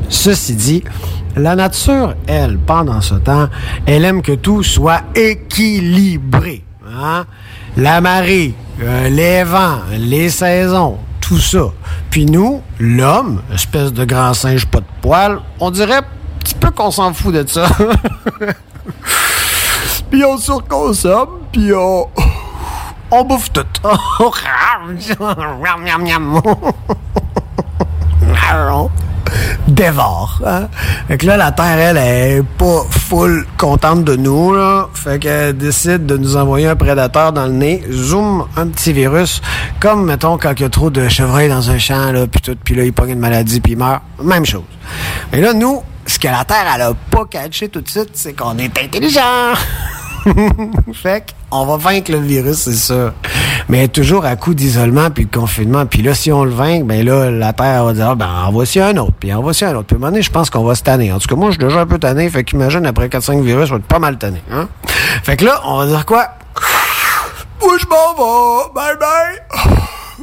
[0.09, 0.83] ceci dit,
[1.35, 3.47] la nature, elle, pendant ce temps,
[3.85, 6.63] elle aime que tout soit équilibré.
[6.91, 7.25] Hein?
[7.77, 11.65] La marée, euh, les vents, les saisons, tout ça.
[12.09, 16.03] Puis nous, l'homme, espèce de grand singe pas de poils, on dirait un
[16.39, 17.67] petit peu qu'on s'en fout de ça.
[20.11, 22.07] puis on surconsomme, puis on...
[23.11, 23.65] On bouffe tout.
[29.67, 30.41] Dévore.
[30.45, 30.67] Hein?
[31.07, 34.53] Fait que là, la Terre, elle, est pas full contente de nous.
[34.53, 34.89] Là.
[34.93, 37.83] Fait qu'elle décide de nous envoyer un prédateur dans le nez.
[37.91, 39.41] Zoom, un petit virus.
[39.79, 42.57] Comme, mettons, quand il y a trop de chevreuils dans un champ, là, puis tout,
[42.63, 44.01] puis là, il pogne une maladie, puis il meurt.
[44.23, 44.63] Même chose.
[45.33, 48.33] Et là, nous, ce que la Terre, elle a pas catché tout de suite, c'est
[48.33, 49.53] qu'on est intelligent.
[50.93, 53.13] fait qu'on va vaincre le virus, c'est ça.
[53.67, 55.85] Mais toujours à coup d'isolement puis de confinement.
[55.85, 58.51] Puis là, si on le vainc, ben là, la Terre va dire, ah, ben, en
[58.51, 59.87] voici un autre, puis en voici un autre.
[59.87, 61.11] Puis à un moment donné, je pense qu'on va se tanner.
[61.11, 62.29] En tout cas, moi, je suis déjà un peu tanné.
[62.29, 64.41] Fait qu'imagine, après 4-5 virus, je vais être pas mal tanné.
[64.51, 64.67] Hein?
[65.23, 66.29] Fait que là, on va dire quoi?
[67.61, 68.73] Où je m'en vais?
[68.73, 69.69] Bye bye!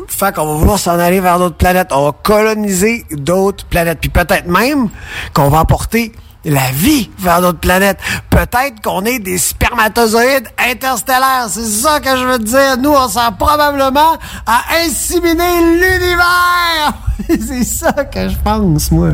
[0.08, 1.88] Fait qu'on va vouloir s'en aller vers d'autres planètes.
[1.90, 3.98] On va coloniser d'autres planètes.
[4.00, 4.88] Puis peut-être même
[5.32, 6.12] qu'on va apporter
[6.46, 7.98] la vie vers d'autres planètes.
[8.30, 11.46] Peut-être qu'on est des spermatozoïdes interstellaires.
[11.48, 12.76] C'est ça que je veux dire.
[12.78, 14.16] Nous, on sert probablement
[14.46, 16.94] à inséminer l'univers.
[17.28, 19.10] C'est ça que je pense, moi.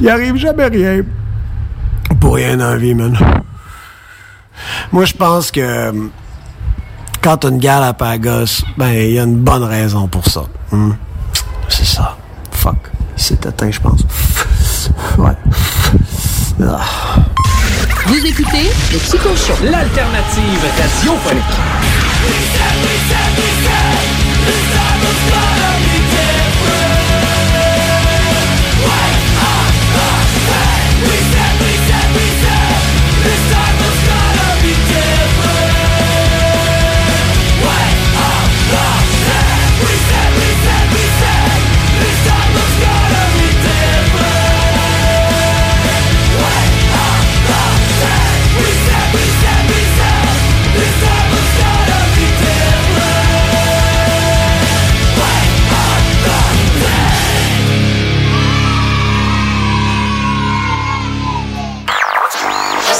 [0.00, 1.02] Il arrive jamais rien.
[2.20, 3.16] Pour rien dans vie, man.
[4.92, 5.92] Moi, je pense que euh,
[7.22, 10.42] quand t'as une Galapagos, ben, il y a une bonne raison pour ça.
[10.70, 10.92] Hmm?
[11.68, 12.16] C'est ça.
[12.50, 12.90] Fuck.
[13.16, 14.02] C'est atteint, je pense.
[15.18, 15.32] Ouais.
[16.62, 16.80] Ah.
[18.06, 19.54] Vous écoutez le Chico Show.
[19.64, 21.42] L'alternative radiophonique.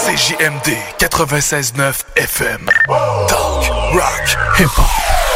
[0.03, 2.67] CJMD 96.9 FM.
[3.29, 4.27] Talk, rock,
[4.59, 5.32] hip-hop.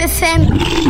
[0.00, 0.89] 969 FM,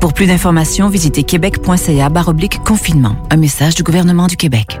[0.00, 2.08] Pour plus d'informations, visitez québec.ca
[2.64, 3.16] confinement.
[3.30, 4.80] Un message du gouvernement du Québec.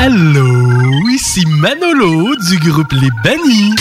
[0.00, 3.74] Allô, ici Manolo du groupe Les Bannis.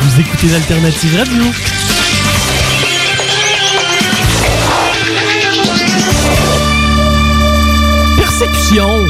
[0.00, 1.44] Vous écoutez l'Alternative Radio.
[8.16, 9.06] Perception.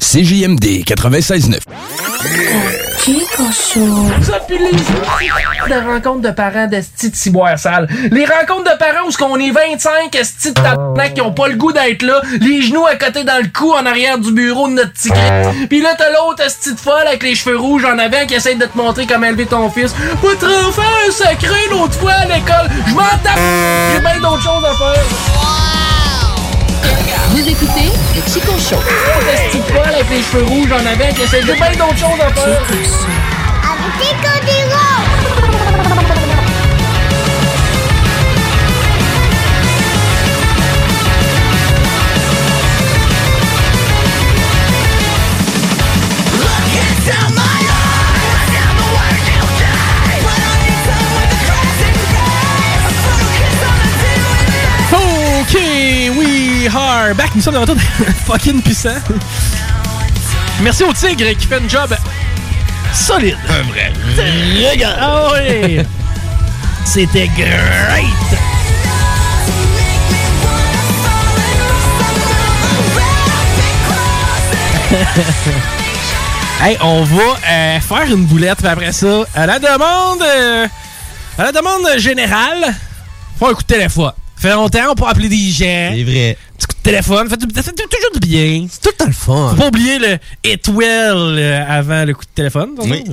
[0.00, 2.79] CJMD 96.9.
[3.06, 7.88] Vous appelez de rencontres de parents d'esti de ciboire sale.
[8.10, 11.54] Les rencontres de parents où qu'on est 25 esti de tabarnak qui ont pas le
[11.54, 14.74] goût d'être là, les genoux à côté dans le cou en arrière du bureau de
[14.74, 15.68] notre Christ.
[15.70, 18.66] Pis là t'as l'autre esti folle avec les cheveux rouges en avant qui essaie de
[18.66, 19.94] te montrer comment élever ton fils.
[20.20, 22.68] Votre enfant a sacré l'autre fois à l'école.
[22.86, 23.38] Je m'en tape.
[23.94, 25.69] J'ai bien d'autres choses à faire.
[27.30, 28.80] Vous écoutez le Chico Show.
[29.32, 32.20] Esti de folle avec les cheveux rouges en avant qui essaie de bien d'autres choses
[32.20, 32.62] à faire.
[55.42, 55.56] Ok,
[56.60, 57.34] we are back.
[57.34, 57.76] Nous sommes de retour
[58.26, 59.00] fucking puissant.
[60.60, 61.96] Merci au tigre qui fait un job
[62.92, 63.38] solide.
[63.48, 63.90] Un vrai.
[64.70, 64.98] Regarde.
[65.00, 65.80] Ah oui.
[66.84, 68.04] C'était great.
[76.62, 80.66] hey, on va euh, faire une boulette, puis après ça, à la demande, euh,
[81.38, 82.74] à la demande générale,
[83.38, 84.12] faut un coup de téléphone.
[84.36, 85.92] Fait longtemps, on peut appeler des gens.
[85.94, 86.38] C'est vrai.
[86.82, 88.66] Téléphone, fait, ça fait toujours du bien.
[88.70, 89.50] C'est tout le temps le fun.
[89.50, 92.70] Faut pas oublier le it well euh, avant le coup de téléphone.
[92.78, 93.04] Oui.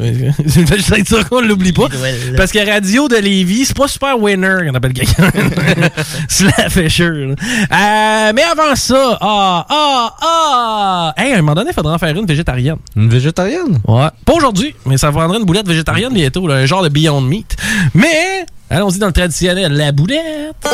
[0.46, 1.88] Je suis sûr qu'on l'oublie pas.
[2.38, 5.30] Parce que radio de Lévis, c'est pas super winner quand on appelle quelqu'un.
[6.30, 7.36] C'est la là.
[8.30, 11.14] Euh, mais avant ça, ah, ah, ah.
[11.18, 12.78] Hey, à un moment donné, il faudra en faire une végétarienne.
[12.96, 13.80] Une végétarienne?
[13.88, 14.08] Ouais.
[14.26, 17.56] Pas aujourd'hui, mais ça prendra une boulette végétarienne bientôt, là, un genre de Beyond Meat.
[17.94, 20.68] Mais, allons-y dans le traditionnel, la boulette.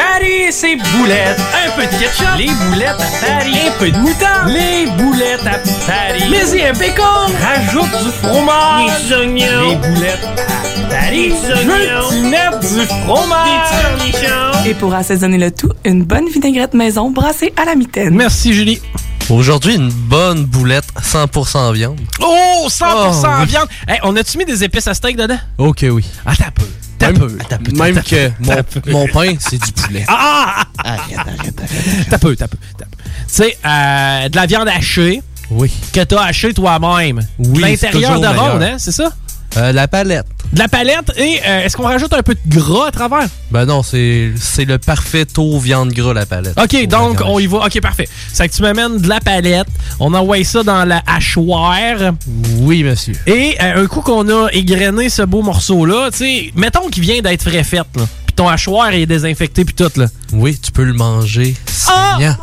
[0.00, 1.38] Paris, c'est boulettes.
[1.66, 2.26] Un peu de ketchup.
[2.38, 3.54] Les boulettes à Paris.
[3.68, 4.48] Un peu de moutarde.
[4.48, 6.22] Les boulettes à Paris.
[6.30, 7.30] Mais y un bacon.
[7.42, 8.90] Rajoute du fromage.
[9.08, 9.68] Des oignons.
[9.68, 11.32] Les boulettes à Paris.
[11.42, 12.60] Des oignons.
[12.60, 13.70] Du fromage.
[13.70, 14.64] Des cornichons.
[14.64, 18.14] Et pour assaisonner le tout, une bonne vinaigrette maison brassée à la mitaine.
[18.14, 18.80] Merci, Julie.
[19.28, 22.00] Aujourd'hui, une bonne boulette 100% viande.
[22.20, 23.46] Oh, 100% Oh, oui.
[23.48, 23.68] viande.
[23.86, 25.38] Hey, on a-tu mis des épices à steak dedans?
[25.58, 26.04] Ok, oui.
[26.24, 26.64] Attends un peu.
[27.12, 28.02] Même, peu.
[28.02, 30.04] Que mon, pain, c'est du poulet.
[30.08, 30.64] Ah!
[30.78, 32.06] Arrête, arrête, arrête.
[32.08, 32.56] T'as peu, t'as peu.
[32.78, 32.84] Tu
[33.26, 35.22] sais, euh, de la viande hachée.
[35.50, 35.70] Oui.
[35.92, 37.20] Que t'as hachée toi-même.
[37.38, 38.62] Oui, L'intérieur de meilleur.
[38.62, 39.12] hein, c'est ça?
[39.56, 40.26] Euh, la palette.
[40.52, 43.26] De la palette et euh, est-ce qu'on rajoute un peu de gras à travers?
[43.50, 46.58] Ben non, c'est c'est le parfait taux viande gras, la palette.
[46.60, 47.66] OK, donc on y va.
[47.66, 48.08] OK, parfait.
[48.32, 49.66] C'est que tu m'amènes de la palette,
[49.98, 52.14] on envoie ça dans la hachoir.
[52.58, 53.14] Oui, monsieur.
[53.26, 57.20] Et euh, un coup qu'on a égrené ce beau morceau-là, tu sais, mettons qu'il vient
[57.20, 58.06] d'être frais fait, là.
[58.26, 60.06] Puis ton hachoir est désinfecté puis tout, là.
[60.32, 62.36] Oui, tu peux le manger saignant.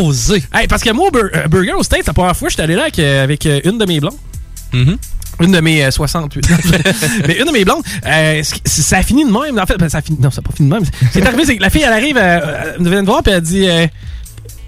[0.00, 0.42] Rosé.
[0.54, 2.82] Hey, parce que moi, au bur- Burger au States, la première fois, j'étais allé là
[2.84, 4.14] avec, avec, une de mes blondes.
[4.72, 4.96] Mm-hmm.
[5.40, 6.48] Une de mes euh, 68.
[7.26, 9.58] mais une de mes blondes, euh, ça a fini de même.
[9.58, 10.84] En fait, ben, ça a non, ça n'a pas fini de même.
[10.84, 13.22] Ce qui est arrivé, c'est que la fille, elle arrive, euh, elle vient me voir,
[13.22, 13.86] puis elle dit euh,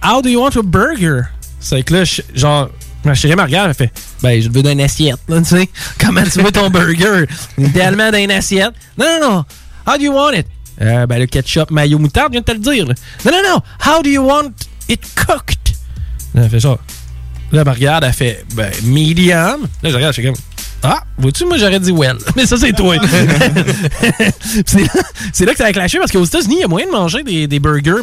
[0.05, 1.23] How do you want a burger?
[1.61, 2.69] C'est que là, je- genre,
[3.05, 3.93] ma regarde, elle fait
[4.23, 5.69] Ben, je veux d'une assiette, là, tu sais.
[5.99, 7.24] Comment tu veux ton burger?
[7.57, 8.74] Idéalement d'une assiette.
[8.99, 9.45] Non, non, non.
[9.86, 10.47] How do you want it?
[10.81, 12.86] Euh, ben, le ketchup, mayo, moutarde, viens de te le dire.
[12.86, 13.62] Non, non, non.
[13.85, 14.51] How do you want
[14.89, 15.74] it cooked?
[16.35, 16.78] Là, elle fait ça.
[17.51, 19.62] Là, elle regarde, elle fait, ben, medium.
[19.82, 20.40] Là, je regarde, je suis comme,
[20.82, 22.16] ah, vois-tu, moi, j'aurais dit well.
[22.36, 22.96] Mais ça, c'est toi.
[25.32, 27.22] c'est là, que ça a clashé parce qu'aux États-Unis, il y a moyen de manger
[27.22, 28.02] des, des burgers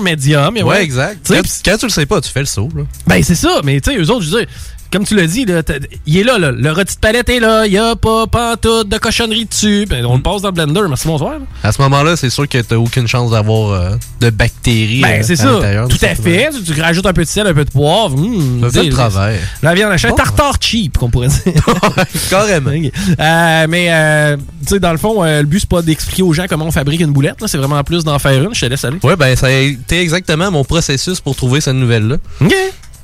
[0.61, 1.25] a Ouais, moyen- exact.
[1.27, 2.83] Quand, quand tu le sais pas, tu fais le saut, là.
[3.07, 3.61] ben, c'est ça.
[3.63, 4.47] Mais, tu sais, eux autres, je veux dire,
[4.91, 5.61] comme tu l'as dit, là,
[6.05, 6.51] il est là, là.
[6.51, 7.65] Le rôti de palette est là.
[7.65, 9.85] Il n'y a pas pantoute de cochonnerie dessus.
[9.89, 10.81] Ben, on le passe dans le blender.
[10.87, 11.33] Merci, bonsoir.
[11.33, 11.39] là.
[11.63, 15.23] À ce moment-là, c'est sûr que t'as aucune chance d'avoir euh, de bactéries Ben, euh,
[15.23, 15.59] c'est ça.
[15.89, 16.49] Tout à fait.
[16.65, 18.17] Tu, tu rajoutes un peu de sel, un peu de poivre.
[18.17, 19.39] Mmh, tu le travail.
[19.61, 20.15] La viande un Bon.
[20.15, 21.53] tartare cheap, qu'on pourrait dire.
[22.29, 22.71] Carrément.
[22.71, 26.45] Euh, mais, euh, tu sais, dans le fond, le but, c'est pas d'expliquer aux gens
[26.49, 27.35] comment on fabrique une boulette.
[27.47, 28.53] C'est vraiment plus d'en faire une.
[28.53, 28.97] Je te laisse aller.
[29.03, 32.17] Ouais, ben, ça a été exactement mon processus pour trouver cette nouvelle-là.
[32.41, 32.53] OK.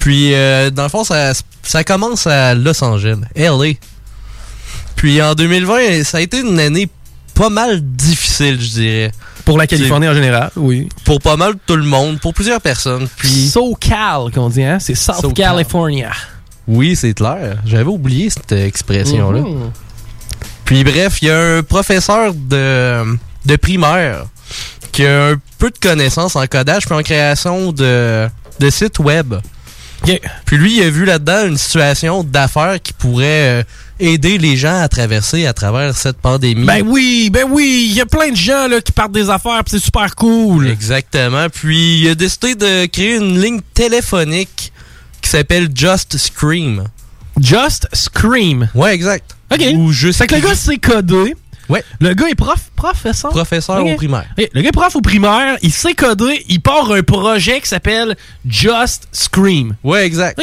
[0.02, 3.73] Puis, euh, dans le fond, ça, ça commence à Los Angeles, LA.
[4.95, 6.90] Puis, en 2020, ça a été une année
[7.36, 9.11] pas mal difficile, je dirais.
[9.45, 10.90] Pour la Californie en général, oui.
[11.06, 13.07] Pour pas mal tout le monde, pour plusieurs personnes.
[13.18, 14.80] Puis, SoCal, qu'on dit, hein?
[14.80, 15.34] C'est South.
[15.36, 16.10] California.
[16.68, 17.57] oui, c'est clair.
[17.64, 19.41] J'avais oublié cette expression-là.
[19.41, 19.72] Mhm.
[20.65, 23.03] Puis bref, il y a un professeur de,
[23.45, 24.26] de primaire
[24.91, 28.28] qui a un peu de connaissances en codage puis en création de,
[28.60, 29.36] de sites web.
[30.45, 33.64] Puis lui, il a vu là-dedans une situation d'affaires qui pourrait euh,
[33.99, 36.65] aider les gens à traverser à travers cette pandémie.
[36.65, 39.64] Ben oui, ben oui, il y a plein de gens là, qui partent des affaires,
[39.64, 40.68] pis c'est super cool.
[40.68, 41.48] Exactement.
[41.49, 44.73] Puis il a décidé de créer une ligne téléphonique
[45.22, 46.86] qui s'appelle Just Scream.
[47.40, 48.69] Just Scream.
[48.73, 49.36] Ouais, exact.
[49.53, 49.61] OK.
[49.76, 51.36] Ou juste Fait que le gars s'est codé.
[51.70, 51.84] Ouais.
[52.00, 53.32] Le gars est prof, professeur.
[53.32, 54.26] Professeur au primaire.
[54.38, 57.68] Ok, Le gars est prof au primaire, il s'est codé, il part un projet qui
[57.68, 58.16] s'appelle
[58.48, 59.76] Just Scream.
[59.84, 60.40] Ouais, exact.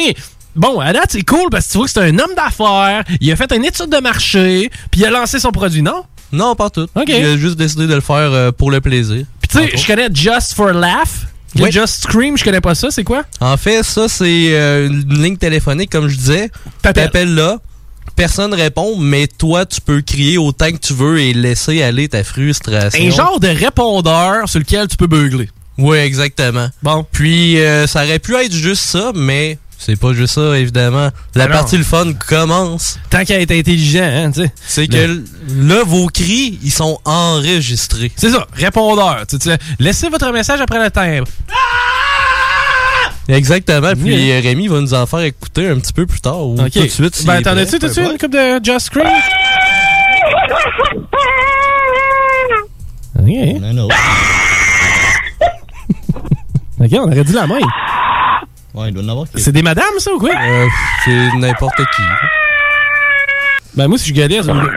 [0.55, 3.31] Bon, à date, c'est cool parce que tu vois que c'est un homme d'affaires, il
[3.31, 6.03] a fait une étude de marché, puis il a lancé son produit, non?
[6.31, 6.87] Non, pas tout.
[7.07, 9.25] Il a juste décidé de le faire euh, pour le plaisir.
[9.41, 11.27] Puis tu sais, je connais Just for Laugh.
[11.55, 13.23] Just Scream, je connais pas ça, c'est quoi?
[13.39, 16.51] En fait, ça, c'est euh, une ligne téléphonique, comme je disais.
[16.81, 17.57] T'appelles là,
[18.19, 22.25] personne répond, mais toi, tu peux crier autant que tu veux et laisser aller ta
[22.25, 23.01] frustration.
[23.01, 25.49] Un genre de répondeur sur lequel tu peux beugler.
[25.77, 26.67] Oui, exactement.
[26.83, 27.05] Bon.
[27.09, 31.11] Puis, euh, ça aurait pu être juste ça, mais c'est pas juste ça, évidemment.
[31.33, 31.59] La Alors.
[31.59, 32.99] partie le fun commence.
[33.09, 34.51] Tant qu'à être intelligent, hein, tu sais.
[34.67, 35.23] C'est que
[35.55, 38.11] là, vos cris, ils sont enregistrés.
[38.17, 39.23] C'est ça, répondeur.
[39.79, 41.27] Laissez votre message après le timbre.
[43.29, 43.91] Exactement.
[43.93, 44.39] Puis Oui.
[44.41, 46.45] Rémi va nous en faire écouter un petit peu plus tard.
[46.47, 46.71] Ou Ok.
[46.71, 47.15] tout de suite.
[47.15, 49.07] s'il Ben, t'en as-tu, t'as-tu une coupe de Just Scream?
[53.19, 53.61] Ok.
[53.61, 53.87] Non, non.
[56.81, 57.59] Ok, on aurait dit la main.
[58.73, 60.29] Ouais, il doit en avoir C'est des madames, ça, ou quoi?
[60.33, 60.65] Euh,
[61.03, 62.01] c'est n'importe qui.
[63.75, 64.69] Ben, moi, si je galère, ça me-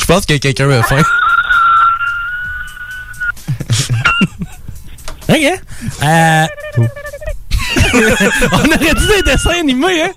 [0.00, 1.02] Je pense que quelqu'un a faim.
[5.28, 5.60] Ok.
[6.02, 6.46] Euh...
[8.52, 10.12] on aurait dit des dessins animés, hein?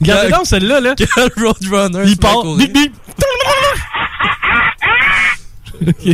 [0.00, 0.94] Regardez donc celle-là, là.
[0.96, 2.44] Quel Roadrunner Il part.
[2.56, 2.76] Bip.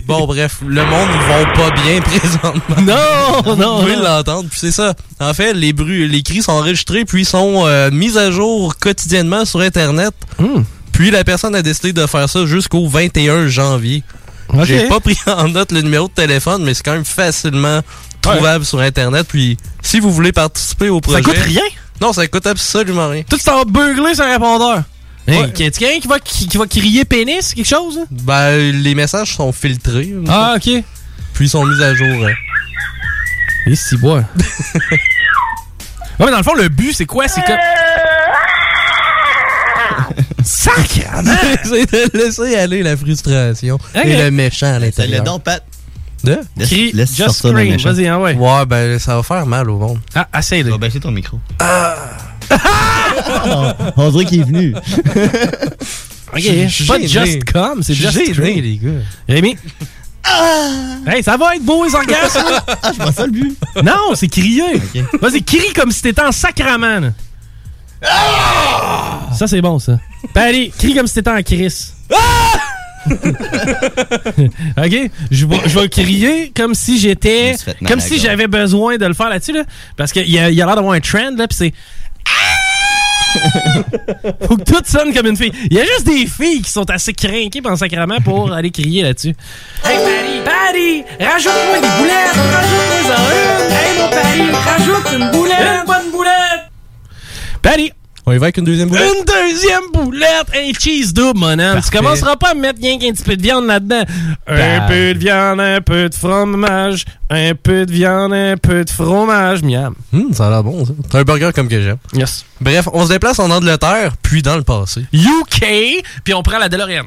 [0.06, 2.76] Bon, bref, le monde va pas bien présentement.
[2.82, 4.48] Non, non, Vous pouvez l'entendre.
[4.50, 4.94] Puis c'est ça.
[5.20, 9.44] En fait, les bruits, les cris sont enregistrés puis sont euh, mis à jour quotidiennement
[9.44, 10.12] sur Internet.
[10.38, 10.62] Hmm.
[10.92, 14.02] Puis la personne a décidé de faire ça jusqu'au 21 janvier.
[14.64, 17.80] J'ai pas pris en note le numéro de téléphone, mais c'est quand même facilement
[18.20, 19.26] trouvable sur Internet.
[19.28, 21.22] Puis si vous voulez participer au projet...
[21.22, 21.62] coûte rien?
[22.00, 23.22] Non, ça coûte absolument rien.
[23.28, 24.82] Tout t'en beugler sur un répondeur.
[25.26, 25.52] Hey, Ouais.
[25.52, 27.98] quelqu'un qui va, qui, qui va crier pénis, quelque chose?
[28.02, 28.06] hein?
[28.10, 30.12] Ben, les messages sont filtrés.
[30.28, 30.82] Ah, ok.
[31.32, 32.06] Puis ils sont mis à jour.
[32.26, 32.30] euh.
[33.66, 34.22] Et si bois.
[34.90, 34.98] ouais,
[36.18, 37.26] mais dans le fond, le but, c'est quoi?
[37.28, 37.52] C'est que.
[40.44, 41.30] Sacrement!
[41.64, 45.20] c'est de laisser aller la frustration et le méchant à l'intérieur.
[45.20, 45.62] le don, Pat.
[46.22, 46.38] De?
[46.56, 47.54] Laisse- laisse Just Scream.
[47.54, 47.92] méchant.
[47.92, 48.34] Vas-y, hein, ouais.
[48.34, 49.98] Ouais, ben ça va faire mal au monde.
[50.14, 50.70] Ah, essaye-le.
[50.70, 51.38] Va baisser ton micro.
[51.58, 51.96] Ah.
[53.96, 54.74] on dirait qu'il est venu.
[56.36, 57.00] Ok, Je suis pas.
[57.00, 58.60] Just Come, c'est Just Scream.
[58.60, 58.90] les gars.
[59.28, 59.56] Rémi?
[61.06, 62.40] Hey, ça va être beau, les orgasmes!
[62.82, 63.56] Ah, je vois ça le but.
[63.84, 64.80] non, c'est crier.
[65.20, 66.98] Vas-y, crie comme si t'étais en sacrament.
[67.00, 67.08] là.
[68.02, 69.98] Ça, c'est bon, ça.
[70.34, 71.94] Ben, allez, crie comme si t'étais en crise.
[73.10, 73.18] ok?
[75.30, 77.54] Je vais, je vais crier comme si j'étais.
[77.86, 79.64] Comme si j'avais besoin de le faire là-dessus, là.
[79.96, 81.74] Parce qu'il y a, il y a l'air d'avoir un trend, là, pis c'est.
[84.46, 85.50] Faut que tout sonne comme une fille.
[85.70, 89.02] Il y a juste des filles qui sont assez crinquées pendant sacrament pour aller crier
[89.02, 89.34] là-dessus.
[89.84, 93.72] Hey Paris, Paris, rajoute-moi des boulettes, rajoute-moi en une.
[93.72, 96.03] Hey mon Paris, rajoute une boulette, une bonne boulette.
[97.64, 97.92] Paris,
[98.26, 99.10] On y va avec une deuxième boulette?
[99.18, 101.80] une deuxième boulette, un cheese double, mon homme.
[101.82, 104.02] Tu commenceras pas à me mettre rien qu'un petit peu de viande là-dedans.
[104.46, 104.84] Un Bah.
[104.86, 109.62] peu de viande, un peu de fromage, un peu de viande, un peu de fromage,
[109.62, 109.94] miam.
[110.12, 110.92] Hum, ça a l'air bon, ça.
[111.10, 111.96] C'est un burger comme que j'aime.
[112.12, 112.44] Yes.
[112.60, 115.02] Bref, on se déplace en Angleterre, puis dans le passé.
[115.14, 117.04] UK, puis on prend la DeLorean.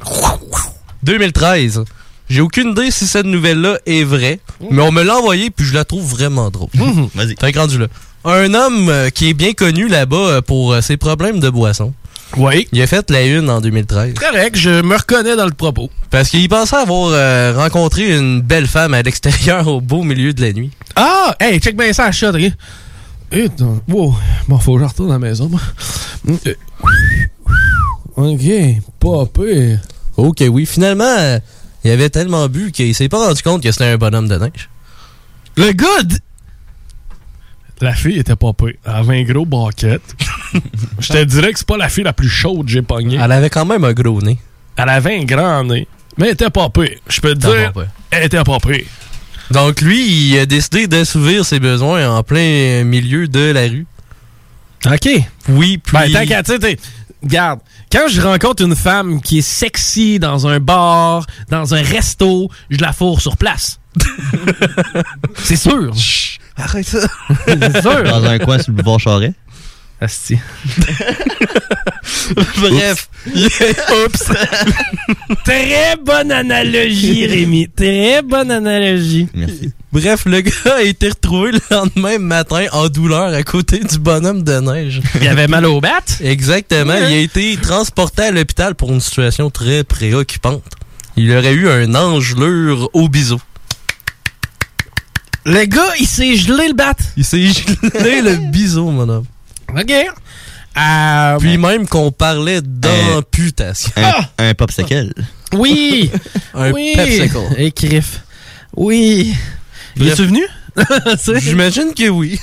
[1.04, 1.84] 2013.
[2.30, 4.40] J'ai aucune idée si cette nouvelle-là est vraie,
[4.70, 6.70] mais on me l'a envoyée, puis je la trouve vraiment drôle.
[7.16, 7.36] Vas-y.
[7.40, 7.88] Fait que rendu là.
[8.34, 11.94] Un homme euh, qui est bien connu là-bas euh, pour euh, ses problèmes de boisson.
[12.36, 12.68] Oui.
[12.72, 14.14] Il a fait la une en 2013.
[14.16, 15.90] Correct, je me reconnais dans le propos.
[16.10, 20.42] Parce qu'il pensait avoir euh, rencontré une belle femme à l'extérieur au beau milieu de
[20.42, 20.72] la nuit.
[20.96, 21.36] Ah!
[21.40, 22.52] Hey, check bien ça à shot, ok?
[23.32, 24.16] Eh, attends, wow.
[24.48, 25.62] Bon, faut que je retourne à la maison, moi.
[28.16, 28.50] Ok,
[29.00, 29.80] pas pire.
[30.18, 30.66] Ok, oui.
[30.66, 31.40] Finalement, euh,
[31.84, 34.70] il avait tellement bu qu'il s'est pas rendu compte que c'était un bonhomme de neige.
[35.56, 35.86] Le gars...
[37.82, 38.74] La fille était pas pire.
[38.86, 40.02] Elle avait un gros baquette.
[41.00, 43.20] Je te dirais que c'est pas la fille la plus chaude que j'ai pognée.
[43.22, 44.40] Elle avait quand même un gros nez.
[44.78, 45.88] Elle avait un grand nez.
[46.18, 46.98] Mais elle était pas pire.
[47.08, 47.72] Je peux te dire,
[48.10, 48.86] elle était pas pire.
[49.52, 53.86] Donc lui, il a décidé d'assouvir ses besoins en plein milieu de la rue.
[54.86, 55.10] OK.
[55.50, 55.94] Oui, puis...
[55.98, 56.78] Ben, tant qu'à, tu sais, t'es-
[57.24, 57.60] regarde,
[57.92, 62.80] quand je rencontre une femme qui est sexy dans un bar, dans un resto, je
[62.80, 63.80] la fourre sur place.
[65.36, 65.94] C'est sûr.
[66.58, 67.08] Arrête ça.
[67.48, 68.04] C'est sûr.
[68.04, 69.34] Dans un coin sur le boulevard Charest.
[70.00, 70.38] Asti.
[72.58, 73.10] Bref.
[73.26, 74.32] Oups.
[75.44, 77.68] Très bonne analogie, Rémi.
[77.76, 79.28] Très bonne analogie.
[79.34, 79.72] Merci.
[79.92, 84.44] Bref, le gars a été retrouvé le lendemain matin en douleur à côté du bonhomme
[84.44, 85.02] de neige.
[85.20, 86.04] Il avait mal au bat?
[86.22, 86.94] Exactement.
[86.96, 90.64] Il a été transporté à l'hôpital pour une situation très préoccupante.
[91.16, 93.42] Il aurait eu un engelure au biseau.
[95.48, 96.94] Le gars, il s'est gelé le bat.
[97.16, 99.26] Il s'est gelé le biseau, mon homme.
[99.70, 99.92] OK.
[100.78, 103.92] Euh, Puis même qu'on parlait d'amputation.
[103.96, 105.14] Un, un popsicle.
[105.54, 106.12] Oui.
[106.54, 106.92] Un oui.
[106.96, 107.38] Pepsicle.
[107.58, 108.22] Et Criff.
[108.76, 109.34] Oui.
[109.96, 110.44] Il est venu?
[111.40, 112.40] J'imagine que oui.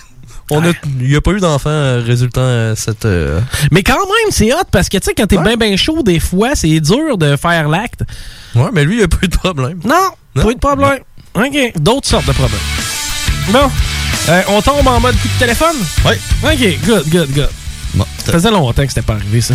[0.51, 3.05] On a, il n'y a pas eu d'enfant euh, résultant à cette.
[3.05, 3.40] euh,
[3.70, 6.20] Mais quand même, c'est hot parce que, tu sais, quand t'es bien, bien chaud, des
[6.20, 8.02] fois, c'est dur de faire l'acte.
[8.55, 9.78] Ouais, mais lui, il a pas eu de problème.
[9.85, 10.10] Non,
[10.43, 10.98] pas eu de problème.
[11.35, 11.72] OK.
[11.78, 12.60] D'autres sortes de problèmes.
[13.48, 13.70] Bon.
[14.28, 15.76] Euh, on tombe en mode coup de téléphone?
[16.06, 16.14] Oui.
[16.42, 17.50] OK, good, good, good.
[17.94, 19.54] Bon, Ça faisait longtemps que c'était pas arrivé, ça.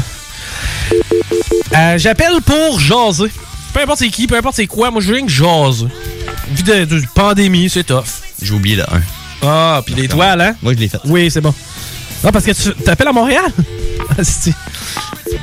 [1.76, 3.32] Euh, J'appelle pour jaser.
[3.74, 5.88] Peu importe c'est qui, peu importe c'est quoi, moi je viens que jaser.
[6.52, 8.06] Vu de, de pandémie, c'est tough.
[8.42, 9.02] J'ai oublié le 1.
[9.44, 10.56] Ah, puis l'étoile, hein?
[10.62, 10.98] Moi, je l'ai fait.
[11.06, 11.54] Oui, c'est bon.
[12.24, 13.46] Non, parce que tu t'appelles à Montréal?
[14.18, 14.54] Asti.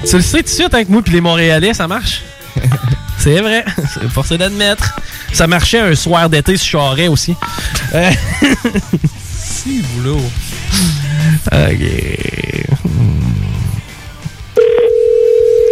[0.09, 2.23] tu le sais tout de suite avec moi puis les Montréalais, ça marche?
[3.27, 5.01] c'est vrai, c'est forcé d'admettre.
[5.33, 7.37] Ça marchait un soir d'été sur Charest aussi.
[7.93, 8.09] Euh,
[9.35, 10.21] Si, boulot.
[11.47, 11.87] ok.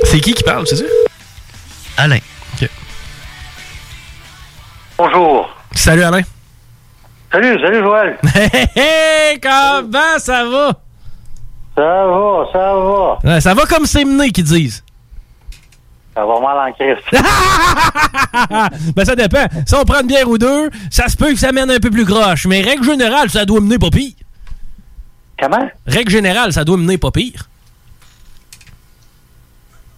[0.03, 0.85] C'est qui qui parle, c'est ça?
[1.97, 2.19] Alain.
[2.61, 2.69] Ok.
[4.99, 5.49] Bonjour.
[5.77, 6.23] Salut Alain.
[7.31, 8.19] Salut, salut Joël.
[8.35, 10.73] Hey, hey, comment ça va?
[11.77, 13.19] Ça va, ça va.
[13.23, 14.83] Ouais, ça va comme c'est mené qu'ils disent.
[16.15, 17.03] Ça va mal en Christ.
[18.95, 19.47] ben ça dépend.
[19.67, 21.91] Si on prend une bière ou deux, ça se peut que ça mène un peu
[21.91, 22.47] plus croche.
[22.47, 24.13] Mais règle générale, ça doit mener pas pire.
[25.41, 25.69] Comment?
[25.87, 27.49] Règle générale, ça doit mener pas pire.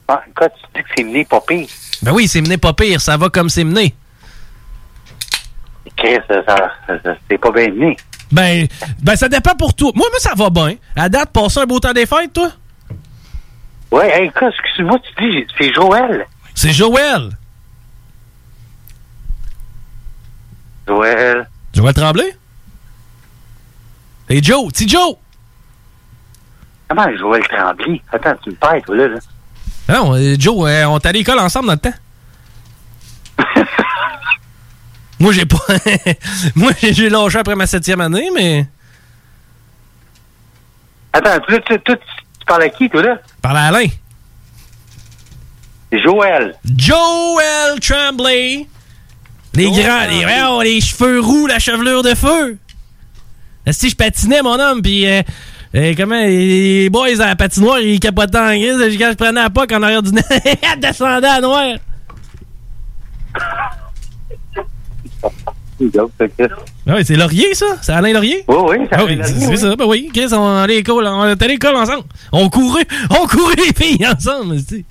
[0.08, 1.68] Ah, quand tu dis que c'est mené pas pire,
[2.02, 3.00] Ben oui, c'est mené pas pire.
[3.00, 3.94] Ça va comme c'est mené.
[5.96, 6.70] Chris, ça, ça-
[7.02, 7.96] ça- c'est pas bien mené.
[8.32, 8.66] Ben,
[9.02, 9.92] ben ça dépend pour toi.
[9.94, 10.76] Moi, moi, ça va bien.
[10.94, 12.50] À date, passer un beau temps des fêtes, toi?
[13.90, 16.26] Ouais, hey, excuse-moi, tu dis, c'est Joël.
[16.54, 17.30] C'est Joël.
[20.86, 21.48] Joël.
[21.74, 22.36] Joël Tremblay?
[24.28, 25.16] Hey Joe, petit Joe!
[26.88, 28.02] Comment Joël Tremblay?
[28.12, 29.08] Attends, tu me perds, toi, là.
[29.08, 29.18] là.
[29.88, 31.92] Non, euh, Joe, euh, on est à l'école ensemble dans le temps.
[35.20, 35.58] Moi, j'ai pas.
[36.56, 38.66] Moi, j'ai lâché après ma septième année, mais.
[41.12, 41.96] Attends, tu, tu, tu
[42.46, 43.18] parles à qui, toi, là?
[43.42, 43.86] Par à Alain.
[45.92, 46.54] Joël.
[46.76, 48.66] Joel Tremblay.
[49.54, 52.58] Les grands, les, oh, les cheveux roux, la chevelure de feu.
[53.70, 55.22] Si je patinais, mon homme, puis euh,
[55.74, 58.98] euh, comment, les boys à la patinoire, ils capotaient en grise.
[58.98, 60.22] Quand je prenais la POC en arrière du nez,
[60.78, 61.76] descendait à noir.
[65.78, 67.66] Ah oui, c'est Laurier, ça?
[67.82, 68.44] C'est Alain Laurier?
[68.48, 69.76] Oui, oui, c'est Ah Alain oui, Laurier, c'est ça.
[69.76, 72.04] Ben oui, Chris, on allait à l'école, on était à l'école ensemble.
[72.32, 74.84] On courait, on courait les filles ensemble, tu sais.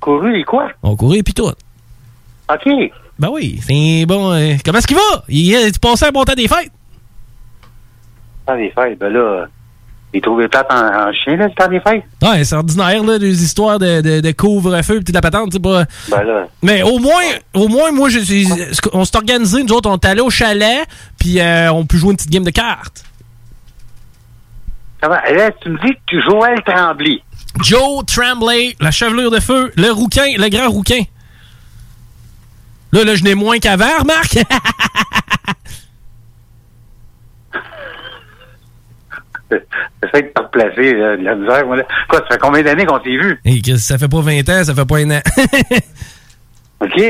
[0.00, 0.70] Couru, et quoi?
[0.82, 1.46] On courait pis tout.
[1.48, 2.68] OK.
[3.18, 4.32] Ben oui, c'est bon.
[4.32, 5.24] euh, comment est-ce qu'il va?
[5.28, 6.70] Il, euh, tu passais un bon temps des fêtes?
[8.46, 9.46] Temps des fêtes, ben là,
[10.14, 12.02] il trouve les plates en, en chien, là, le temps des fêtes.
[12.22, 15.62] Ouais, c'est ordinaire, là, des histoires de, de, de couvre-feu pis de la patente, c'est
[15.62, 15.84] pas.
[16.10, 17.22] Ben là, Mais au moins,
[17.54, 18.18] au moins, moi, je,
[18.94, 20.86] on s'est organisé, nous autres, on est allés au chalet,
[21.18, 23.04] puis euh, on peut jouer une petite game de cartes.
[25.02, 25.16] comment?
[25.30, 27.22] Là, tu me dis que tu Joël Tremblay.
[27.62, 31.02] Joe Tremblay, la chevelure de feu, le rouquin, le grand rouquin.
[32.92, 34.38] Là, là, je n'ai moins qu'avant, remarque.
[40.02, 41.66] J'essaie de te replacer, là, de la misère.
[41.66, 41.84] moi, là.
[42.08, 43.40] Quoi, ça fait combien d'années qu'on s'est vu?
[43.44, 45.20] Et que ça fait pas 20 ans, ça fait pas un an.
[46.80, 47.02] OK.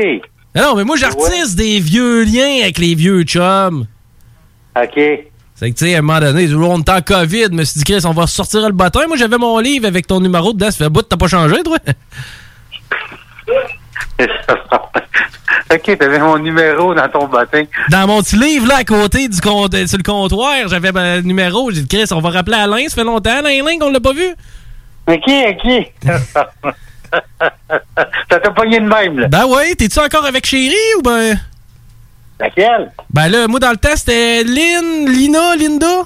[0.55, 3.85] Ah non, mais moi, j'artiste des vieux liens avec les vieux chums.
[4.75, 4.99] OK.
[5.55, 7.83] C'est que, tu sais, à un moment donné, on en COVID, je me suis dit,
[7.83, 9.01] Chris, on va sortir le bâton.
[9.07, 10.71] Moi, j'avais mon livre avec ton numéro dedans.
[10.71, 11.77] Ça fait bout, t'as pas changé, toi?
[15.71, 17.63] OK, t'avais mon numéro dans ton bottin.
[17.89, 21.69] Dans mon petit livre, là, à côté du compte, sur le comptoir, j'avais mon numéro.
[21.71, 22.87] J'ai dit, Chris, on va rappeler Alain.
[22.87, 24.29] Ça fait longtemps, Alain, Alain, qu'on l'a pas vu.
[25.07, 25.91] OK, OK.
[28.29, 29.27] ça t'a pogné de même, là.
[29.27, 31.39] Ben ouais, t'es-tu encore avec Chéri ou ben?
[32.39, 32.91] Laquelle?
[33.11, 36.03] Ben là, moi, dans le temps, c'était Lynn, Lina, Linda.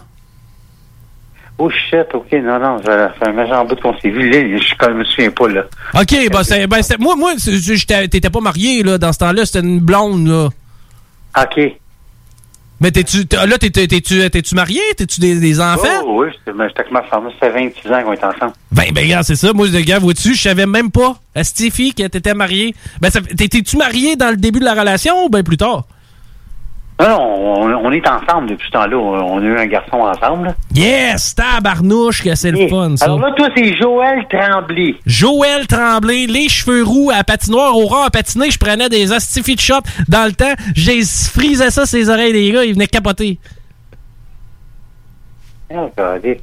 [1.60, 4.30] Oh shit, OK, non, non, ça fait un méchant bout qu'on s'est vu.
[4.30, 5.64] Là, je je me souviens pas, là.
[5.94, 9.60] OK, ben, c'est, ben c'est- moi, moi t'étais pas marié, là, dans ce temps-là, c'était
[9.60, 10.50] une blonde, là.
[11.42, 11.74] OK.
[12.82, 14.82] Mais t'es-tu, t'es- là, t'es-tu, marié?
[14.98, 15.88] T'es-tu des, des enfants?
[16.06, 17.30] Oh, oui, j'étais avec ma femme.
[17.40, 18.54] Ça fait 26 ans qu'on est ensemble.
[18.72, 19.54] Ben, ben, regarde, c'est ça.
[19.54, 22.76] Moi, le gars, vois-tu, je savais même pas, à Stiffy, que t'étais marié.
[23.00, 25.86] Ben, t'es-tu marié dans le début de la relation ou ben plus tard?
[27.00, 28.96] Non, non, on, on est ensemble depuis ce temps-là.
[28.98, 30.56] On a eu un garçon ensemble.
[30.74, 31.36] Yes!
[31.36, 33.06] Tabarnouche, que c'est le fun, ça.
[33.06, 34.96] Alors là, toi, c'est Joël Tremblay.
[35.06, 39.56] Joël Tremblay, les cheveux roux à patinoire, au rang à patiner, je prenais des astifi
[39.56, 43.40] de shot dans le temps, j'ai frisé ça ses oreilles des gars, ils venaient capoter.
[45.74, 46.40] Ah, regardez.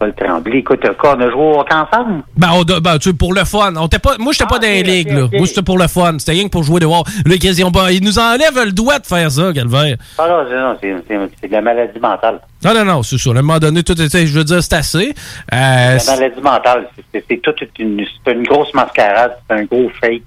[0.00, 0.58] Joël Tremblay.
[0.58, 2.22] Écoute, quoi, on a joué au ensemble?
[2.36, 3.74] Ben, on, doit- ben, tu pour le fun.
[3.76, 5.26] On pas, moi, j'étais pas dans les ligues, là.
[5.32, 6.16] Moi, c'était pour le fun.
[6.18, 7.04] C'était rien que pour jouer dehors.
[7.26, 7.36] Là,
[7.72, 9.96] pas- ils nous enlèvent le doigt de faire ça, Calvaire.
[10.18, 12.40] Ah non, c'est- non, c'est c'est- c'est de la maladie mentale.
[12.64, 13.30] Non, non, non, c'est ça.
[13.30, 15.14] À un moment donné, tout était, je veux dire, c'est assez.
[15.52, 19.64] Euh, La maladie mentale, c'est- c'est c'est toute une, c'est une grosse mascarade, c'est un
[19.64, 20.22] gros fake,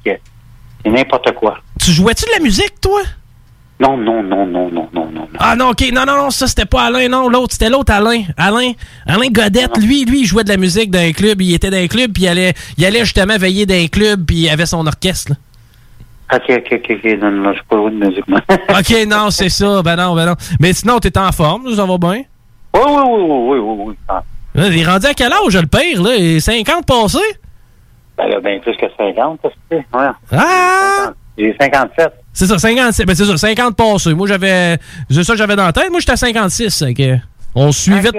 [0.84, 1.58] c'est n'importe quoi.
[1.80, 3.02] tu jouais-tu de la musique, toi?
[3.80, 5.28] Non, non, non, non, non, non, non.
[5.40, 8.24] Ah non, ok, non, non, non, ça c'était pas Alain, non, l'autre, c'était l'autre Alain.
[8.38, 8.72] Alain,
[9.06, 11.78] Alain Godette, lui, lui, il jouait de la musique dans un club, il était dans
[11.78, 14.68] un club, puis il allait, il allait justement veiller dans un club, puis il avait
[14.68, 15.32] son orchestre.
[15.32, 16.38] là.
[16.38, 18.42] Ok, ok, ok, ok, non, non, je suis pas loin de musique, moi.
[18.50, 20.36] ok, non, c'est ça, ben non, ben non.
[20.60, 22.24] Mais sinon, t'es en forme, ça va bien?
[22.76, 23.96] Oui, oui, oui, oui, oui, oui, oui.
[24.56, 26.16] Là, Il est rendu à quel âge, le père, là?
[26.16, 27.18] Il est 50 passé?
[28.18, 29.86] Ben là, ben plus que 50, ça se fait.
[29.94, 30.08] Ouais.
[30.32, 31.12] Ah!
[31.38, 32.14] J'ai 57.
[32.34, 34.14] C'est ça, 57, ben c'est ça, 50 passé.
[34.14, 34.78] Moi, j'avais,
[35.10, 37.18] c'est ça que j'avais dans la tête, moi, j'étais à 56, fait que
[37.56, 38.18] On suivait, de-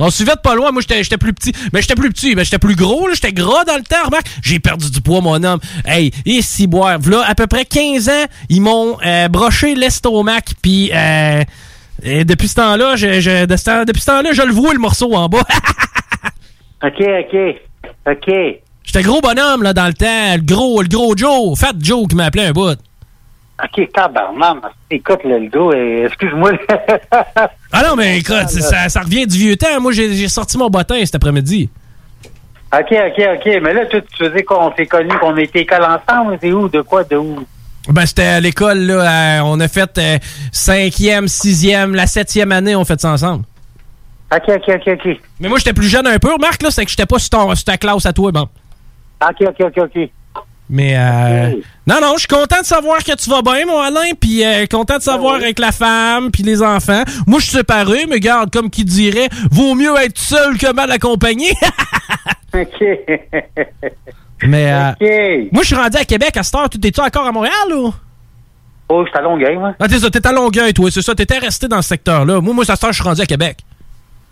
[0.00, 0.72] on suivait de pas loin.
[0.72, 1.52] Moi, j'étais j'étais plus petit.
[1.72, 3.06] Mais j'étais plus petit, mais j'étais plus gros.
[3.06, 3.14] là.
[3.14, 4.04] J'étais gras dans le temps.
[4.06, 5.60] Remarque, j'ai perdu du poids, mon homme.
[5.86, 6.98] Hey, et si boire.
[7.08, 10.40] Là, à peu près 15 ans, ils m'ont euh, broché l'estomac.
[10.60, 11.44] Puis euh,
[12.02, 14.72] et depuis ce temps-là, je, je- de ce temps- depuis ce temps-là, je le vois
[14.72, 15.44] le morceau en bas.
[16.84, 17.36] OK, OK.
[18.10, 18.34] OK.
[18.84, 20.34] J'étais gros bonhomme là dans le temps.
[20.34, 22.76] Le gros, le gros Joe, Fat Joe qui m'appelait un bout.
[23.62, 24.56] OK, tabarnak.
[24.90, 26.52] Écoute, le gars, euh, excuse-moi.
[27.74, 29.80] Ah non, mais écoute, c'est- ça, ça revient du vieux temps.
[29.80, 31.70] Moi, j'ai sorti mon bottin cet après-midi.
[32.72, 33.46] OK, OK, OK.
[33.62, 36.38] Mais là, toi, tu faisais qu'on s'est connus, qu'on était école ensemble.
[36.40, 36.68] C'est où?
[36.68, 37.04] De quoi?
[37.04, 37.46] De où?
[37.88, 39.38] Ben, c'était à l'école, là.
[39.38, 40.18] euh, on a fait euh,
[40.52, 43.44] cinquième, sixième, la septième année, on fait ça ensemble.
[44.34, 45.20] OK, OK, OK, OK.
[45.40, 47.54] Mais moi, j'étais plus jeune un peu, Marc, là, c'est que j'étais pas sur, ton-
[47.54, 48.48] sur ta classe à toi, bon.
[49.22, 50.10] OK, OK, OK, OK.
[50.74, 51.50] Mais, euh,
[51.86, 54.64] non, non, je suis content de savoir que tu vas bien, mon Alain, puis euh,
[54.66, 57.02] content de savoir avec la femme, puis les enfants.
[57.26, 60.90] Moi, je suis séparé, mais garde, comme qui dirait, vaut mieux être seul que mal
[60.90, 61.50] accompagné.
[62.54, 62.84] OK.
[64.44, 66.70] mais, euh, moi, je suis rendu à Québec à cette heure.
[66.70, 67.92] Tu- T'es-tu encore à Montréal, ou?
[68.88, 69.74] Oh, je suis à Longueuil, moi.
[69.78, 71.14] Ah, t'es ça, t'es à Longueuil, toi, c'est ça.
[71.14, 72.40] T'étais resté dans ce secteur-là.
[72.40, 73.58] Moi, moi, à cette heure, je suis rendu à Québec.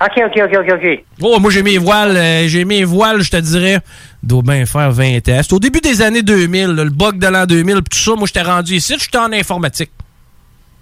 [0.03, 1.05] OK, OK, OK, OK, OK.
[1.21, 3.81] Oh, moi, j'ai mes voiles, euh, j'ai mes voiles, je te dirais,
[4.23, 5.43] doit bien faire 20 ans.
[5.43, 8.15] C'était au début des années 2000, là, le bug de l'an 2000, pis tout ça.
[8.17, 9.91] Moi, j'étais rendu ici, j'étais en informatique.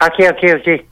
[0.01, 0.85] OK, OK, OK.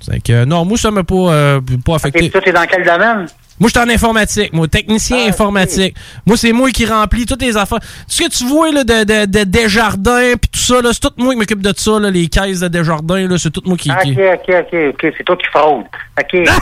[0.00, 2.26] C'est que, non, moi, ça m'a pas, euh, pas affecté.
[2.26, 3.26] Et toi, t'es dans quel domaine?
[3.62, 5.94] Moi, j'étais en informatique, moi, technicien informatique.
[6.26, 7.78] Moi, c'est moi qui remplis toutes les affaires.
[8.08, 11.32] Ce que tu vois, là, de, de, de Desjardins, puis tout ça, c'est tout moi
[11.32, 13.88] qui m'occupe de ça, là, les caisses de Desjardins, c'est tout moi qui...
[13.92, 14.74] OK, qui- OK, OK,
[15.04, 15.14] OK.
[15.16, 15.84] C'est toi qui fraude.
[16.20, 16.34] OK.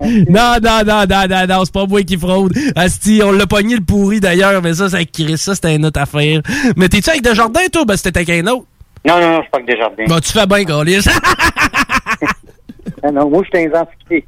[0.00, 2.52] Non, non, non, non, non, non, c'est pas moi qui fraude.
[2.76, 4.98] Asti, on l'a pogné le pourri d'ailleurs, mais ça, ça,
[5.36, 6.40] ça c'était une autre affaire.
[6.76, 7.84] Mais t'es-tu avec Desjardins, toi?
[7.84, 8.66] Ben, c'était avec un autre.
[9.04, 10.04] non, non, non, je suis pas que Desjardins.
[10.06, 11.04] Bon, tu fais bien, Gaulis.
[13.02, 14.26] non, non, moi, je suis dans les antiquités.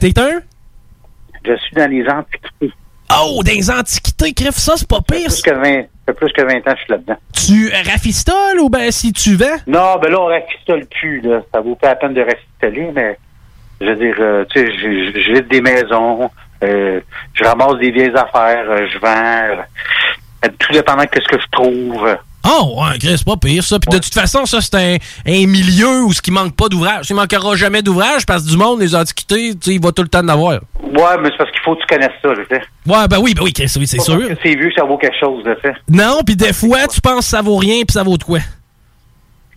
[0.00, 0.40] T'es un?
[1.46, 2.72] Je suis dans les antiquités.
[3.10, 5.26] Oh, dans les antiquités, crève ça, c'est pas pire.
[5.26, 7.16] Plus que 20, ça fait plus que 20 ans que je suis là-dedans.
[7.32, 9.56] Tu rafistoles ou ben si tu vends?
[9.66, 11.40] Non, ben là, on rafistole plus, là.
[11.52, 13.18] Ça vaut pas la peine de rafistoler, mais
[13.80, 16.30] je veux dire, euh, tu sais, je- vide des maisons,
[16.62, 17.00] euh,
[17.34, 19.62] je ramasse des vieilles affaires, euh, je vends,
[20.58, 22.16] tout dépendant de ce que je trouve.
[22.46, 23.78] Oh, ouais, Chris, c'est pas pire, ça.
[23.78, 24.96] Puis de toute façon, ça, c'est un,
[25.26, 27.06] un milieu où ce qui manque pas d'ouvrage.
[27.08, 30.02] Il manquera jamais d'ouvrage parce que du monde, les antiquités, tu sais, il va tout
[30.02, 30.60] le temps en avoir.
[30.82, 32.62] Ouais, mais c'est parce qu'il faut que tu connaisses ça, tu sais.
[32.86, 34.18] Ouais, ben oui, ben oui, Chris, oui, c'est sûr.
[34.18, 35.74] parce que C'est vieux, ça vaut quelque chose, tu sais.
[35.88, 38.40] Non, puis des fois, tu penses que ça vaut rien, puis ça vaut de quoi?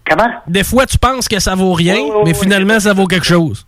[0.10, 0.30] Comment?
[0.48, 3.66] Des fois, tu penses que ça vaut rien, mais finalement, ça vaut quelque chose.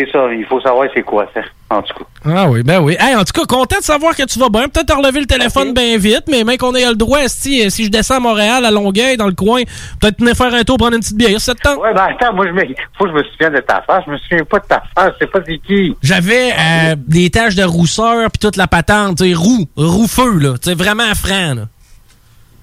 [0.00, 2.04] C'est ça, il faut savoir c'est quoi, ça, en tout cas.
[2.24, 2.96] Ah oui, ben oui.
[2.98, 4.66] Hey, en tout cas, content de savoir que tu vas bien.
[4.68, 7.90] Peut-être relever le téléphone bien vite, mais même qu'on ait le droit, si, si je
[7.90, 9.62] descends à Montréal, à Longueuil, dans le coin,
[10.00, 11.78] peut-être venir faire un tour, prendre une petite bière, ça te tente?
[11.78, 12.62] Ouais, ben attends, moi, je me...
[12.96, 14.04] faut que je me souvienne de ta face.
[14.06, 15.94] Je me souviens pas de ta face, je sais pas c'est qui.
[16.02, 20.38] J'avais euh, des taches de rousseur puis toute la patente, tu sais, roux, roux feu,
[20.38, 20.54] là.
[20.54, 21.62] Tu sais, vraiment franc, là.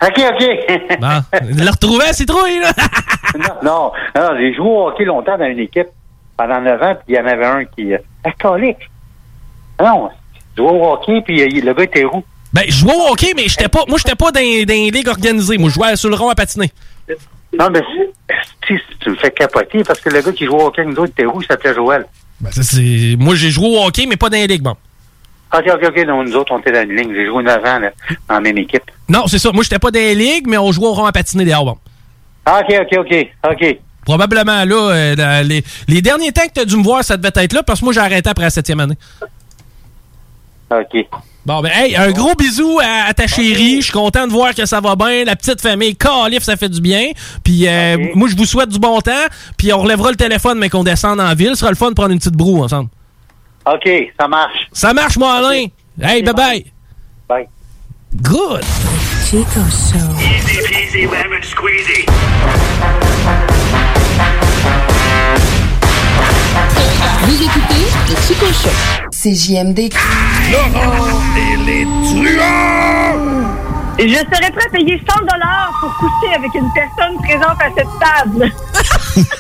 [0.04, 1.00] OK, OK.
[1.00, 2.72] Bon, le retrouver à citrouille, là.
[3.38, 5.88] non, non, non, j'ai joué au hockey longtemps dans une équipe
[6.38, 7.94] pendant 9 ans, puis il y en avait un qui...
[7.94, 8.90] Euh, alcoolique.
[9.82, 10.10] Non,
[10.56, 12.24] je jouais au hockey, puis euh, le gars était roux.
[12.54, 15.08] Ben, je jouais au hockey, mais j'étais pas, moi, j'étais pas dans, dans les ligues
[15.08, 15.58] organisées.
[15.58, 16.72] Moi, je jouais sur le rond à patiner.
[17.58, 17.82] Non, mais
[18.68, 21.04] si tu me fais capoter, parce que le gars qui jouait au hockey avec nous
[21.04, 22.06] autres était roux, il s'appelait Joël.
[22.40, 23.16] Ben, ça, c'est...
[23.18, 24.76] Moi, j'ai joué au hockey, mais pas dans les ligues, bon.
[25.54, 27.14] OK, OK, OK, non, nous autres, on était dans une ligne.
[27.14, 27.92] J'ai joué 9 ans là,
[28.30, 28.84] la même équipe.
[29.08, 29.52] Non, c'est ça.
[29.52, 31.78] Moi, j'étais pas dans les ligues, mais on jouait au rond à patiner dehors, bon.
[32.46, 33.78] Ah, OK, OK, OK, OK.
[34.08, 37.44] Probablement là, euh, les, les derniers temps que tu as dû me voir, ça devait
[37.44, 38.98] être là, parce que moi, j'ai arrêté après la septième année.
[40.72, 41.06] OK.
[41.46, 43.82] Bon, ben, hey, un gros bisou à, à ta chérie.
[43.82, 45.26] Je suis content de voir que ça va bien.
[45.26, 47.12] La petite famille, calif, ça fait du bien.
[47.44, 49.12] Puis, euh, moi, je vous souhaite du bon temps.
[49.58, 51.50] Puis, on relèvera le téléphone, mais qu'on descende en ville.
[51.50, 52.90] Ce sera le fun de prendre une petite broue ensemble.
[53.66, 54.70] OK, ça marche.
[54.72, 55.66] Ça marche, moi, Alain.
[56.02, 56.66] Hey, bye bye.
[57.28, 57.48] Bye.
[58.22, 58.64] Good.
[59.30, 59.98] Chico Show.
[60.18, 62.06] Easy peasy lemon squeezy.
[67.28, 68.70] Vous écoutez le Chico Show.
[69.12, 69.90] C'est JMD.
[70.52, 73.48] Laurent et les truands!
[74.00, 77.88] Je serais prêt à payer 100 dollars pour coucher avec une personne présente à cette
[78.00, 78.52] table.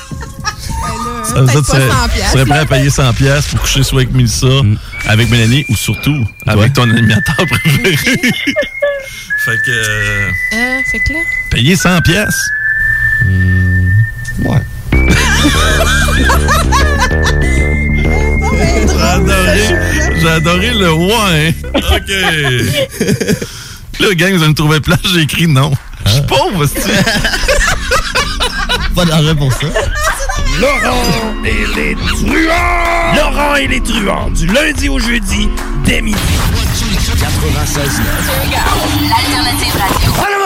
[1.23, 4.13] Ça, ça, tu serais, tu serais prêt à payer 100$ piastres pour coucher soit avec
[4.13, 4.47] Mélissa,
[5.07, 6.15] avec Mélanie ou surtout
[6.45, 7.97] avec ton animateur préféré.
[7.97, 9.71] fait que.
[9.71, 11.19] euh, Euh, fait que là?
[11.51, 12.01] payer 100$.
[12.03, 12.49] piastres?
[13.25, 13.76] ouais.
[20.37, 21.55] Adoré le ouais.
[21.73, 22.11] OK.
[23.99, 25.71] Là, gang, vous allez me trouver plat, j'ai écrit non.
[26.05, 27.03] Je suis pauvre, c'est
[28.95, 29.67] Pas d'argent pour ça.
[30.59, 33.15] Laurent et les truands!
[33.15, 35.49] Laurent et les truands, du lundi au jeudi,
[35.83, 36.17] dès midi.
[37.19, 38.01] 96
[39.09, 40.36] L'alternative radio.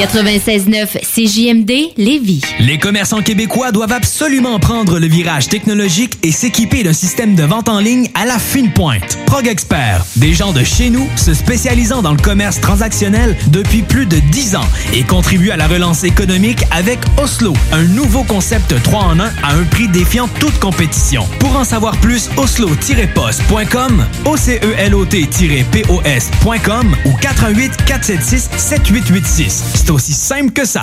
[0.00, 2.40] 96.9 CJMD Lévis.
[2.58, 7.68] Les commerçants québécois doivent absolument prendre le virage technologique et s'équiper d'un système de vente
[7.68, 9.18] en ligne à la fine pointe.
[9.26, 14.06] Prog Expert, des gens de chez nous se spécialisant dans le commerce transactionnel depuis plus
[14.06, 14.64] de 10 ans
[14.94, 19.52] et contribuent à la relance économique avec Oslo, un nouveau concept 3 en 1 à
[19.52, 21.28] un prix défiant toute compétition.
[21.40, 29.89] Pour en savoir plus, oslo-post.com, OCELOT-POS.com ou 418 476 7886.
[29.90, 30.82] Aussi simple que ça.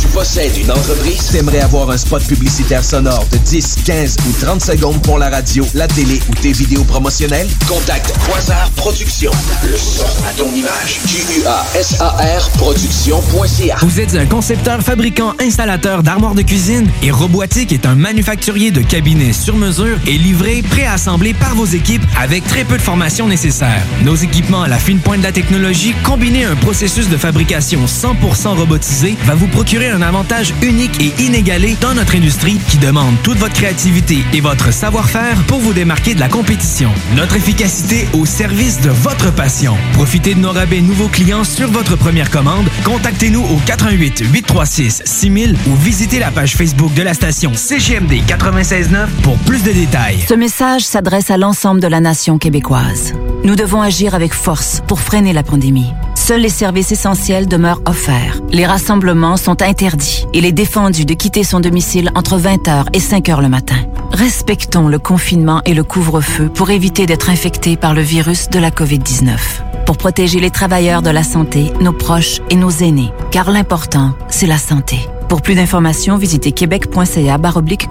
[0.00, 1.28] Tu possèdes une entreprise?
[1.32, 5.66] T'aimerais avoir un spot publicitaire sonore de 10, 15 ou 30 secondes pour la radio,
[5.74, 7.48] la télé ou tes vidéos promotionnelles?
[7.66, 9.30] Contacte Quasar Productions.
[9.64, 11.00] Le son à ton image.
[11.06, 17.94] Q-U-A-S-A-R Productions.ca Vous êtes un concepteur, fabricant, installateur d'armoires de cuisine et Robotique est un
[17.94, 22.82] manufacturier de cabinets sur mesure et livré, préassemblé par vos équipes avec très peu de
[22.82, 23.82] formation nécessaire.
[24.04, 27.86] Nos équipements à la fine pointe de la technologie, combinés à un processus de fabrication
[27.86, 33.14] 100% robotisé, va vous procurer un avantage unique et inégalé dans notre industrie qui demande
[33.22, 36.90] toute votre créativité et votre savoir-faire pour vous démarquer de la compétition.
[37.14, 39.76] Notre efficacité au service de votre passion.
[39.92, 42.66] Profitez de nos rabais nouveaux clients sur votre première commande.
[42.84, 49.10] Contactez-nous au 88 836 6000 ou visitez la page Facebook de la station CGMD 969
[49.22, 50.24] pour plus de détails.
[50.28, 53.14] Ce message s'adresse à l'ensemble de la nation québécoise.
[53.44, 55.92] Nous devons agir avec force pour freiner la pandémie.
[56.14, 58.40] Seuls les services essentiels demeurent offerts.
[58.50, 60.26] Les rassemblements sont interdits.
[60.32, 63.76] Il est défendu de quitter son domicile entre 20h et 5h le matin.
[64.12, 68.70] Respectons le confinement et le couvre-feu pour éviter d'être infectés par le virus de la
[68.70, 69.36] COVID-19.
[69.84, 73.12] Pour protéger les travailleurs de la santé, nos proches et nos aînés.
[73.30, 74.98] Car l'important, c'est la santé.
[75.28, 77.38] Pour plus d'informations, visitez québec.ca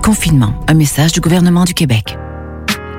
[0.02, 0.54] confinement.
[0.68, 2.18] Un message du gouvernement du Québec.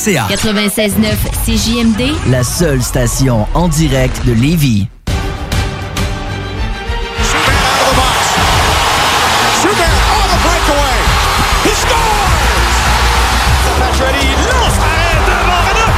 [0.00, 0.28] cégeplevy.ca.
[0.28, 4.88] 96.9 CJMD, La seule station en direct de Lévis.
[9.60, 10.98] Schubert on the breakaway.
[11.64, 12.76] He scores!
[13.78, 15.92] Pacioretty lance arrêt devant Renaud.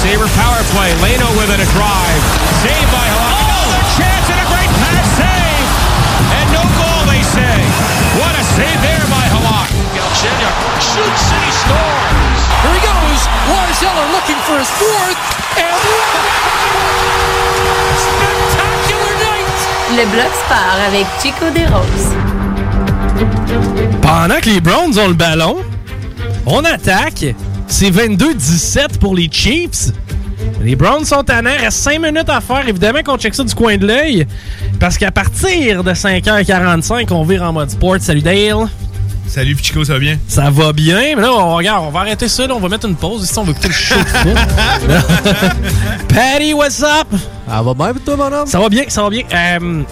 [0.00, 0.90] Sabre power play.
[1.02, 2.22] Leno with it, a drive.
[2.62, 3.42] Saved by Halak.
[3.42, 4.43] Another chance
[10.94, 12.42] shoots and he scores.
[12.62, 13.20] Here he goes.
[13.50, 15.20] Lars Eller looking for his fourth.
[15.58, 15.74] And
[18.04, 19.58] spectacular night.
[19.98, 22.14] le bloc sport avec Chico Desroses.
[24.02, 25.56] Pendant que les Browns ont le ballon,
[26.46, 27.26] on attaque.
[27.66, 29.90] C'est 22-17 pour les Chiefs.
[30.62, 31.60] Les Browns sont à l'air.
[31.60, 32.68] Reste 5 minutes à faire.
[32.68, 34.26] Évidemment qu'on check ça du coin de l'œil.
[34.78, 37.96] Parce qu'à partir de 5h45, on vire en mode sport.
[37.98, 38.68] Salut Dale.
[39.26, 40.18] Salut Pichico, ça va bien?
[40.28, 41.16] Ça va bien.
[41.16, 42.46] Mais là, on, regarde, on va arrêter ça.
[42.46, 43.24] Là, on va mettre une pause.
[43.24, 43.94] Ici, on veut écouter le show.
[46.08, 47.08] Patty, what's up?
[47.48, 48.46] Ça va bien, toi, mon homme?
[48.46, 49.22] Ça va bien, ça va bien.
[49.32, 49.82] Euh,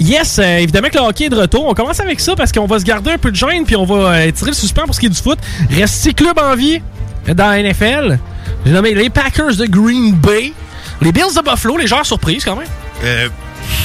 [0.00, 1.66] yes, euh, évidemment que le hockey est de retour.
[1.66, 3.84] On commence avec ça parce qu'on va se garder un peu de gêne puis on
[3.84, 5.38] va euh, tirer le suspens pour ce qui est du foot.
[5.70, 6.80] Reste six clubs en vie?
[7.28, 8.18] Dans la NFL.
[8.66, 10.52] J'ai nommé les Packers de Green Bay,
[11.00, 13.30] les Bills de Buffalo, les joueurs surprises quand même.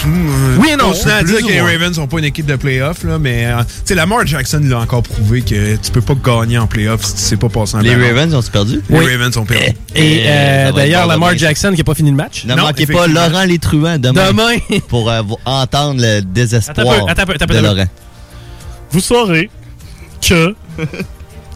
[0.07, 1.61] Euh, Oui et non, On à dire que les.
[1.61, 4.79] Ravens sont pas une équipe de playoff, là, mais euh, tu sais, Lamar Jackson l'a
[4.79, 7.79] encore prouvé que tu peux pas gagner en playoff si tu sais pas passer en
[7.79, 8.07] Les ballon.
[8.07, 8.81] Ravens ont-ils perdu?
[8.89, 9.11] Les Oui.
[9.11, 9.75] Ravens ont perdu.
[9.95, 11.39] Et euh, être d'ailleurs, Lamar demain.
[11.39, 12.45] Jackson qui n'a pas fini le match.
[12.45, 13.97] Ne manquez pas Laurent Les demain.
[13.99, 14.57] Demain.
[14.87, 17.59] pour euh, entendre le désespoir Attends peu, attends peu, de.
[17.59, 17.85] Laurent.
[18.91, 19.49] Vous saurez
[20.21, 20.55] que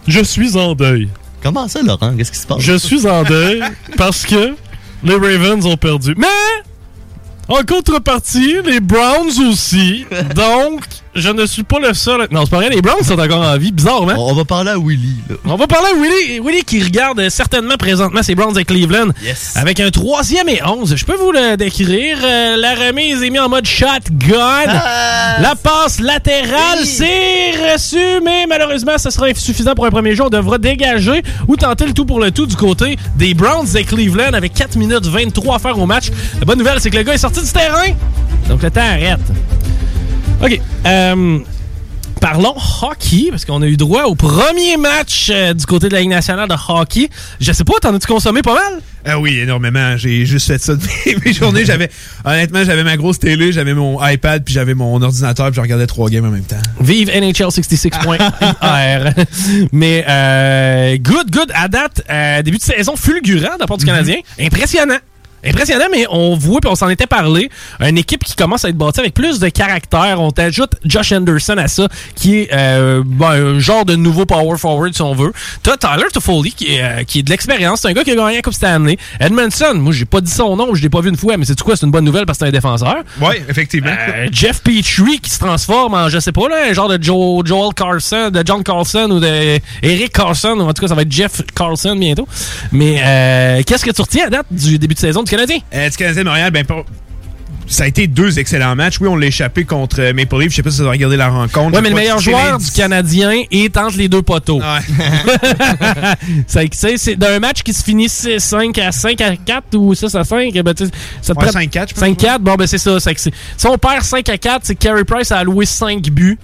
[0.08, 1.10] je suis en deuil.
[1.42, 2.16] Comment ça, Laurent?
[2.18, 2.60] Qu'est-ce qui se passe?
[2.60, 3.62] Je suis en deuil
[3.98, 4.56] parce que
[5.04, 6.14] les Ravens ont perdu.
[6.18, 6.28] Mais,
[7.50, 10.06] en contrepartie, les Browns aussi.
[10.36, 10.82] Donc,
[11.16, 12.28] je ne suis pas le seul.
[12.32, 14.14] Non, c'est pas vrai, les Browns sont encore en vie, bizarrement.
[14.18, 15.16] On va parler à Willy.
[15.46, 16.40] On va parler à Willy.
[16.40, 19.10] Willy qui regarde euh, certainement présentement ses Browns de Cleveland.
[19.24, 19.54] Yes.
[19.56, 20.96] Avec un troisième et onze.
[20.96, 22.18] Je peux vous le décrire.
[22.24, 24.66] Euh, la remise est mise en mode shotgun.
[24.66, 30.28] La passe latérale, c'est reçu, mais malheureusement, ce sera insuffisant pour un premier jour.
[30.28, 33.80] On devra dégager ou tenter le tout pour le tout du côté des Browns de
[33.82, 36.10] Cleveland avec 4 minutes 23 à faire au match.
[36.40, 37.94] La bonne nouvelle, c'est que le gars est sorti du terrain.
[38.48, 39.20] Donc le temps arrête.
[40.42, 40.60] OK.
[40.86, 41.40] Euh,
[42.22, 46.02] parlons hockey, parce qu'on a eu droit au premier match euh, du côté de la
[46.02, 47.10] Ligue nationale de hockey.
[47.40, 48.82] Je sais pas, t'en as-tu consommé pas mal?
[49.06, 49.98] Ah oui, énormément.
[49.98, 50.82] J'ai juste fait ça de
[51.26, 51.66] mes, journées.
[51.66, 51.90] J'avais,
[52.26, 55.88] honnêtement, j'avais ma grosse télé, j'avais mon iPad, puis j'avais mon ordinateur, puis je regardais
[55.88, 56.58] trois games en même temps.
[56.82, 59.14] Vive NHL 66.ir.
[59.72, 61.52] Mais euh, good, good.
[61.54, 64.18] À date, euh, début de saison fulgurant de la part du Canadien.
[64.40, 65.00] Impressionnant.
[65.46, 67.50] Impressionnant, mais on voit, puis on s'en était parlé,
[67.80, 70.20] une équipe qui commence à être bâtie avec plus de caractère.
[70.20, 74.58] On t'ajoute Josh Anderson à ça, qui est euh, bon, un genre de nouveau power
[74.58, 75.32] forward, si on veut.
[75.64, 77.82] T'as Tyler Toffoli, qui est, euh, qui est de l'expérience.
[77.82, 78.98] C'est un gars qui a gagné la Coupe Stanley.
[79.20, 81.60] Edmondson, moi, j'ai pas dit son nom, je l'ai pas vu une fois, mais c'est
[81.62, 81.76] quoi?
[81.76, 82.98] C'est une bonne nouvelle parce que c'est un défenseur.
[83.22, 83.92] Oui, effectivement.
[83.92, 87.46] Euh, Jeff Petrie qui se transforme en, je sais pas, là, un genre de Joe,
[87.46, 90.58] Joel Carlson, de John Carlson ou de Eric Carlson.
[90.60, 92.28] ou En tout cas, ça va être Jeff Carlson bientôt.
[92.72, 95.58] Mais euh, qu'est-ce que tu retiens à date du début de saison du Canadien?
[95.74, 96.66] Euh, du Canadien de Montréal, ben,
[97.68, 99.00] ça a été deux excellents matchs.
[99.00, 100.50] Oui, on l'a échappé contre euh, Maple Leaf.
[100.52, 101.72] Je sais pas si vous avez regardé la rencontre.
[101.74, 104.60] Ouais, Je mais le meilleur joueur du Canadien est entre les deux poteaux.
[106.48, 110.24] Sais, c'est d'un match qui se finit 5 à 5 à 4 ou 6 à
[110.24, 110.54] 5.
[110.64, 110.92] Ben, tu sais,
[111.22, 112.04] ça te Ouais, prend- 5-4, je pense.
[112.04, 113.00] 5-4, bon, ben c'est ça.
[113.00, 115.66] c'est que c'est- si on perd 5 à 4, c'est que Carey Price a alloué
[115.66, 116.38] 5 buts.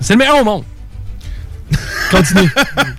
[0.00, 0.64] C'est le meilleur au monde.
[2.10, 2.50] Continue.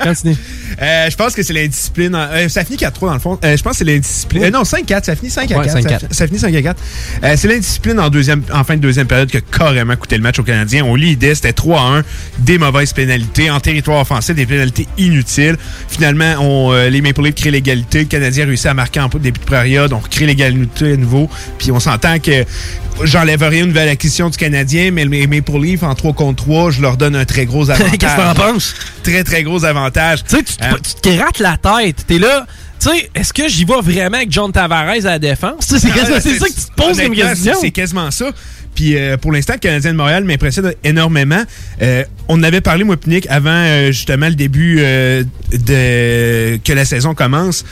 [0.02, 0.36] Continue.
[0.82, 2.16] Euh, je pense que c'est l'indiscipline.
[2.16, 3.38] en- euh, ça finit 4-3 dans le fond.
[3.44, 4.44] Euh, je pense que c'est l'indiscipline.
[4.46, 5.04] euh, non, 5-4.
[5.06, 5.74] Ça finit 5 à Ouais, 4.
[5.74, 6.14] 5 à ça, 4.
[6.16, 6.82] ça finit 5 à 4.
[7.24, 10.24] Euh, c'est l'indiscipline en, deuxième, en fin de deuxième période qui a carrément coûté le
[10.24, 10.86] match aux Canadiens.
[10.86, 12.04] On lidait, c'était 3 à 1.
[12.40, 15.58] Des mauvaises pénalités en territoire offensif, des pénalités inutiles.
[15.90, 18.00] Finalement, on, les Maple Leafs créent l'égalité.
[18.00, 19.92] Le Canadien réussit à marquer en début de période.
[19.94, 21.30] On recrée l'égalité à nouveau.
[21.58, 22.46] Puis on s'entend que
[23.04, 26.72] j'enlève rien une nouvelle acquisition du Canadien, mais les Maple Leafs en 3 contre 3,
[26.72, 27.92] je leur donne un très gros avantage.
[28.00, 28.76] Qu'est-ce que t'en penses?
[29.04, 30.24] Très, très gros avantage.
[30.24, 30.64] Tu sais, tu te-
[30.96, 32.06] tu te grattes la tête.
[32.08, 32.46] T'es là.
[32.80, 35.68] Tu sais, est-ce que j'y vais vraiment avec John Tavares à la défense?
[35.68, 37.54] Tu sais, C'est Ah, c'est ça que tu te poses comme question.
[37.62, 38.32] c'est- quasiment ça.
[38.74, 41.44] Puis euh, pour l'instant, le Canadien de Montréal m'impressionne énormément.
[41.82, 46.86] Euh, on avait parlé, moi, Nick, avant euh, justement le début euh, de que la
[46.86, 47.66] saison commence.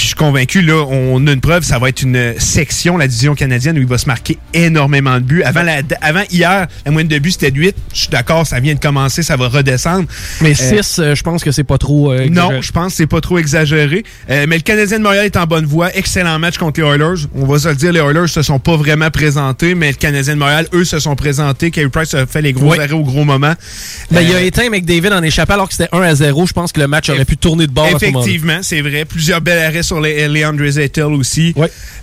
[0.00, 3.06] Puis je suis convaincu, là, on a une preuve, ça va être une section, la
[3.06, 5.42] division canadienne, où il va se marquer énormément de buts.
[5.42, 7.76] Avant, la, avant hier, la moyenne de buts, c'était de 8.
[7.92, 10.06] Je suis d'accord, ça vient de commencer, ça va redescendre.
[10.40, 12.12] Mais Euh, 6, je pense que c'est pas trop.
[12.12, 14.02] euh, non, je pense que c'est pas trop exagéré.
[14.30, 15.94] Euh, mais le Canadien de Montréal est en bonne voie.
[15.94, 17.26] Excellent match contre les Oilers.
[17.34, 20.32] On va se le dire, les Oilers se sont pas vraiment présentés, mais le Canadien
[20.32, 21.70] de Montréal, eux, se sont présentés.
[21.70, 22.78] Carey Price a fait les gros Oui.
[22.78, 23.52] arrêts au gros moment.
[24.10, 26.46] Ben, il a Euh, éteint McDavid en échappant alors que c'était 1 à 0.
[26.46, 27.86] Je pense que le match aurait pu tourner de bord.
[27.94, 29.04] Effectivement, c'est vrai.
[29.04, 31.52] Plusieurs belles arrêts sur les, Leandre Zettel aussi.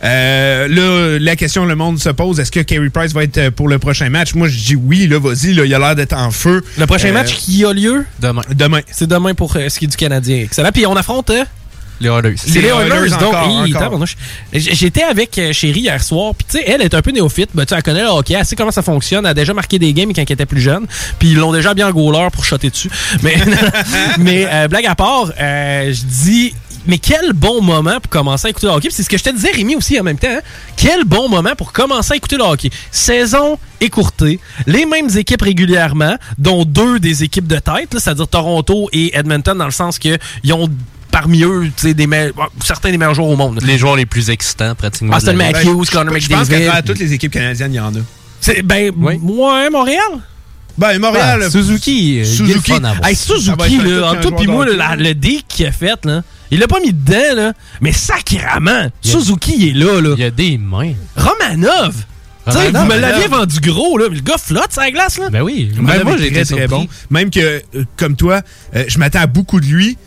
[0.03, 3.37] Euh, là, la question que le monde se pose, est-ce que Carey Price va être
[3.37, 4.33] euh, pour le prochain match?
[4.33, 6.63] Moi, je dis oui, là, vas-y, là, il a l'air d'être en feu.
[6.77, 8.05] Le prochain Euh, match qui a lieu?
[8.19, 8.41] Demain.
[8.53, 8.81] Demain.
[8.91, 10.37] C'est demain pour euh, ce qui est du Canadien.
[10.43, 10.71] Excellent.
[10.73, 11.29] Puis on affronte.
[11.29, 11.43] euh,
[12.01, 12.35] Les Oilers.
[12.37, 14.05] C'est les Oilers, donc.
[14.53, 17.69] J'étais avec Chérie hier soir, puis tu sais, elle est un peu néophyte, ben, tu
[17.69, 19.93] sais, elle connaît le hockey, elle sait comment ça fonctionne, elle a déjà marqué des
[19.93, 20.85] games quand elle était plus jeune,
[21.17, 22.89] puis ils l'ont déjà bien goaler pour shotter dessus.
[23.23, 23.35] Mais,
[24.19, 26.53] mais euh, blague à part, euh, je dis,
[26.87, 28.87] mais quel bon moment pour commencer à écouter le hockey.
[28.89, 30.27] Puis C'est ce que je te disais, Rémi, aussi en même temps.
[30.29, 30.41] hein.
[30.75, 32.69] Quel bon moment pour commencer à écouter le hockey.
[32.91, 39.15] Saison écourtée, les mêmes équipes régulièrement, dont deux des équipes de tête, c'est-à-dire Toronto et
[39.17, 40.69] Edmonton, dans le sens que ils ont
[41.11, 42.33] parmi eux tu sais, des me-
[42.63, 43.59] certains des meilleurs joueurs au monde.
[43.63, 45.15] Les joueurs les plus excitants, pratiquement.
[45.15, 45.39] Austin ligue.
[45.41, 46.65] Matthews, Connor Ben, Je pense McDavid.
[46.71, 47.99] qu'à toutes les équipes canadiennes, il y en a.
[48.63, 49.17] Ben, ouais,
[49.69, 50.01] Montréal?
[50.77, 51.41] Ben, Montréal.
[51.45, 52.19] Ah, Suzuki.
[52.19, 52.71] euh, Suzuki.
[53.15, 56.21] Suzuki, être un là, tout toi pis joueur moi, le deal qu'il a fait, là,
[56.51, 57.53] il l'a pas mis dedans, là.
[57.81, 60.13] Mais sacrément, Suzuki, il est là, là.
[60.17, 60.93] Il y a des mains.
[61.15, 61.95] Romanov.
[62.45, 64.05] Tu sais, Romanov, vous me l'aviez vendu gros, là.
[64.09, 65.29] Mais le gars flotte la glace, là.
[65.29, 65.71] Ben oui.
[65.75, 66.87] Ben, moi, j'ai très, très bon.
[67.09, 68.41] Même que, euh, comme toi,
[68.75, 69.97] euh, je m'attends à beaucoup de lui,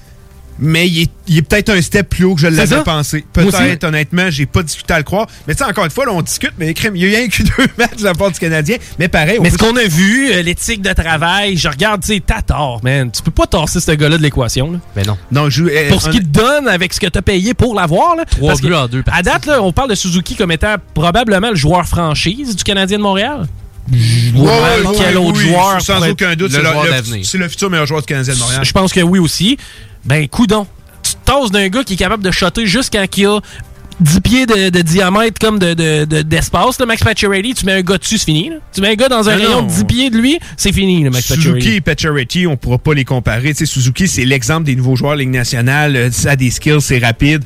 [0.60, 3.24] mais il est, il est peut-être un step plus haut que je l'avais pensé.
[3.32, 5.26] Peut-être, honnêtement, j'ai pas discuté à le croire.
[5.48, 7.28] Mais tu sais, encore une fois, là, on discute, mais crème, il y a rien
[7.28, 8.76] que deux matchs de la part du Canadien.
[8.98, 12.14] Mais pareil, on Mais ce qu'on a vu, euh, l'éthique de travail, je regarde, tu
[12.14, 13.10] sais, t'as tort, man.
[13.10, 14.78] Tu peux pas tasser ce gars-là de l'équation, là.
[14.94, 15.16] Ben non.
[15.32, 18.16] Non, je, euh, Pour ce qu'il te donne avec ce que t'as payé pour l'avoir,
[18.16, 18.24] là.
[18.24, 21.56] Trois buts en deux À date, là, on parle de Suzuki comme étant probablement le
[21.56, 23.46] joueur franchise du Canadien de Montréal.
[23.92, 23.98] Ouais,
[24.36, 26.90] Ouais, ouais, quel ouais, autre oui, joueur Sans aucun doute, le c'est le, joueur le-
[26.90, 27.26] d'avenir.
[27.26, 28.60] c'est le futur meilleur joueur du Canadien de Montréal.
[28.64, 29.56] Je pense que oui aussi.
[30.04, 30.66] Ben, coudon.
[31.02, 33.40] Tu te tasses d'un gars qui est capable de shotter juste quand il a
[34.00, 36.78] 10 pieds de, de diamètre comme de, de- de- d'espace.
[36.80, 38.48] là, Max Pacioretty, tu mets un gars dessus, c'est fini.
[38.48, 38.56] là.
[38.72, 41.10] Tu mets un gars dans un rayon de 10 pieds de lui, c'est fini, le
[41.10, 41.74] Max Suzuki Pacioretty.
[41.76, 43.50] et Pacioretty, on pourra pas les comparer.
[43.50, 45.96] Tu sais, Suzuki, c'est l'exemple des nouveaux joueurs de Ligue nationale.
[45.96, 47.44] Euh, Ça a des skills, c'est rapide.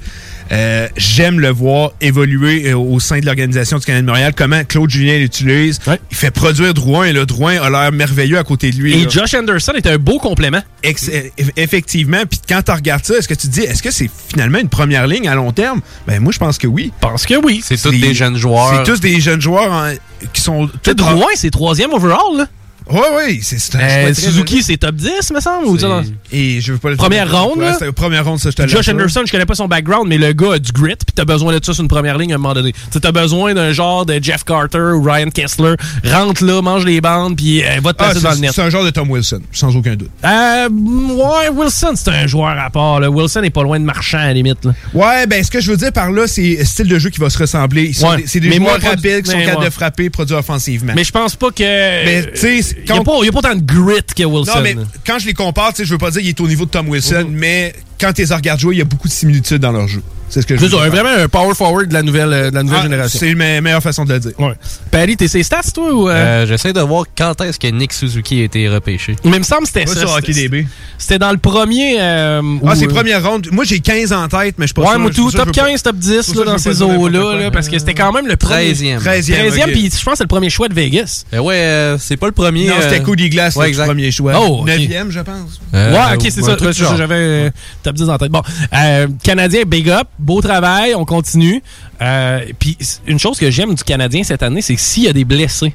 [0.53, 4.33] Euh, J'aime le voir évoluer euh, au sein de l'organisation du Canadien de Montréal.
[4.37, 5.81] Comment Claude Julien l'utilise.
[6.11, 8.95] Il fait produire Drouin et le Drouin a l'air merveilleux à côté de lui.
[8.95, 9.09] Et là.
[9.11, 10.61] Josh Anderson est un beau complément.
[10.83, 12.23] Ex- euh, eff- effectivement.
[12.29, 14.69] Puis quand tu regardes ça, est-ce que tu te dis, est-ce que c'est finalement une
[14.69, 15.81] première ligne à long terme?
[16.07, 16.93] Ben moi, je pense que oui.
[17.01, 17.63] Parce que oui.
[17.65, 18.73] C'est tous des jeunes joueurs.
[18.85, 19.93] C'est tous des jeunes joueurs en-
[20.33, 20.69] qui sont...
[20.85, 22.47] Sais, Drouin, c'est troisième overall, là.
[22.91, 25.67] Oui, oui, c'est Euh, Suzuki, c'est top 10, me semble.
[25.67, 28.57] ou ça, dans- Et je veux pas le Première ronde, Ouais, première ronde, ça, je
[28.57, 28.89] te Josh.
[28.89, 31.57] Anderson, je connais pas son background, mais le gars a du grit, puis t'as besoin
[31.59, 32.75] de ça sur une première ligne à un moment donné.
[33.01, 35.75] T'as besoin d'un genre de Jeff Carter ou Ryan Kessler.
[36.05, 38.51] Rentre là, mange les bandes, puis euh, va te Ah, placer dans le net.
[38.55, 40.11] c'est un genre de Tom Wilson, sans aucun doute.
[40.25, 43.01] Euh, ouais, Wilson, c'est un joueur à part.
[43.01, 43.11] Là.
[43.11, 44.63] Wilson est pas loin de marchand, à la limite.
[44.65, 44.73] Là.
[44.93, 47.31] Ouais, ben ce que je veux dire par là, c'est style de jeu qui va
[47.31, 47.93] se ressembler.
[48.03, 48.25] Ouais.
[48.27, 50.93] C'est des Mais joueurs moi, rapides qui sont capables de frapper, produire offensivement.
[50.95, 51.63] Mais je pense pas que.
[51.63, 54.53] Mais tu sais, c'est- il y a, a pas autant de grit que Wilson.
[54.57, 54.77] Non, mais
[55.07, 57.27] quand je les compare, je veux pas dire qu'il est au niveau de Tom Wilson,
[57.31, 60.03] mais quand tu les regardes jouer, il y a beaucoup de similitudes dans leur jeu.
[60.31, 60.91] C'est ce que je C'est veux dire.
[60.91, 63.19] vraiment un power forward de la nouvelle, euh, de la nouvelle Ah, génération.
[63.21, 64.33] C'est la meilleure façon de le dire.
[64.41, 64.55] Ouais.
[64.91, 66.09] Paris, t'es ses stats, toi ou.
[66.09, 66.13] euh?
[66.13, 69.15] Euh, J'essaie de voir quand est-ce que Nick Suzuki a été repêché.
[69.23, 70.01] Mais il me semble que c'était ça.
[70.01, 70.67] sur c'était- HockeyDB.
[70.99, 71.99] C'était dans le premier.
[72.01, 73.49] euh, Ah, c'est euh, première ronde.
[73.53, 75.15] Moi, j'ai 15 en tête, mais je suis pas Ouais, sûr.
[75.15, 77.51] tout, ça top que je veux 15, top 10 pour là, dans ces eaux-là, là,
[77.51, 78.73] parce que c'était quand même le premier.
[78.73, 78.99] 13e.
[78.99, 79.73] 13e, 13e, ok.
[79.73, 81.25] puis je pense que c'est le premier choix de Vegas.
[81.33, 82.67] Ouais, euh, c'est pas le premier.
[82.69, 84.33] Non, c'était Cody Glass, ouais, le premier choix.
[84.41, 84.69] Oh, ok.
[84.69, 85.61] 9e, je pense.
[85.73, 86.91] Ouais, ok, c'est ouais, ça.
[86.91, 86.97] Ouais.
[86.97, 87.53] J'avais
[87.85, 88.31] top 10 en tête.
[88.31, 88.43] Bon,
[88.75, 91.63] euh, Canadien, big up, beau travail, on continue.
[92.03, 95.13] Euh, Puis une chose que j'aime du Canadien cette année, c'est que s'il y a
[95.13, 95.73] des blessés,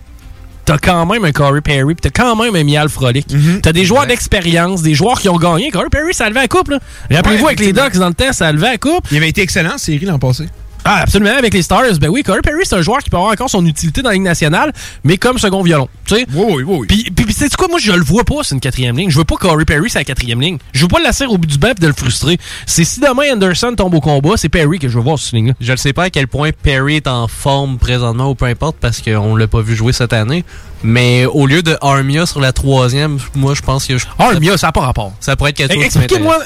[0.66, 3.32] t'as quand même un Corey Perry, puis t'as quand même un Mial Frolic.
[3.32, 3.62] Mhm.
[3.62, 5.72] T'as des joueurs d'expérience, des joueurs qui ont gagné.
[5.72, 6.80] Corey Perry, ça levait la coupe, là.
[7.12, 9.06] Rappelez-vous, Ouais, avec les Ducks, dans le temps, ça levait la coupe.
[9.12, 10.48] Il avait été excellent en série l'an passé.
[10.92, 11.84] Ah, absolument, avec les Stars.
[12.02, 14.16] Ben oui, Corey Perry, c'est un joueur qui peut avoir encore son utilité dans la
[14.16, 15.88] Ligue nationale, mais comme second violon.
[16.06, 16.26] Tu sais?
[16.34, 16.88] Oui, oui, oui.
[16.88, 17.68] Puis, puis, puis sais-tu quoi?
[17.68, 19.12] Moi, je le vois pas, c'est une quatrième ligne.
[19.12, 20.58] Je veux pas Corey Perry, c'est la quatrième ligne.
[20.74, 22.40] Je veux pas le laisser au bout du banc et de le frustrer.
[22.66, 25.36] C'est si demain Anderson tombe au combat, c'est Perry que je veux voir sur cette
[25.36, 25.54] ligne-là.
[25.62, 28.78] Je ne sais pas à quel point Perry est en forme présentement ou peu importe
[28.82, 30.44] parce qu'on l'a pas vu jouer cette année.
[30.82, 33.98] Mais au lieu de Armia sur la troisième, moi je pense que.
[34.00, 35.14] je- Armia, ça n'a pas rapport.
[35.20, 35.84] Ça pourrait être quelque chose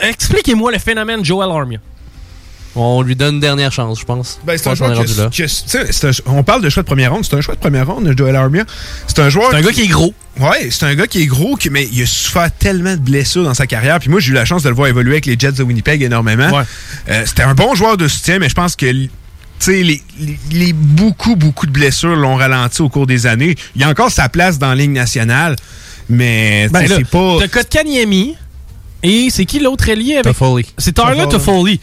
[0.01, 1.79] expliquez-moi le phénomène Joel Armia.
[2.75, 4.39] On lui donne une dernière chance, je pense.
[4.45, 4.89] Ben, c'est un joueur
[6.25, 7.23] on parle de choix de première ronde.
[7.23, 8.63] C'est un choix de première ronde, Joel Armia.
[9.07, 9.49] C'est un joueur.
[9.51, 10.13] C'est un gars qui est gros.
[10.39, 13.43] Ouais, c'est un gars qui est gros, qui, mais il a souffert tellement de blessures
[13.43, 13.99] dans sa carrière.
[13.99, 16.01] Puis moi, j'ai eu la chance de le voir évoluer avec les Jets de Winnipeg
[16.01, 16.49] énormément.
[17.09, 18.87] Euh, C'était un bon joueur de soutien, mais je pense que.
[18.91, 19.09] Tu
[19.59, 23.55] sais, les, les- les beaucoup, beaucoup de blessures l'ont ralenti au cours des années.
[23.75, 25.55] Il a encore sa place dans la Ligue nationale,
[26.09, 27.37] mais tu sais, Ben là, c'est pas.
[27.39, 28.35] T'as Kotkaniemi
[29.03, 30.65] et c'est qui l'autre allié avec Toffoli.
[30.79, 31.29] C'est Toffoli.
[31.29, 31.79] Toffoli.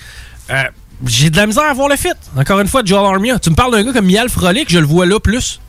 [0.51, 0.65] Euh,
[1.07, 2.09] J'ai de la misère à voir le fit.
[2.37, 3.39] Encore une fois, Joel Armia.
[3.39, 5.61] Tu me parles d'un gars comme Mial Frolic, je le vois là plus.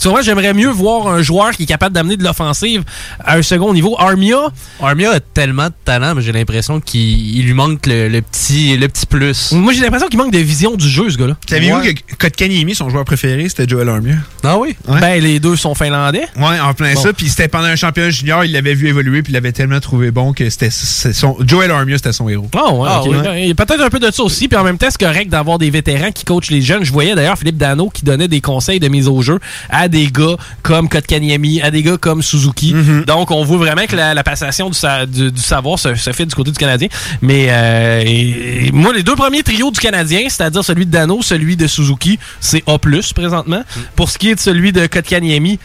[0.00, 2.82] Souvent, j'aimerais mieux voir un joueur qui est capable d'amener de l'offensive
[3.24, 3.96] à un second niveau.
[3.98, 4.38] Armia,
[4.82, 8.76] Armia a tellement de talent, mais j'ai l'impression qu'il il lui manque le, le petit,
[8.76, 9.52] le petit plus.
[9.52, 11.36] moi j'ai l'impression qu'il manque de vision du jeu, ce gars-là.
[11.48, 11.94] Saviez-vous Ouais.
[11.94, 14.16] que Kotkaniemi, son joueur préféré, c'était Joel Armia?
[14.42, 14.74] Ah oui?
[14.88, 15.00] Ouais.
[15.00, 16.24] Ben, les deux sont finlandais.
[16.36, 17.00] Ouais, en plein Bon.
[17.02, 17.12] ça.
[17.12, 20.10] Puis c'était pendant un championnat junior, il l'avait vu évoluer, puis il l'avait tellement trouvé
[20.10, 22.48] bon que c'était son Joel Armia, c'était son héros.
[22.56, 23.08] Ah ouais, Ah ok.
[23.10, 23.16] oui.
[23.42, 24.48] Il y a peut-être un peu de ça aussi.
[24.48, 26.84] Puis en même temps, c'est correct d'avoir des vétérans qui coachent les jeunes.
[26.84, 30.06] Je voyais d'ailleurs Philippe Dano qui donnait des conseils de mise au jeu à des
[30.10, 32.72] gars comme Kotkaniemi, à des gars comme Suzuki.
[32.74, 33.04] Mm-hmm.
[33.04, 36.12] Donc, on voit vraiment que la, la passation du, sa- du- du savoir se, se
[36.12, 36.88] fait du côté du Canadien.
[37.20, 41.20] Mais euh, et- et moi, les deux premiers trios du Canadien, c'est-à-dire celui de Dano,
[41.22, 42.78] celui de Suzuki, c'est A+,
[43.14, 43.62] présentement.
[43.96, 45.58] Pour ce qui est de celui de Kotkaniemi,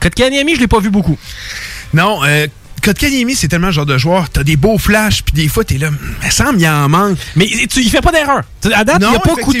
[0.00, 1.16] Kotkaniemi, je l'ai pas vu beaucoup.
[1.94, 2.46] Non, euh,
[2.82, 5.78] Kotkaniemi, c'est tellement le genre de joueur, t'as des beaux flashs, puis des fois, t'es
[5.78, 5.90] là,
[6.24, 7.16] il semble, il en manque.
[7.36, 8.42] Mais tu, il fait pas d'erreur.
[8.74, 9.60] À date, Non, il a pas coûté